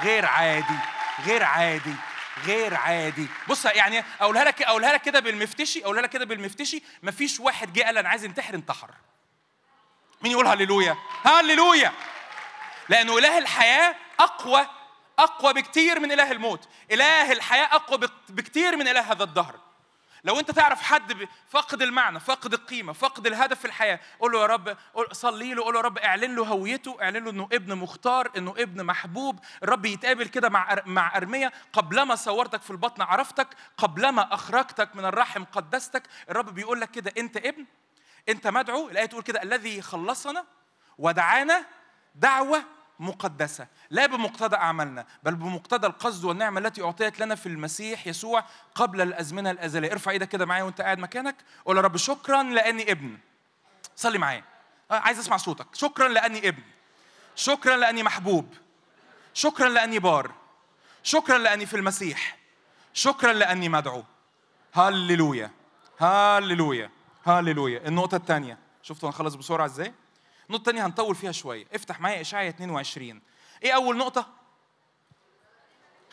[0.03, 0.75] غير عادي
[1.25, 1.93] غير عادي
[2.45, 3.27] غير عادي.
[3.49, 6.83] بص يعني أقولها لك أقولها لك كده بالمفتشي أقولها لك كده بالمفتشي.
[7.03, 8.89] مفيش واحد جه قال أنا عايز انتحر انتحر.
[10.21, 11.91] مين يقول هللويا؟ هللويا!
[12.89, 14.67] لأنه إله الحياة أقوى
[15.19, 16.67] أقوى بكتير من إله الموت.
[16.91, 19.59] إله الحياة أقوى بك- بكتير من إله هذا الدهر.
[20.23, 24.45] لو انت تعرف حد فقد المعنى فقد القيمة فقد الهدف في الحياة قول له يا
[24.45, 24.77] رب
[25.11, 28.51] صلي له قول له يا رب اعلن له هويته اعلن له انه ابن مختار انه
[28.57, 34.95] ابن محبوب الرب يتقابل كده مع مع ارميا قبلما صورتك في البطن عرفتك قبلما أخرجتك
[34.95, 37.65] من الرحم قدستك الرب بيقول لك كده انت ابن
[38.29, 40.45] انت مدعو الآية تقول كده الذي خلصنا
[40.97, 41.65] ودعانا
[42.15, 42.63] دعوة
[42.99, 48.43] مقدسة لا بمقتضى أعمالنا بل بمقتضى القصد والنعمه التي أعطيت لنا في المسيح يسوع
[48.75, 49.91] قبل الأزمنة الأزلية.
[49.91, 53.17] ارفع إيدك كده معايا وأنت قاعد مكانك قول يا رب شكرا لأني ابن.
[53.95, 54.43] صلي معايا.
[54.91, 55.67] آه، عايز أسمع صوتك.
[55.73, 56.63] شكرا لأني ابن.
[57.35, 58.53] شكرا لأني محبوب.
[59.33, 60.31] شكرا لأني بار.
[61.03, 62.37] شكرا لأني في المسيح.
[62.93, 64.03] شكرا لأني مدعو.
[64.73, 65.51] هللويا.
[65.99, 66.89] هللويا.
[67.25, 67.87] هللويا.
[67.87, 69.93] النقطة الثانية شفتوا هنخلص بسرعة إزاي؟
[70.49, 71.65] النقطة الثانية هنطول فيها شوية.
[71.73, 73.21] افتح معايا إشعيا 22
[73.63, 74.27] إيه أول نقطة؟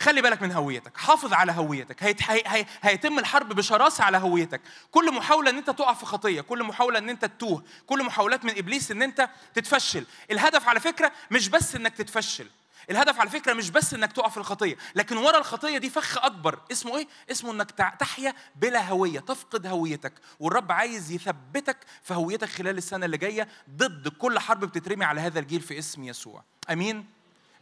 [0.01, 0.97] خلي بالك من هويتك.
[0.97, 2.03] حافظ على هويتك.
[2.03, 2.23] هيت...
[2.31, 2.43] هي...
[2.47, 2.67] هي...
[2.83, 4.61] هيتم الحرب بشراسة على هويتك.
[4.91, 8.59] كل محاولة إن أنت تقع في خطية كل محاولة إن أنت تتوه كل محاولات من
[8.59, 10.07] إبليس إن أنت تتفشل.
[10.31, 12.47] الهدف على فكرة مش بس إنك تتفشل.
[12.91, 16.61] الهدف على فكرة مش بس إنك تقع في الخطية لكن ورا الخطية دي فخ أكبر.
[16.73, 20.13] اسمه إيه؟ اسمه إنك تحيا بلا هوية تفقد هويتك.
[20.41, 25.39] والرب عايز يثبتك في هويتك خلال السنة اللي جاية ضد كل حرب بتترمي على هذا
[25.41, 26.45] الجيل في اسم يسوع.
[26.71, 27.07] أمين؟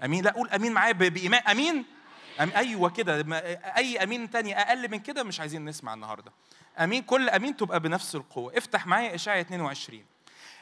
[0.05, 1.43] أمين؟ لا قول أمين معايا بإيمان.
[1.43, 1.85] أمين؟
[2.41, 3.25] أم أيوه كده.
[3.77, 6.33] أي أمين تاني أقل من كده مش عايزين نسمع النهارده.
[6.79, 8.59] أمين؟ كل أمين تبقى بنفس القوة.
[8.59, 10.05] افتح معايا اشعيا 22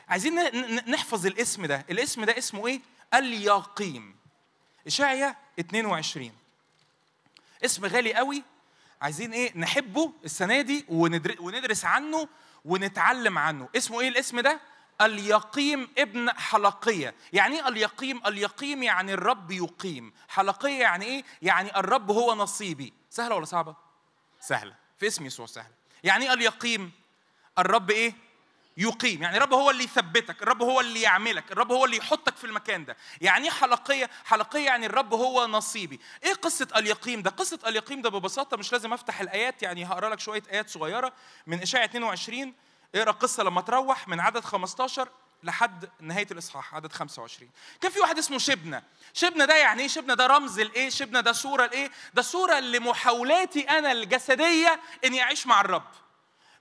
[0.08, 0.34] عايزين
[0.90, 1.84] نحفظ الاسم ده.
[1.90, 2.80] الاسم ده اسمه إيه؟
[3.14, 4.16] اليقيم
[4.86, 6.32] اشعيا 22
[7.64, 8.42] اسم غالي قوي.
[9.02, 12.28] عايزين إيه؟ نحبه السنة دي وندر- وندرس عنه
[12.64, 13.68] ونتعلم عنه.
[13.76, 14.60] اسمه إيه الاسم ده؟
[15.00, 17.14] اليقيم ابن حلقية.
[17.32, 20.12] يعني إيه اليقيم؟ اليقيم يعني الرب يقيم.
[20.28, 22.92] حلقية يعني إيه؟ يعني الرب هو نصيبي.
[23.10, 23.76] سهلة ولا صعبة؟
[24.40, 24.74] سهلة.
[24.98, 25.74] في اسم يسوع سهلة.
[26.04, 26.92] يعني إيه اليقيم؟
[27.58, 28.12] الرب إيه؟
[28.80, 29.22] يقيم.
[29.22, 32.84] يعني الرب هو اللي يثبتك الرب هو اللي يعملك الرب هو اللي يحطك في المكان
[32.84, 32.96] ده.
[33.20, 36.00] يعني إيه حلقية؟ حلقية يعني الرب هو نصيبي.
[36.24, 40.20] إيه قصة اليقيم ده؟ قصة اليقيم ده ببساطة مش لازم أفتح الآيات يعني هقرأ لك
[40.20, 41.12] شوية آيات صغيرة.
[41.46, 42.54] من اشعياء 22
[42.94, 45.08] اقرأ القصة لما تروح من عدد 15
[45.42, 47.50] لحد نهاية الإصحاح عدد 25
[47.80, 48.82] كان في واحد اسمه شبنة.
[49.14, 53.60] شبنة ده يعني إيه؟ شبنة ده رمز لإيه؟ شبنة ده صورة لإيه؟ ده صورة لمحاولاتي
[53.60, 55.84] أنا الجسدية إني أعيش مع الرب.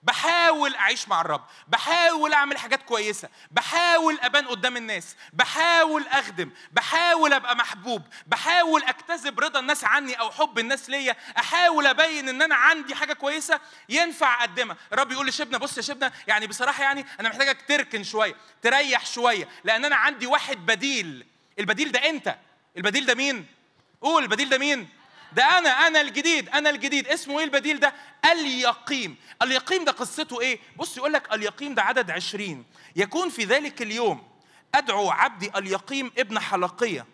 [0.04, 7.34] بحاول أعيش مع الرب بحاول أعمل حاجات كويسة بحاول أبان قدام الناس بحاول أخدم بحاول
[7.34, 12.56] أبقى محبوب بحاول أكتسب رضا الناس عني أو حب الناس ليا أحاول أبين إن أنا
[12.56, 13.60] عندي حاجة كويسة
[13.90, 14.78] ينفع أقدمها.
[14.94, 19.48] الرب يقول لشبنة بص يا شبنة يعني بصراحة يعني أنا محتاجك تركن شوية تريح شوية
[19.64, 21.26] لأن أنا عندي واحد بديل.
[21.60, 22.36] البديل ده أنت؟
[22.78, 23.46] البديل ده مين؟
[24.02, 24.90] قول البديل ده مين؟
[25.34, 27.08] ده أنا أنا الجديد أنا الجديد.
[27.08, 27.94] اسمه إيه البديل ده؟
[28.32, 32.66] اليقيم اليقيم ده قصته إيه؟ بص يقول لك اليقيم ده عدد عشرين.
[32.96, 34.28] يكون في ذلك اليوم
[34.76, 37.06] أدعو عبدي اليقيم ابن حلقية.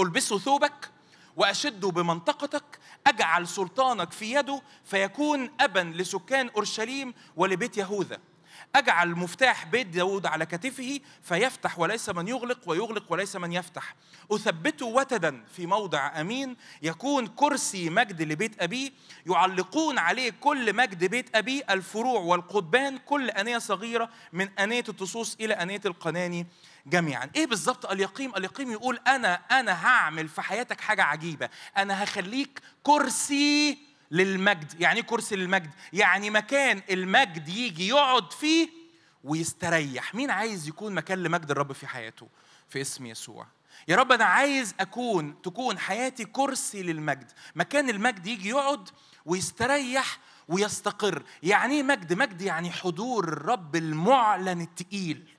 [0.00, 0.90] ألبسه ثوبك
[1.36, 8.18] وأشده بمنطقتك أجعل سلطانك في يده فيكون أبا لسكان أورشليم ولبيت يهوذا.
[8.74, 13.94] أجعل مفتاح بيت داود على كتفه فيفتح وليس من يغلق ويغلق وليس من يفتح.
[14.32, 18.90] أثبته وتدا في موضع أمين يكون كرسي مجد لبيت أبيه
[19.26, 25.54] يعلقون عليه كل مجد بيت أبيه الفروع والقضبان كل أنية صغيرة من أنية التصوص إلى
[25.54, 26.46] أنية القناني
[26.86, 27.30] جميعا.
[27.36, 31.48] إيه بالظبط اليقيم اليقيم يقول أنا أنا هعمل في حياتك حاجة عجيبة.
[31.76, 33.78] أنا هخليك كرسي
[34.10, 34.80] للمجد.
[34.80, 38.68] يعني إيه كرسي للمجد؟ يعني مكان المجد يجي يقعد فيه
[39.24, 40.14] ويستريح.
[40.14, 42.28] مين عايز يكون مكان لمجد الرب في حياته؟
[42.68, 43.46] في اسم يسوع.
[43.88, 47.32] يا رب أنا عايز أكون تكون حياتي كرسي للمجد.
[47.54, 48.88] مكان المجد يجي يقعد
[49.26, 50.18] ويستريح
[50.48, 51.22] ويستقر.
[51.42, 55.35] يعني إيه مجد؟ مجد يعني حضور الرب المعلن التقيل.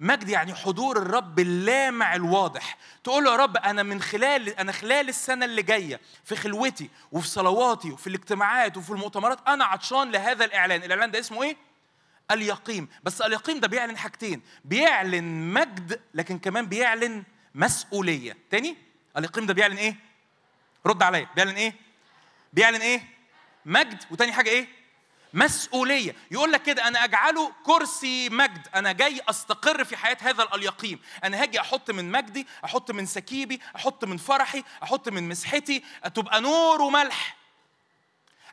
[0.00, 2.76] مجد يعني حضور الرب اللامع الواضح.
[3.04, 7.28] تقول له يا رب أنا من خلال أنا خلال السنة اللي جاية في خلوتي وفي
[7.28, 10.82] صلواتي وفي الاجتماعات وفي المؤتمرات أنا عطشان لهذا الإعلان.
[10.82, 11.56] الإعلان ده اسمه إيه؟
[12.30, 14.42] اليقيم بس اليقيم ده بيعلن حاجتين.
[14.64, 18.36] بيعلن مجد لكن كمان بيعلن مسؤولية.
[18.50, 18.76] تاني؟
[19.16, 19.96] اليقيم ده بيعلن إيه؟
[20.86, 21.28] رد عليا.
[21.36, 21.74] بيعلن إيه؟
[22.52, 23.02] بيعلن إيه؟
[23.66, 24.04] مجد.
[24.10, 24.77] وتاني حاجة إيه؟
[25.34, 26.14] مسؤولية.
[26.30, 28.68] يقول لك كده أنا أجعله كرسي مجد.
[28.74, 33.60] أنا جاي أستقر في حياة هذا اليقيم أنا هاجي أحط من مجدي أحط من سكيبي
[33.76, 35.84] أحط من فرحي أحط من مسحتي.
[36.14, 37.37] تبقى نور وملح.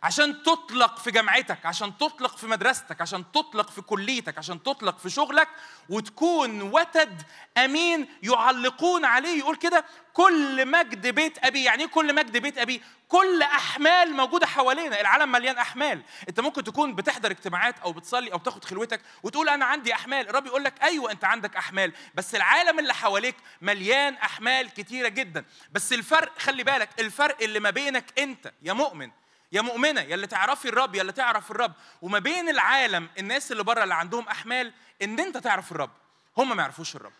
[0.06, 5.10] عشان تطلق في جامعتك عشان تطلق في مدرستك عشان تطلق في كليتك عشان تطلق في
[5.10, 5.48] شغلك
[5.90, 7.22] وتكون وتد
[7.58, 12.82] أمين يعلقون عليه يقول كده كل مجد بيت أبي يعني إيه كل مجد بيت أبي؟
[13.08, 16.02] كل أحمال موجودة حوالينا العالم مليان أحمال.
[16.30, 20.46] أنت ممكن تكون بتحضر اجتماعات أو بتصلي أو بتاخد خلوتك وتقول أنا عندي أحمال الرب
[20.46, 25.46] يقول لك أيوه أنت عندك أحمال بس العالم اللي حواليك مليان أحمال كتيرة جدا.
[25.72, 29.12] بس الفرق خلي بالك الفرق اللي ما بينك أنت يا مؤمن
[29.56, 31.74] يا مؤمنة يا اللي تعرفي الرب يا اللي تعرف الرب.
[32.02, 35.92] وما بين العالم الناس اللي بره اللي عندهم أحمال إن أنت تعرف الرب.
[36.38, 37.14] هم ما يعرفوش الرب.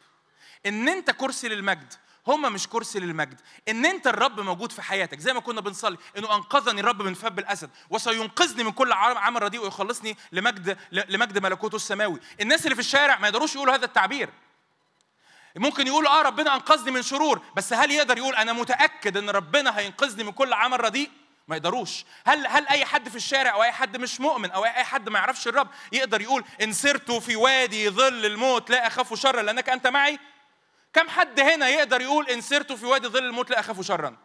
[0.66, 1.94] إن أنت كرسي للمجد
[2.28, 3.42] هم مش كرسي للمجد.
[3.70, 5.20] إن أنت الرب موجود في حياتك.
[5.20, 9.62] زي ما كنا بنصلي إنه أنقذني الرب من فم الأسد وسينقذني من كل عمل رديء
[9.62, 12.20] ويخلصني لمجد لمجد ملكوته السماوي.
[12.42, 14.30] الناس اللي في الشارع ما يقدروش يقولوا هذا التعبير.
[15.56, 17.42] ممكن يقولوا آه ربنا أنقذني من شرور.
[17.56, 21.12] بس هل يقدر يقول أنا متأكد إن ربنا هينقذني من كل عمل رديء؟
[21.48, 22.06] ما يقدروش.
[22.26, 25.20] هل هل أي حد في الشارع أو أي حد مش مؤمن أو أي حد ما
[25.20, 29.88] يعرفش الرب يقدر يقول ان سرت في وادي ظل الموت لا أخاف شرا لأنك أنت
[29.88, 30.20] معي؟
[30.94, 34.18] كم حد هنا يقدر يقول ان سرت في وادي ظل الموت لا أخاف شرا؟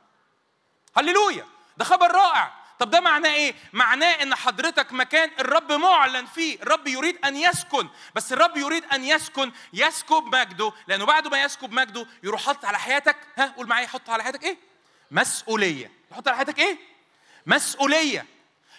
[0.96, 1.46] هللويا!
[1.76, 2.52] ده خبر رائع.
[2.78, 6.62] طب ده معناه إيه؟ معناه إن حضرتك مكان الرب معلن فيه.
[6.62, 7.88] الرب يريد أن يسكن.
[8.14, 10.72] بس الرب يريد أن يسكن يسكب مجده.
[10.86, 13.16] لأنه بعد ما يسكب مجده يروح حط على حياتك.
[13.38, 14.56] ها؟ قول معايا يحط على حياتك إيه؟
[15.10, 15.90] مسؤولية.
[16.12, 16.78] يحط على حياتك إيه؟
[17.46, 18.26] مسؤولية.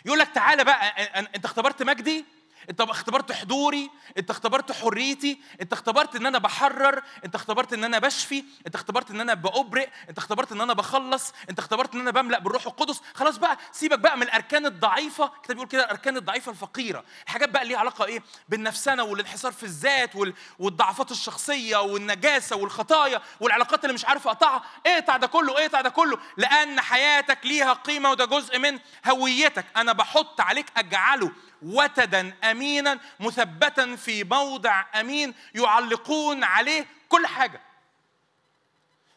[0.05, 0.87] يقول لك تعالى بقى
[1.35, 2.25] أنت اختبرت مجدي؟
[2.69, 7.99] انت اختبرت حضوري انت اختبرت حريتي انت اختبرت ان أنا بحرر انت اختبرت ان أنا
[7.99, 12.11] بشفي انت اختبرت ان أنا بأبرئ انت اختبرت ان أنا بخلص انت اختبرت ان أنا
[12.11, 13.01] بملأ بالروح القدس.
[13.13, 15.25] خلاص بقى سيبك بقى من الأركان الضعيفة.
[15.25, 17.03] الكتاب بيقول كده الأركان الضعيفة الفقيرة.
[17.25, 20.11] الحاجات بقى ليها علاقة إيه؟ بالنفسنه والانحصار في الذات
[20.59, 24.63] والضعفات الشخصية والنجاسة والخطايا والعلاقات اللي مش عارف أقطعها.
[24.85, 26.17] اقطع ده كله اقطع ده كله.
[26.37, 29.65] لأن حياتك ليها قيمة وده جزء من هويتك.
[29.77, 31.31] أنا بحط عليك أجعله
[31.61, 37.61] وتدا امينا مثبتا في موضع أمين يعلقون عليه كل حاجة.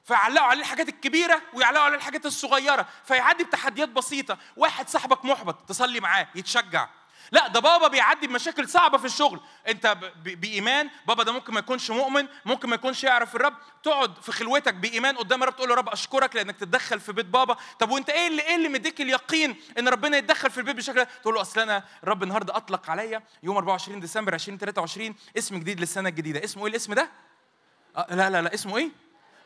[0.05, 2.89] فيعلقوا عليه الحاجات الكبيرة ويعلقوا عليه الحاجات الصغيرة.
[3.05, 4.39] فيعدي بتحديات بسيطة.
[4.57, 6.89] واحد صاحبك محبط تصلي معاه يتشجع.
[7.35, 9.41] لا ده بابا بيعدي بمشاكل صعبة في الشغل.
[9.69, 13.55] انت بإيمان بابا ده ممكن ما يكونش مؤمن ممكن ما يكونش يعرف الرب.
[13.83, 17.57] تقعد في خلوتك بإيمان قدام الرب تقول له رب أشكرك لأنك تتدخل في بيت بابا.
[17.79, 21.35] طب وانت إيه اللي إيه اللي مديك اليقين إن ربنا يتدخل في البيت بشكل؟ تقول
[21.35, 26.45] له أصل أنا الرب النهارده أطلق عليا يوم 24 ديسمبر 2023 اسم جديد للسنة الجديدة.
[26.45, 27.11] اسمه إيه الاسم ده؟
[27.97, 28.91] آه، لا لا لا اسمه إيه؟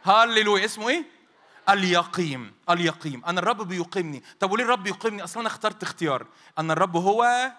[0.05, 0.65] هاليلويا.
[0.65, 1.05] اسمه إيه؟
[1.69, 4.23] اليقيم اليقيم أنا الرب بيقيمني.
[4.41, 6.27] طب وليه الرب يقيمني؟ أصلا أنا اخترت اختيار.
[6.59, 7.51] أن الرب هو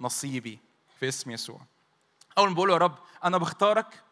[0.00, 0.58] نصيبي
[1.00, 1.60] في اسم يسوع.
[2.38, 4.02] أول ما بقول يا رب أنا بختارك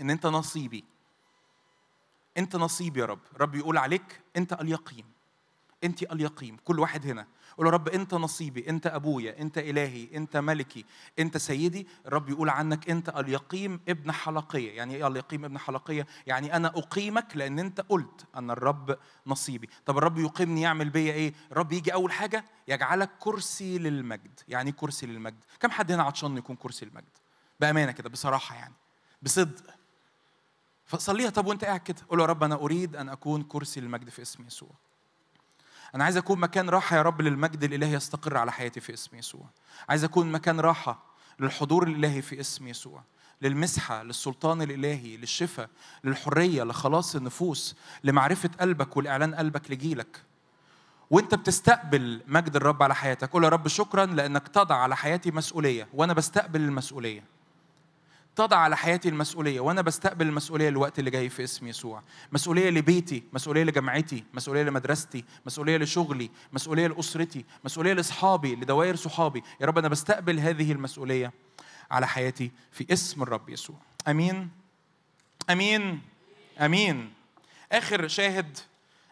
[0.00, 0.84] إن أنت نصيبي.
[2.38, 3.20] أنت نصيبي يا رب.
[3.36, 5.12] رب يقول عليك أنت اليقيم
[5.84, 7.26] أنت اليقيم كل واحد هنا
[7.58, 10.84] قول يا رب انت نصيبي انت أبويا انت إلهي انت ملكي
[11.18, 11.86] انت سيدي.
[12.06, 14.76] الرب يقول عنك انت اليقيم ابن حلقية.
[14.76, 19.68] يعني إيه اليقيم ابن حلقية؟ يعني أنا أقيمك لأن أنت قلت أن الرب نصيبي.
[19.86, 24.40] طب الرب يقيمني يعمل بيا إيه؟ الرب يجي أول حاجة يجعلك كرسي للمجد.
[24.48, 27.18] يعني إيه كرسي للمجد؟ كم حد هنا عطشان يكون كرسي للمجد؟
[27.60, 28.74] بأمانة كده بصراحة يعني
[29.22, 29.74] بصدق.
[30.84, 31.30] فصليها.
[31.30, 34.46] طب وأنت قاعد كده؟ قول يا رب أنا أريد أن أكون كرسي للمجد في اسم
[34.46, 34.70] يسوع.
[35.94, 39.46] أنا عايز أكون مكان راحة يا رب للمجد الإلهي يستقر على حياتي في اسم يسوع.
[39.88, 41.02] عايز أكون مكان راحة
[41.40, 43.02] للحضور الإلهي في اسم يسوع.
[43.42, 45.68] للمسحة، للسلطان الإلهي، للشفاء،
[46.04, 50.22] للحرية، لخلاص النفوس، لمعرفة قلبك والإعلان قلبك لجيلك.
[51.10, 55.88] وأنت بتستقبل مجد الرب على حياتك قول يا رب شكرا لأنك تضع على حياتي مسؤولية
[55.94, 57.24] وأنا بستقبل المسؤولية
[58.36, 62.02] تضع على حياتي المسؤولية وأنا بستقبل المسؤولية الوقت اللي جاي في اسم يسوع.
[62.32, 69.42] مسؤولية لبيتي مسؤولية لجامعتي مسؤولية لمدرستي مسؤولية لشغلي مسؤولية لأسرتي مسؤولية لأصحابي لدوائر صحابي.
[69.60, 71.32] يا رب أنا بستقبل هذه المسؤولية
[71.90, 73.76] على حياتي في اسم الرب يسوع.
[74.08, 74.50] أمين.
[75.50, 76.00] أمين.
[76.60, 77.12] أمين.
[77.72, 78.58] آخر شاهد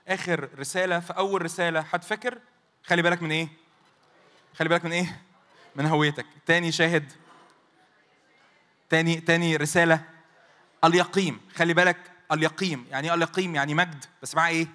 [0.09, 2.38] آخر رسالة في أول رسالة حد فاكر
[2.84, 3.48] خلي بالك من إيه؟
[4.55, 5.20] خلي بالك من إيه؟
[5.76, 6.26] من هويتك.
[6.47, 7.12] تاني شاهد
[8.91, 10.05] تاني تاني رسالة.
[10.85, 14.05] اليقيم خلي بالك اليقيم يعني إيه اليقيم يعني مجد.
[14.23, 14.67] بس معاه إيه؟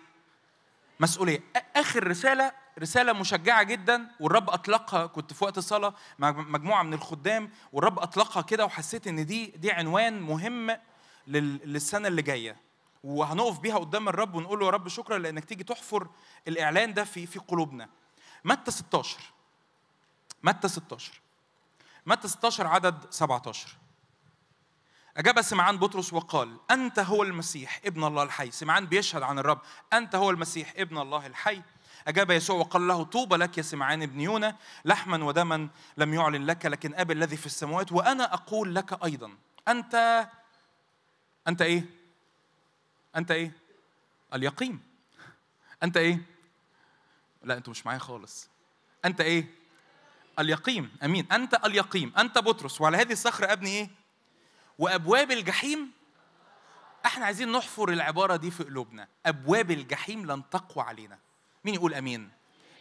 [1.00, 1.40] مسؤولية.
[1.76, 4.08] آخر رسالة رسالة مشجعة جدا.
[4.20, 5.06] والرب أطلقها.
[5.06, 7.50] كنت في وقت الصلاة مع مجموعة من الخدام.
[7.74, 10.70] والرب أطلقها كده وحسيت إن دي دي عنوان مهم
[11.28, 12.58] لل- للسنة اللي جاية.
[13.04, 16.08] وهنقف بيها قدام الرب ونقول له يا رب شكرا لأنك تيجي تحفر
[16.48, 17.90] الإعلان ده في في قلوبنا.
[18.46, 19.20] متى 16
[20.44, 21.22] متى 16
[22.06, 23.78] متى 16 عدد 17
[25.18, 29.62] أجاب سمعان بطرس وقال أنت هو المسيح ابن الله الحي سمعان بيشهد عن الرب
[29.94, 31.62] أنت هو المسيح ابن الله الحي
[32.08, 36.66] أجاب يسوع وقال له طوبى لك يا سمعان ابن يونا لحما ودما لم يعلن لك
[36.66, 39.32] لكن أبي الذي في السماوات وأنا أقول لك أيضا
[39.68, 40.28] أنت
[41.48, 41.84] أنت إيه؟
[43.16, 43.52] أنت إيه؟
[44.34, 44.80] اليقين
[45.84, 46.22] أنت إيه؟
[47.44, 48.50] لا أنتوا مش معايا خالص
[49.06, 49.48] أنت إيه؟
[50.40, 54.05] اليقين أمين أنت اليقين أنت بطرس وعلى هذه الصخرة أبني إيه؟
[54.80, 55.92] وأبواب الجحيم
[57.06, 59.08] إحنا عايزين نحفر العبارة دي في قلوبنا.
[59.26, 61.18] أبواب الجحيم لن تقوى علينا.
[61.66, 62.32] مين يقول آمين؟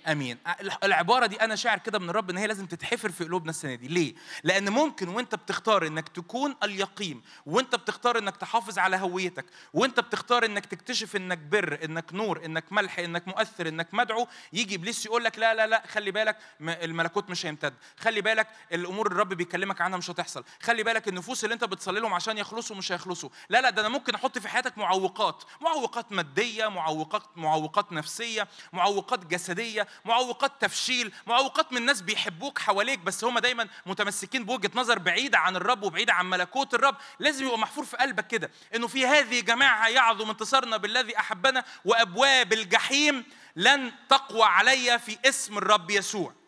[0.07, 0.39] أمين.
[0.85, 3.89] العبارة دي أنا شاعر كده من الرب إن هي لازم تتحفر في قلوبنا السنة دي.
[3.89, 10.01] ليه؟ لأن ممكن وأنت بتختار إنك تكون اليقين وأنت بتختار إنك تحافظ على هويتك وأنت
[10.01, 15.07] بتختار إنك تكتشف إنك بر إنك نور إنك ملح إنك مؤثر إنك مدعو يجي إبليس
[15.07, 17.75] يقول لك لا لا لا خلي بالك الملكوت مش هيمتد.
[17.99, 20.45] خلي بالك الأمور الرب بيكلمك عنها مش هتحصل.
[20.63, 23.31] خلي بالك النفوس اللي أنت بتصلي لهم عشان يخلصوا مش هيخلصوا.
[23.49, 29.27] لا لا ده أنا ممكن أحط في حياتك معوقات معوقات مادية معوقات معوقات نفسية معوقات
[29.27, 35.39] جسدية معوقات تفشيل معوقات من ناس بيحبوك حواليك بس هم دايما متمسكين بوجهة نظر بعيدة
[35.39, 36.97] عن الرب وبعيدة عن ملكوت الرب.
[37.19, 42.53] لازم يبقى محفور في قلبك كده إنه في هذه جماعة يعظم انتصارنا بالذي أحبنا وأبواب
[42.53, 43.25] الجحيم
[43.57, 46.44] لن تقوى علي في اسم الرب يسوع.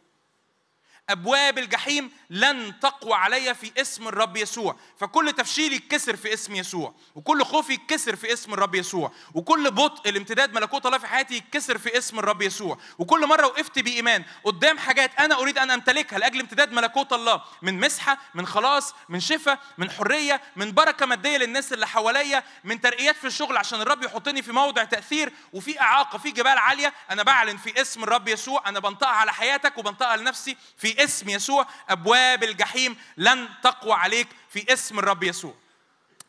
[1.16, 4.76] أبواب الجحيم لن تقوى علي في اسم الرب يسوع.
[5.00, 10.08] فكل تفشيل يتكسر في اسم يسوع وكل خوف يتكسر في اسم الرب يسوع وكل بطء
[10.10, 12.78] الامتداد ملكوت الله في حياتي يتكسر في اسم الرب يسوع.
[12.98, 17.80] وكل مرة وقفت بإيمان قدام حاجات أنا أريد أن أمتلكها لأجل امتداد ملكوت الله من
[17.80, 23.16] مسحة من خلاص من شفاء من حرية من بركة مادية للناس اللي حواليا من ترقيات
[23.16, 26.92] في الشغل عشان الرب يحطني في موضع تأثير وفي إعاقة في جبال عالية.
[27.10, 31.66] أنا بعلن في اسم الرب يسوع أنا بنطقها على حياتك وبنطقها لنفسي في اسم يسوع
[31.88, 35.54] أبواب الجحيم لن تقوى عليك في اسم الرب يسوع.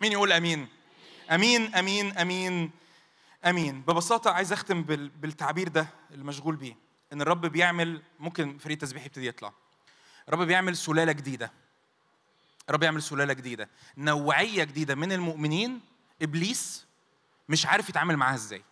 [0.01, 0.67] مين يقول آمين؟
[1.31, 2.71] آمين آمين آمين
[3.45, 3.81] آمين.
[3.81, 6.75] ببساطة عايز أختم بال- بالتعبير ده اللي مشغول بيه.
[7.13, 9.53] إن الرب بيعمل ممكن فريق التسبيح يبتدي يطلع.
[10.29, 11.51] الرب بيعمل سلالة جديدة.
[12.69, 13.69] الرب يعمل سلالة جديدة.
[13.97, 15.81] نوعية جديدة من المؤمنين
[16.21, 16.85] إبليس
[17.49, 18.63] مش عارف يتعامل معاها إزاي.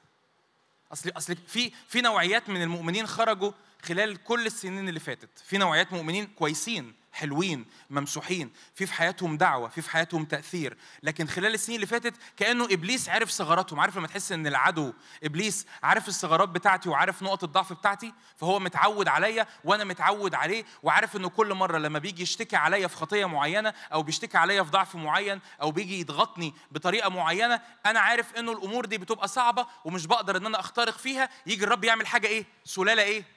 [0.94, 3.52] أصل أصل في في نوعيات من المؤمنين خرجوا
[3.84, 5.30] خلال كل السنين اللي فاتت.
[5.46, 8.52] في نوعيات مؤمنين كويسين حلوين ممسوحين.
[8.76, 10.78] في في حياتهم دعوة في في حياتهم تأثير.
[11.04, 13.80] لكن خلال السنين اللي فاتت كأنه إبليس عرف ثغراتهم.
[13.80, 19.08] عارف لما تحس إن العدو إبليس عارف الثغرات بتاعتي وعارف نقط الضعف بتاعتي؟ فهو متعود
[19.08, 23.74] عليا وأنا متعود عليه وعارف إنه كل مرة لما بيجي يشتكي عليا في خطية معينة
[23.94, 28.86] أو بيشتكي عليا في ضعف معين أو بيجي يضغطني بطريقة معينة أنا عارف إنه الأمور
[28.86, 31.30] دي بتبقى صعبة ومش بقدر إن أنا أخترق فيها.
[31.46, 33.35] يجي الرب يعمل حاجة إيه؟ سلالة إيه؟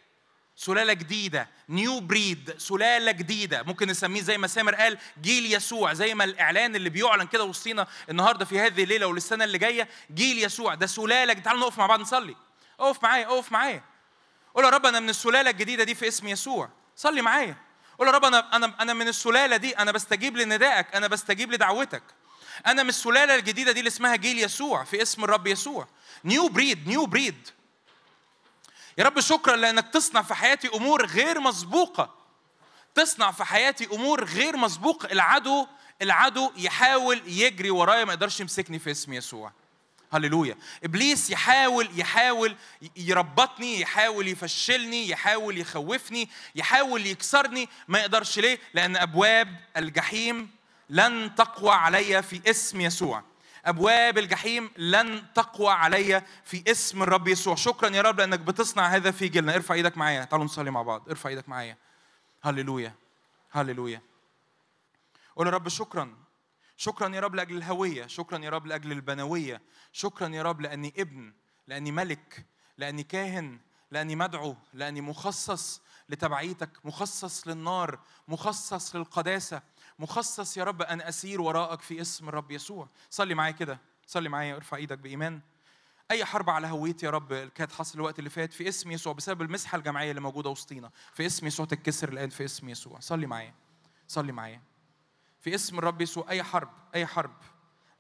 [0.61, 3.63] سلالة جديدة نيو بريد سلالة جديدة.
[3.63, 7.87] ممكن نسميه زي ما سامر قال جيل يسوع زي ما الإعلان اللي بيعلن كده وسطينا
[8.11, 10.75] النهاردة في هذه الليلة وللسنة اللي جاية جيل يسوع.
[10.75, 12.37] ده سلالة تعالوا نقف مع بعض نصلي.
[12.81, 13.85] اقف معايا اقف معايا.
[14.55, 16.71] قول يا رب أنا من السلالة الجديدة دي في اسم يسوع.
[16.97, 17.57] صلي معايا.
[17.99, 22.03] قول يا رب أنا أنا أنا من السلالة دي أنا بستجيب لندائك أنا بستجيب لدعوتك.
[22.67, 25.89] أنا من السلالة الجديدة دي اللي اسمها جيل يسوع في اسم الرب يسوع.
[26.25, 27.49] نيو بريد نيو بريد
[28.99, 32.15] يا رب شكرا لأنك تصنع في حياتي أمور غير مسبوقة.
[32.95, 35.13] تصنع في حياتي أمور غير مسبوقة.
[35.13, 35.67] العدو
[36.03, 39.53] العدو يحاول يجري ورايا ما يقدرش يمسكني في اسم يسوع.
[40.13, 40.57] هللويا.
[40.85, 42.57] إبليس يحاول يحاول
[42.97, 47.69] يربطني يحاول يفشلني يحاول يخوفني يحاول يكسرني.
[47.89, 50.51] ما يقدرش ليه؟ لأن أبواب الجحيم
[50.91, 53.23] لن تقوى علي في اسم يسوع.
[53.65, 57.55] أبواب الجحيم لن تقوى علي في اسم الرب يسوع.
[57.55, 59.55] شكرا يا رب لأنك بتصنع هذا في جيلنا.
[59.55, 60.25] ارفع إيدك معايا.
[60.25, 61.09] تعالوا نصلي مع بعض.
[61.09, 61.77] ارفع إيدك معايا.
[62.43, 62.95] هللويا.
[63.51, 64.03] هللويا.
[65.37, 66.17] قول يا رب شكرا.
[66.77, 68.07] شكرا يا رب لأجل الهوية.
[68.07, 69.63] شكرا يا رب لأجل البنوية.
[69.93, 71.33] شكرا يا رب لأني ابن
[71.67, 72.47] لأني ملك
[72.79, 73.59] لأني كاهن
[73.91, 79.63] لأني مدعو لأني مخصص لتبعيتك مخصص للنار مخصص للقداسة.
[79.99, 82.89] مخصص يا رب أن أسير وراءك في اسم الرب يسوع.
[83.11, 83.79] صلي معايا كده.
[84.07, 85.41] صلي معايا ارفع إيدك بإيمان.
[86.11, 89.43] أي حرب على هويتي يا رب كانت حصل الوقت اللي فات في اسم يسوع بسبب
[89.43, 90.91] المسحة الجماعية اللي موجودة وسطينا.
[91.15, 93.01] في اسم يسوع تتكسر الآن في اسم يسوع.
[93.01, 93.55] صلي معايا.
[94.09, 94.63] صلي معايا.
[95.41, 97.35] في اسم الرب يسوع أي حرب أي حرب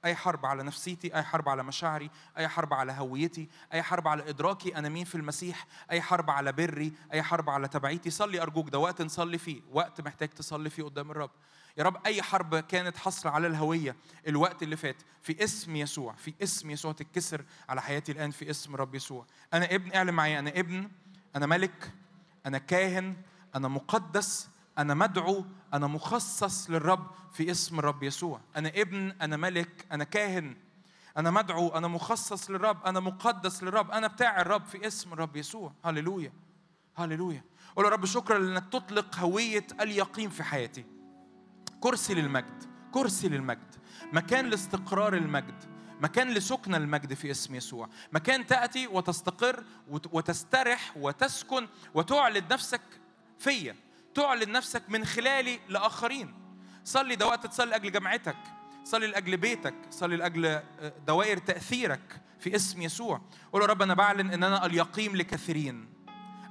[0.05, 4.28] أي حرب على نفسيتي أي حرب على مشاعري أي حرب على هويتي أي حرب على
[4.28, 8.10] إدراكي أنا مين في المسيح أي حرب على بري أي حرب على تبعيتي.
[8.10, 11.31] صلي أرجوك ده وقت نصلي فيه وقت محتاج تصلي فيه قدام الرب.
[11.78, 13.97] يا رب أي حرب كانت حصر على الهوية
[14.28, 18.76] الوقت اللي فات في اسم يسوع في اسم يسوع تتكسر على حياتي الآن في اسم
[18.76, 19.26] رب يسوع.
[19.55, 20.90] أنا ابن اعلن معايا أنا ابن
[21.36, 21.92] أنا ملك
[22.47, 23.16] أنا كاهن
[23.55, 24.48] أنا مقدس
[24.78, 28.40] أنا مدعو أنا مخصص للرب في اسم الرب يسوع.
[28.57, 30.57] أنا ابن أنا ملك أنا كاهن
[31.16, 35.73] أنا مدعو أنا مخصص للرب أنا مقدس للرب أنا بتاع الرب في اسم الرب يسوع.
[35.84, 36.32] هللويا
[36.97, 37.44] هللويا.
[37.76, 40.98] قول يا رب شكرا لأنك تطلق هوية اليقين في حياتي.
[41.81, 43.74] كرسي للمجد كرسي للمجد.
[44.12, 45.65] مكان لاستقرار المجد
[46.00, 47.89] مكان لسكن المجد في اسم يسوع.
[48.12, 52.82] مكان تأتي وتستقر وتسترح وتسكن وتعلن نفسك
[53.39, 53.76] فيا
[54.15, 56.34] تعلن نفسك من خلالي لآخرين.
[56.84, 58.36] صلي ده وقت تصلي لأجل جامعتك
[58.84, 60.60] صلي لأجل بيتك صلي لأجل
[61.07, 63.20] دوائر تأثيرك في اسم يسوع.
[63.52, 65.89] قول يا رب أنا بعلن إن أنا اليقيم لكثيرين.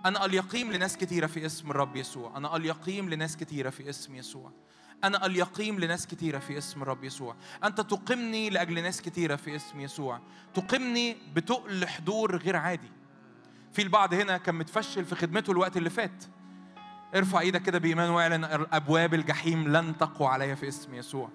[0.05, 2.37] أنا اليقيم لناس كثيرة في اسم الرب يسوع.
[2.37, 4.51] أنا اليقيم لناس كثيرة في اسم يسوع.
[5.03, 7.35] أنا اليقيم لناس كثيرة في اسم الرب يسوع.
[7.63, 10.19] أنت تقمني لأجل ناس كثيرة في اسم يسوع.
[10.53, 12.91] تقمني بتقل حضور غير عادي.
[13.73, 16.23] في البعض هنا كان متفشل في خدمته الوقت اللي فات.
[17.15, 21.29] ارفع إيدك كده بإيمان واعلن أبواب الجحيم لن تقوى علي في اسم يسوع.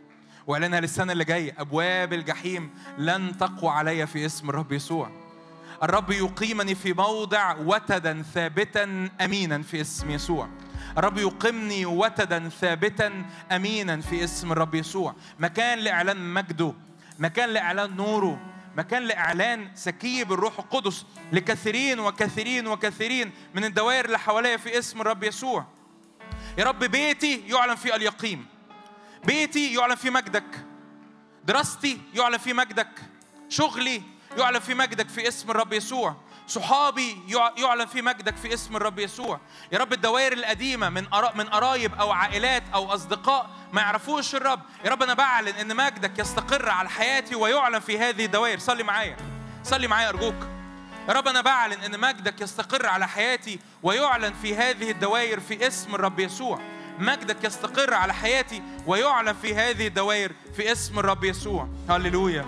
[0.47, 1.55] واعلنها للسنة اللي جاية.
[1.59, 5.11] أبواب الجحيم لن تقوى علي في اسم الرب يسوع.
[5.83, 10.49] الرب يقيمني في موضع وتدا ثابتا أمينا في اسم يسوع.
[10.99, 15.15] الرب يقيمني وتدا ثابتا أمينا في اسم الرب يسوع.
[15.39, 16.75] مكان لإعلان مجده
[17.19, 18.41] مكان لإعلان نوره
[18.77, 25.25] مكان لإعلان سكيب الروح القدس لكثيرين وكثيرين وكثيرين من الدوائر اللي حواليا في اسم الرب
[25.25, 25.67] يسوع.
[26.59, 28.47] يا رب بيتي يعلن فيه اليقين
[29.25, 30.65] بيتي يعلن فيه مجدك
[31.45, 32.89] دراستي يعلن فيه مجدك
[33.49, 34.03] شغلي
[34.39, 36.17] يعلن فيه مجدك في اسم الرب يسوع.
[36.53, 37.19] صحابي
[37.57, 39.41] يعلن في مجدك في اسم الرب يسوع.
[39.73, 44.61] يا رب الدوائر القديمة من من قرايب أو عائلات أو أصدقاء ما يعرفوش الرب.
[44.85, 48.59] يا رب أنا بعلن إن مجدك يستقر على حياتي ويعلن في هذه الدوائر.
[48.59, 49.17] صلي معايا.
[49.65, 50.35] صلي معايا أرجوك.
[51.09, 55.95] يا رب أنا بعلن إن مجدك يستقر على حياتي ويعلن في هذه الدوائر في اسم
[55.95, 56.61] الرب يسوع.
[56.99, 61.69] مجدك يستقر على حياتي ويعلن في هذه الدوائر في اسم الرب يسوع.
[61.91, 62.47] هللويا.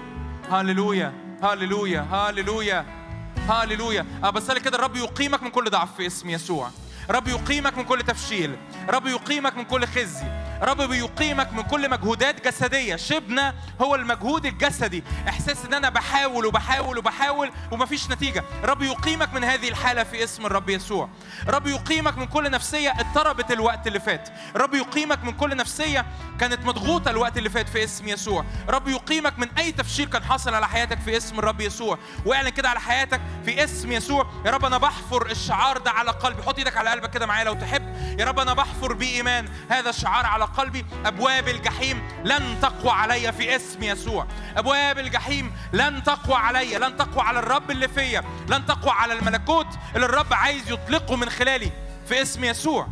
[0.50, 1.12] هللويا.
[1.42, 2.00] هللويا.
[2.00, 3.03] هللويا.
[3.48, 4.06] هاليلويا.
[4.24, 6.70] أه بصلي كده الرب يقيمك من كل ضعف في اسم يسوع.
[7.10, 8.56] رب يقيمك من كل تفشيل
[8.88, 12.96] رب يقيمك من كل خزي رب بيقيمك من كل مجهودات جسدية.
[12.96, 15.04] شبنا هو المجهود الجسدي.
[15.28, 18.44] إحساس إن أنا بحاول وبحاول وبحاول ومفيش نتيجة.
[18.64, 21.08] رب يقيمك من هذه الحالة في اسم الرب يسوع.
[21.48, 24.28] رب يقيمك من كل نفسية اضطربت الوقت اللي فات.
[24.56, 26.06] رب يقيمك من كل نفسية
[26.40, 28.44] كانت مضغوطة الوقت اللي فات في اسم يسوع.
[28.68, 31.98] رب يقيمك من أي تفشيل كان حاصل على حياتك في اسم الرب يسوع.
[32.26, 34.26] واعلن كده على حياتك في اسم يسوع.
[34.46, 36.42] يا رب أنا بحفر الشعار ده على قلبي.
[36.42, 37.94] حط إيدك على قلبك كده معايا لو تحب.
[38.20, 40.86] يا رب أنا بحفر بإيمان هذا الشعار على قلبي.
[41.06, 44.26] أبواب الجحيم لن تقوى علي في اسم يسوع.
[44.56, 49.66] أبواب الجحيم لن تقوى علي لن تقوى على الرب اللي فيا لن تقوى على الملكوت
[49.94, 51.70] اللي الرب عايز يطلقه من خلالي
[52.08, 52.88] في اسم يسوع.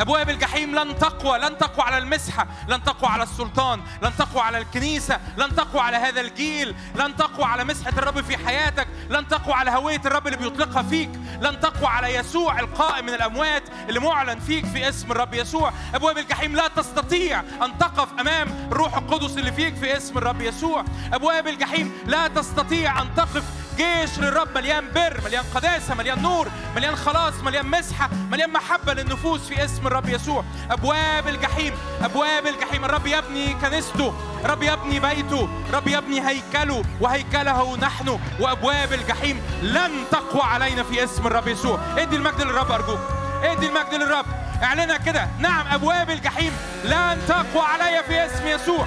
[0.00, 4.58] أبواب الجحيم لن تقوى لن تقوى على المسحة لن تقوى على السلطان لن تقوى على
[4.58, 9.54] الكنيسة لن تقوى على هذا الجيل لن تقوى على مسحة الرب في حياتك لن تقوى
[9.54, 14.40] على هوية الرب اللي بيطلقها فيك لن تقوى على يسوع القائم من الأموات اللي معلن
[14.40, 15.72] فيك في اسم الرب يسوع.
[15.94, 20.84] أبواب الجحيم لا تستطيع أن تقف أمام الروح القدس اللي فيك في اسم الرب يسوع.
[21.12, 23.44] أبواب الجحيم لا تستطيع أن تقف
[23.76, 29.40] جيش للرب مليان بر مليان قداسة مليان نور مليان خلاص مليان مسحة مليان محبة للنفوس
[29.48, 30.44] في اسم الرب يسوع.
[30.70, 32.84] أبواب الجحيم أبواب الجحيم.
[32.84, 38.18] الرب يبني كنيسته رب يبني بيته رب يبني هيكله وهيكله نحن.
[38.40, 41.80] وأبواب الجحيم لن تقوى علينا في اسم الرب يسوع.
[41.98, 43.00] ادي المجد للرب أرجوك.
[43.42, 44.26] ادي المجد للرب.
[44.62, 45.28] اعلنها كده.
[45.38, 46.52] نعم أبواب الجحيم
[46.84, 48.86] لن تقوى علي في اسم يسوع.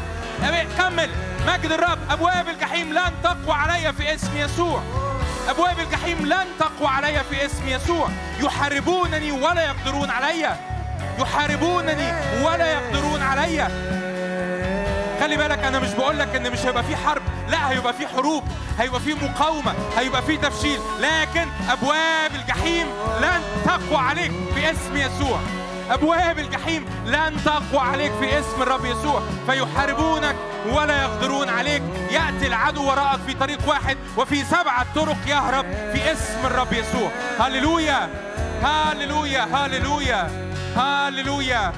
[0.77, 1.09] كمل.
[1.47, 4.81] مجد الرب أبواب الجحيم لن تقوى علي في اسم يسوع.
[5.49, 8.09] أبواب الجحيم لن تقوى علي في اسم يسوع.
[8.39, 10.55] يحاربونني ولا يقدرون علي.
[11.19, 13.67] يحاربونني ولا يقدرون علي.
[15.19, 17.21] خلي بالك أنا مش بقول لك إن مش هيبقى في حرب.
[17.49, 18.43] لا هيبقى في حروب
[18.79, 20.79] هيبقى في مقاومة هيبقى في تفشيل.
[20.99, 22.87] لكن أبواب الجحيم
[23.21, 25.39] لن تقوى عليك في اسم يسوع.
[25.91, 29.21] أبواب الجحيم لن تقوى عليك في اسم الرب يسوع.
[29.47, 30.35] فيحاربونك
[30.71, 31.83] ولا يقدرون عليك.
[32.11, 37.09] يأتي العدو وراءك في طريق واحد وفي سبعة طرق يهرب في اسم الرب يسوع.
[37.39, 38.09] هللويا!
[38.63, 39.47] هللويا!
[39.53, 40.51] هللويا!
[40.77, 41.73] هللويا!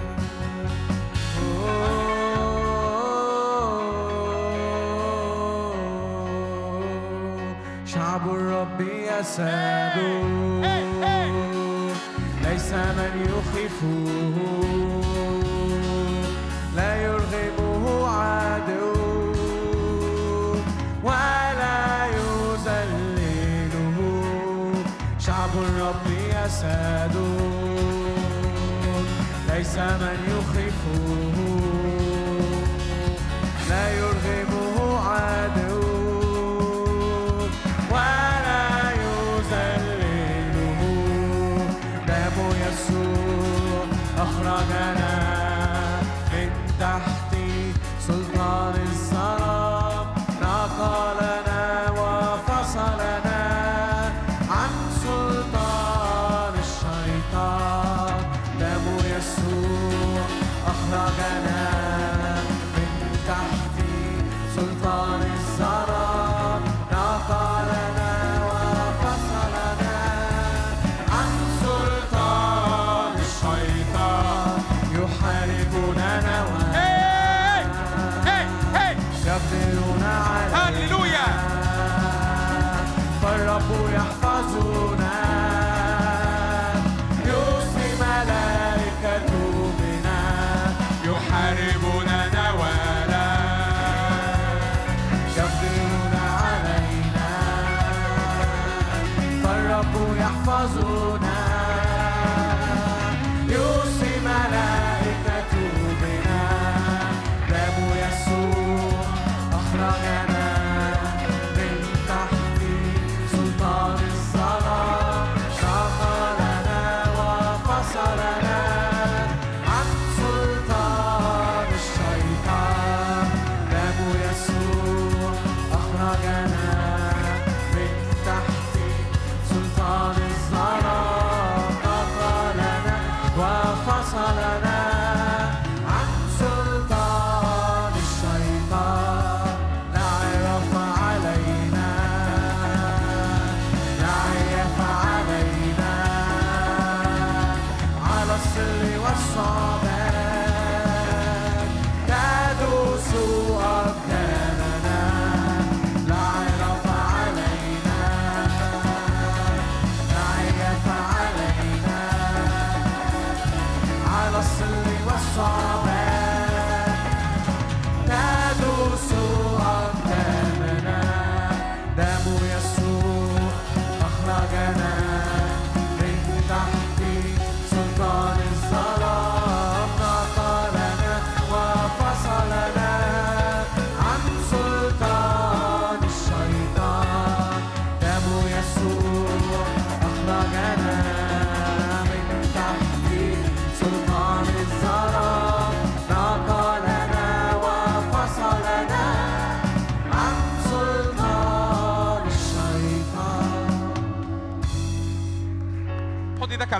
[7.85, 9.97] شعب الرب يساد
[12.67, 13.95] ليس من يخيفه
[16.75, 18.93] لا يرغبه عدو
[21.03, 23.97] ولا يذلله.
[25.19, 27.15] شعب الرب يساد
[29.49, 31.26] ليس من يخيفه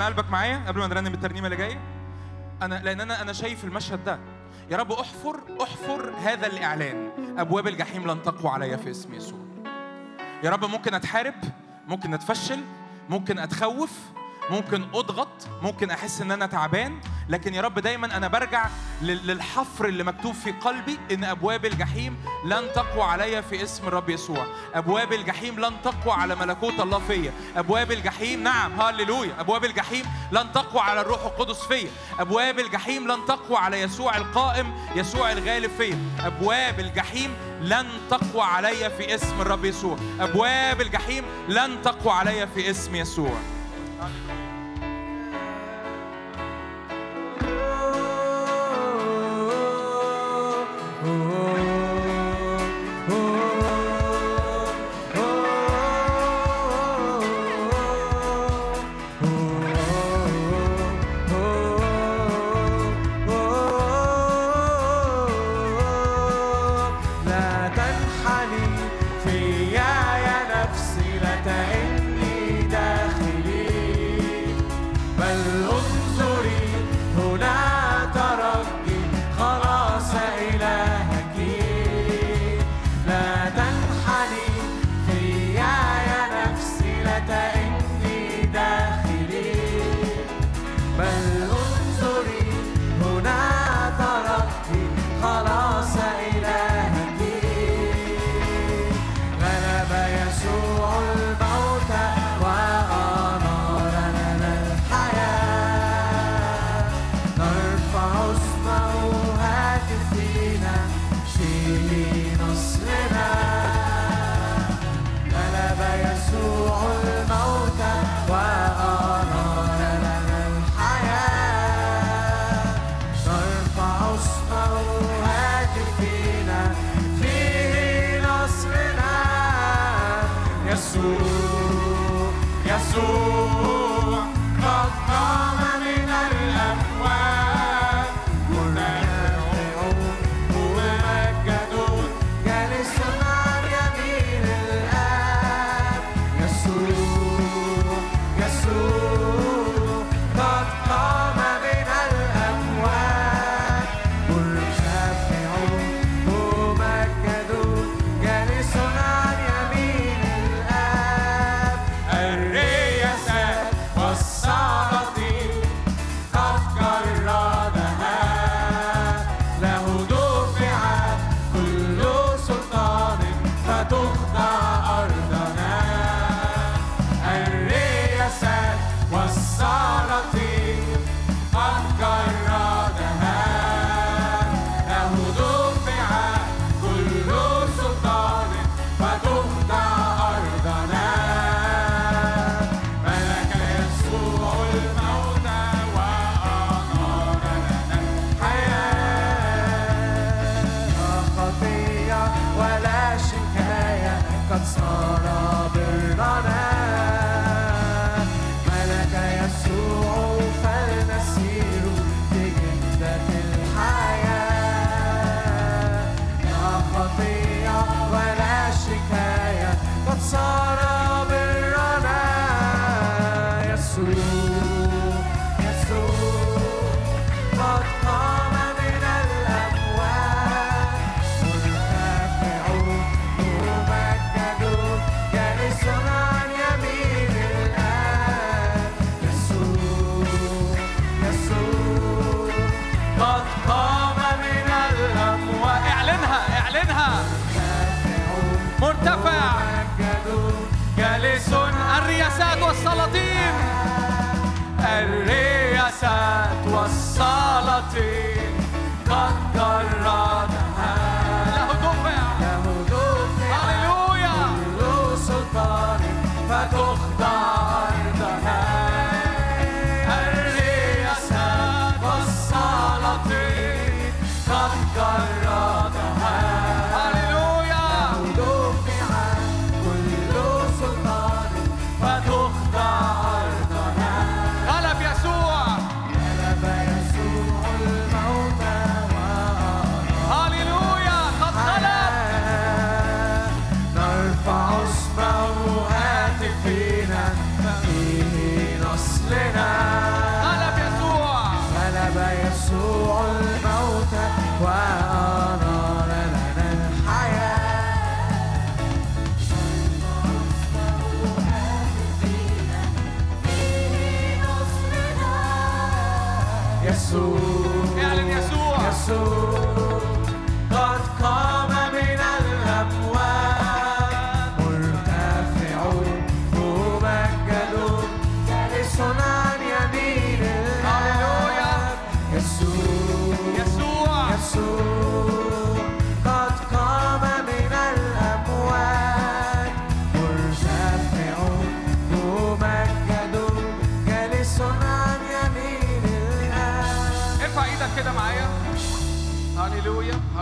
[0.07, 1.79] قلبك معايا قبل ما نرنم الترنيمة اللي جاية؟
[2.61, 4.19] أنا لأن أنا أنا شايف المشهد ده.
[4.71, 7.09] يا رب احفر أحفر هذا الإعلان.
[7.37, 9.39] أبواب الجحيم لن تقوى علي في اسم يسوع.
[10.43, 11.33] يا رب ممكن أتحارب
[11.87, 12.59] ممكن أتفشل
[13.09, 13.99] ممكن أتخوف
[14.50, 15.27] ممكن أضغط
[15.61, 18.66] ممكن أحس إن أنا تعبان لكن يا رب دايما أنا برجع
[19.01, 24.09] لل- للحفر اللي مكتوب في قلبي إن أبواب الجحيم لن تقوى علي في اسم الرب
[24.09, 24.48] يسوع.
[24.74, 27.34] أبواب الجحيم لن تقوى على ملكوت الله فيا.
[27.58, 29.40] أبواب الجحيم نعم هللويا.
[29.40, 31.90] أبواب الجحيم لن تقوى على الروح القدس فيا.
[32.19, 35.98] أبواب الجحيم لن تقوى على يسوع القائم يسوع الغالب فيا.
[36.19, 39.98] أبواب الجحيم لن تقوى علي في اسم الرب يسوع.
[40.19, 43.56] أبواب الجحيم لن تقوى علي في اسم يسوع.
[44.00, 44.47] لا
[75.27, 75.76] بل انظري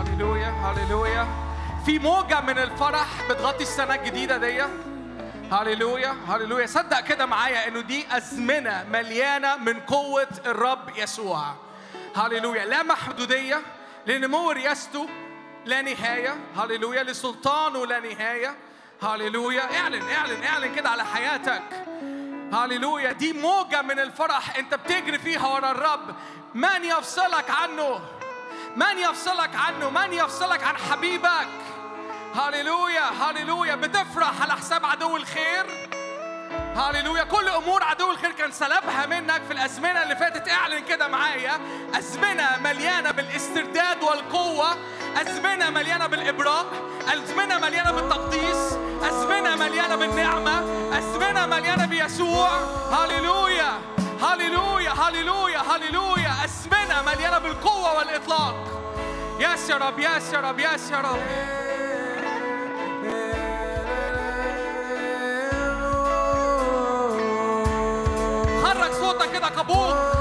[0.08, 1.28] هللويا هللويا
[1.86, 4.64] في موجة من الفرح بتغطي السنة الجديدة دي.
[5.52, 11.54] هللويا هللويا صدق كده معايا إنه دي أزمنة مليانة من قوة الرب يسوع.
[12.16, 13.62] هللويا لا محدودية
[14.08, 15.10] لنمو رياسته
[15.66, 16.36] لا نهاية.
[16.58, 18.56] هللويا لسلطانه لا نهاية.
[19.04, 21.64] هللويا اعلن اعلن اعلن كده على حياتك.
[22.54, 26.16] هللويا دي موجة من الفرح أنت بتجري فيها ورا الرب.
[26.54, 28.00] من يفصلك عنه؟
[28.76, 31.48] من يفصلك عنه؟ من يفصلك عن حبيبك؟
[32.36, 35.90] هللويا هللويا بتفرح على حساب عدو الخير؟
[36.76, 40.50] هللويا كل أمور عدو الخير كان سلبها منك في الأزمنة اللي فاتت.
[40.50, 41.60] اعلن كده معايا.
[41.98, 44.78] أزمنة مليانة بالاسترداد والقوة.
[45.22, 46.66] أزمنة مليانة بالإبراء.
[47.14, 48.74] أزمنة مليانة بالتقديس.
[49.02, 50.60] أزمنة مليانة بالنعمة.
[50.98, 52.50] أزمنة مليانة بيسوع.
[52.92, 56.32] هللويا هللويا هللويا هللويا.
[56.46, 58.56] ازمنه مليانة بالقوة والإطلاق.
[59.40, 61.20] ياس يا رب ياس يا رب ياس يا رب.
[68.64, 70.15] حرك صوتك كده كبوق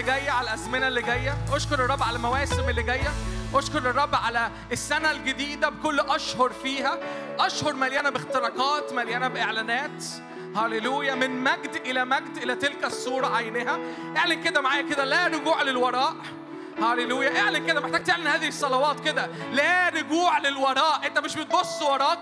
[0.00, 1.38] اللي جاية على الأزمنة اللي جاية.
[1.52, 3.10] أشكر الرب على المواسم اللي جاية.
[3.54, 6.98] أشكر الرب على السنة الجديدة بكل أشهر فيها.
[7.38, 10.04] أشهر مليانة باختراقات مليانة بإعلانات.
[10.56, 13.78] هللويا من مجد إلى مجد إلى تلك الصورة عينها.
[14.16, 16.16] اعلن كده معايا كده لا رجوع للوراء.
[16.82, 17.40] هللويا.
[17.40, 19.26] اعلن كده محتاج تعلن هذه الصلوات كده.
[19.52, 21.06] لا رجوع للوراء.
[21.06, 22.18] أنت مش بتبص وراك.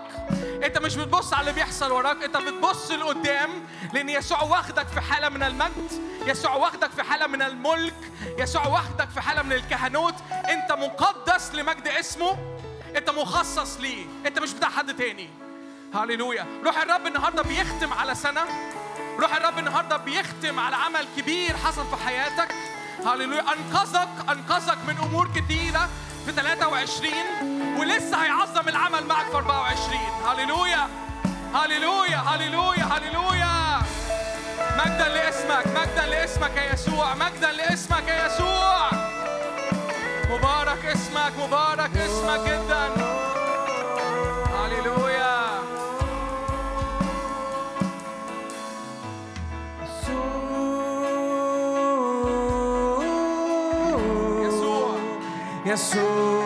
[0.63, 3.49] انت مش بتبص على اللي بيحصل وراك انت بتبص لقدام
[3.93, 5.91] لأن يسوع واخدك في حالة من المجد
[6.27, 7.93] يسوع واخدك في حالة من الملك
[8.37, 10.15] يسوع واخدك في حالة من الكهنوت.
[10.49, 12.37] انت مقدس لمجد اسمه
[12.97, 15.29] انت مخصص ليه انت مش بتاع حد تاني.
[15.93, 16.45] هللويا.
[16.65, 18.41] روح الرب النهارده بيختم على سنة
[19.19, 22.55] روح الرب النهارده بيختم على عمل كبير حصل في حياتك.
[23.05, 25.89] هللويا انقذك انقذك من أمور كثيرة
[26.25, 27.13] في 23
[27.79, 30.87] ولسه هيعظم العمل معك في 24 هللويا
[31.53, 33.81] هللويا هللويا هللويا
[34.77, 35.67] مجدا لاسمك.
[35.67, 37.13] مجدا لاسمك يا يسوع.
[37.15, 38.89] مجدا لاسمك يا يسوع.
[40.29, 41.33] مبارك اسمك.
[41.39, 43.18] مبارك اسمك جدا.
[55.69, 56.38] يسوع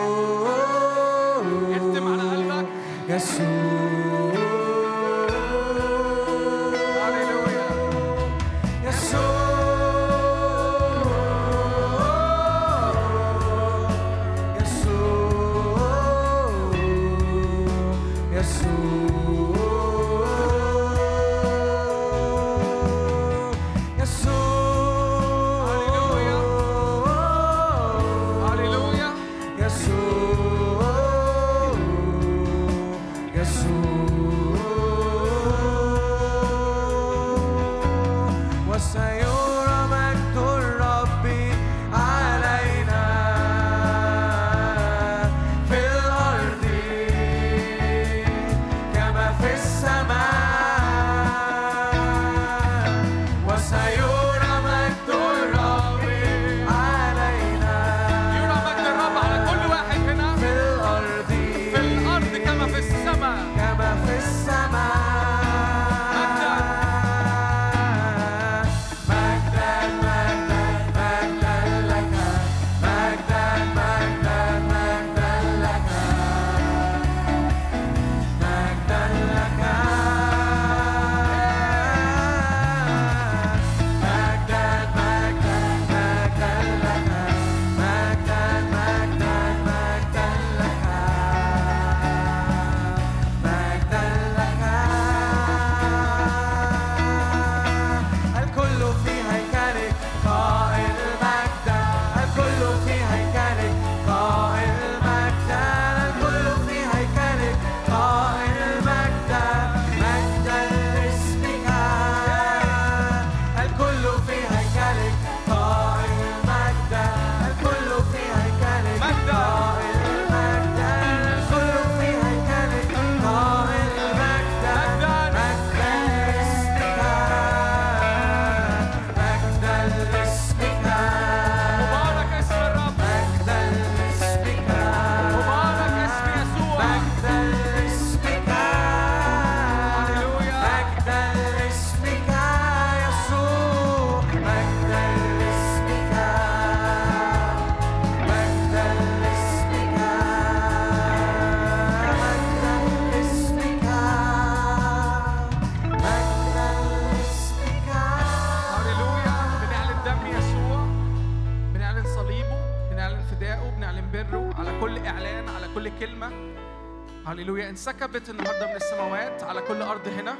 [167.44, 167.68] هللويا.
[167.70, 170.36] انسكبت النهارده من السماوات على كل أرض هنا.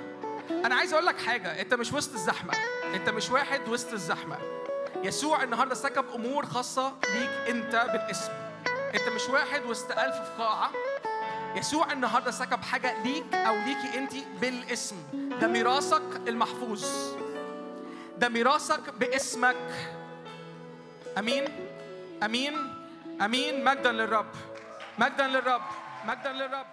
[0.50, 1.60] أنا عايز أقول لك حاجة.
[1.60, 2.52] أنت مش وسط الزحمة.
[2.94, 4.38] أنت مش واحد وسط الزحمة.
[5.02, 8.32] يسوع النهارده سكب أمور خاصة ليك أنت بالاسم.
[8.94, 10.70] أنت مش واحد وسط ألف في قاعة.
[11.56, 14.96] يسوع النهارده سكب حاجة ليك أو ليكي أنت بالاسم.
[15.40, 16.84] ده ميراثك المحفوظ.
[18.18, 19.56] ده ميراثك باسمك.
[21.18, 21.44] أمين.
[22.22, 22.74] أمين.
[23.22, 23.64] أمين.
[23.64, 24.32] مجدا للرب.
[24.98, 25.62] مجدا للرب.
[26.04, 26.66] مجدا للرب.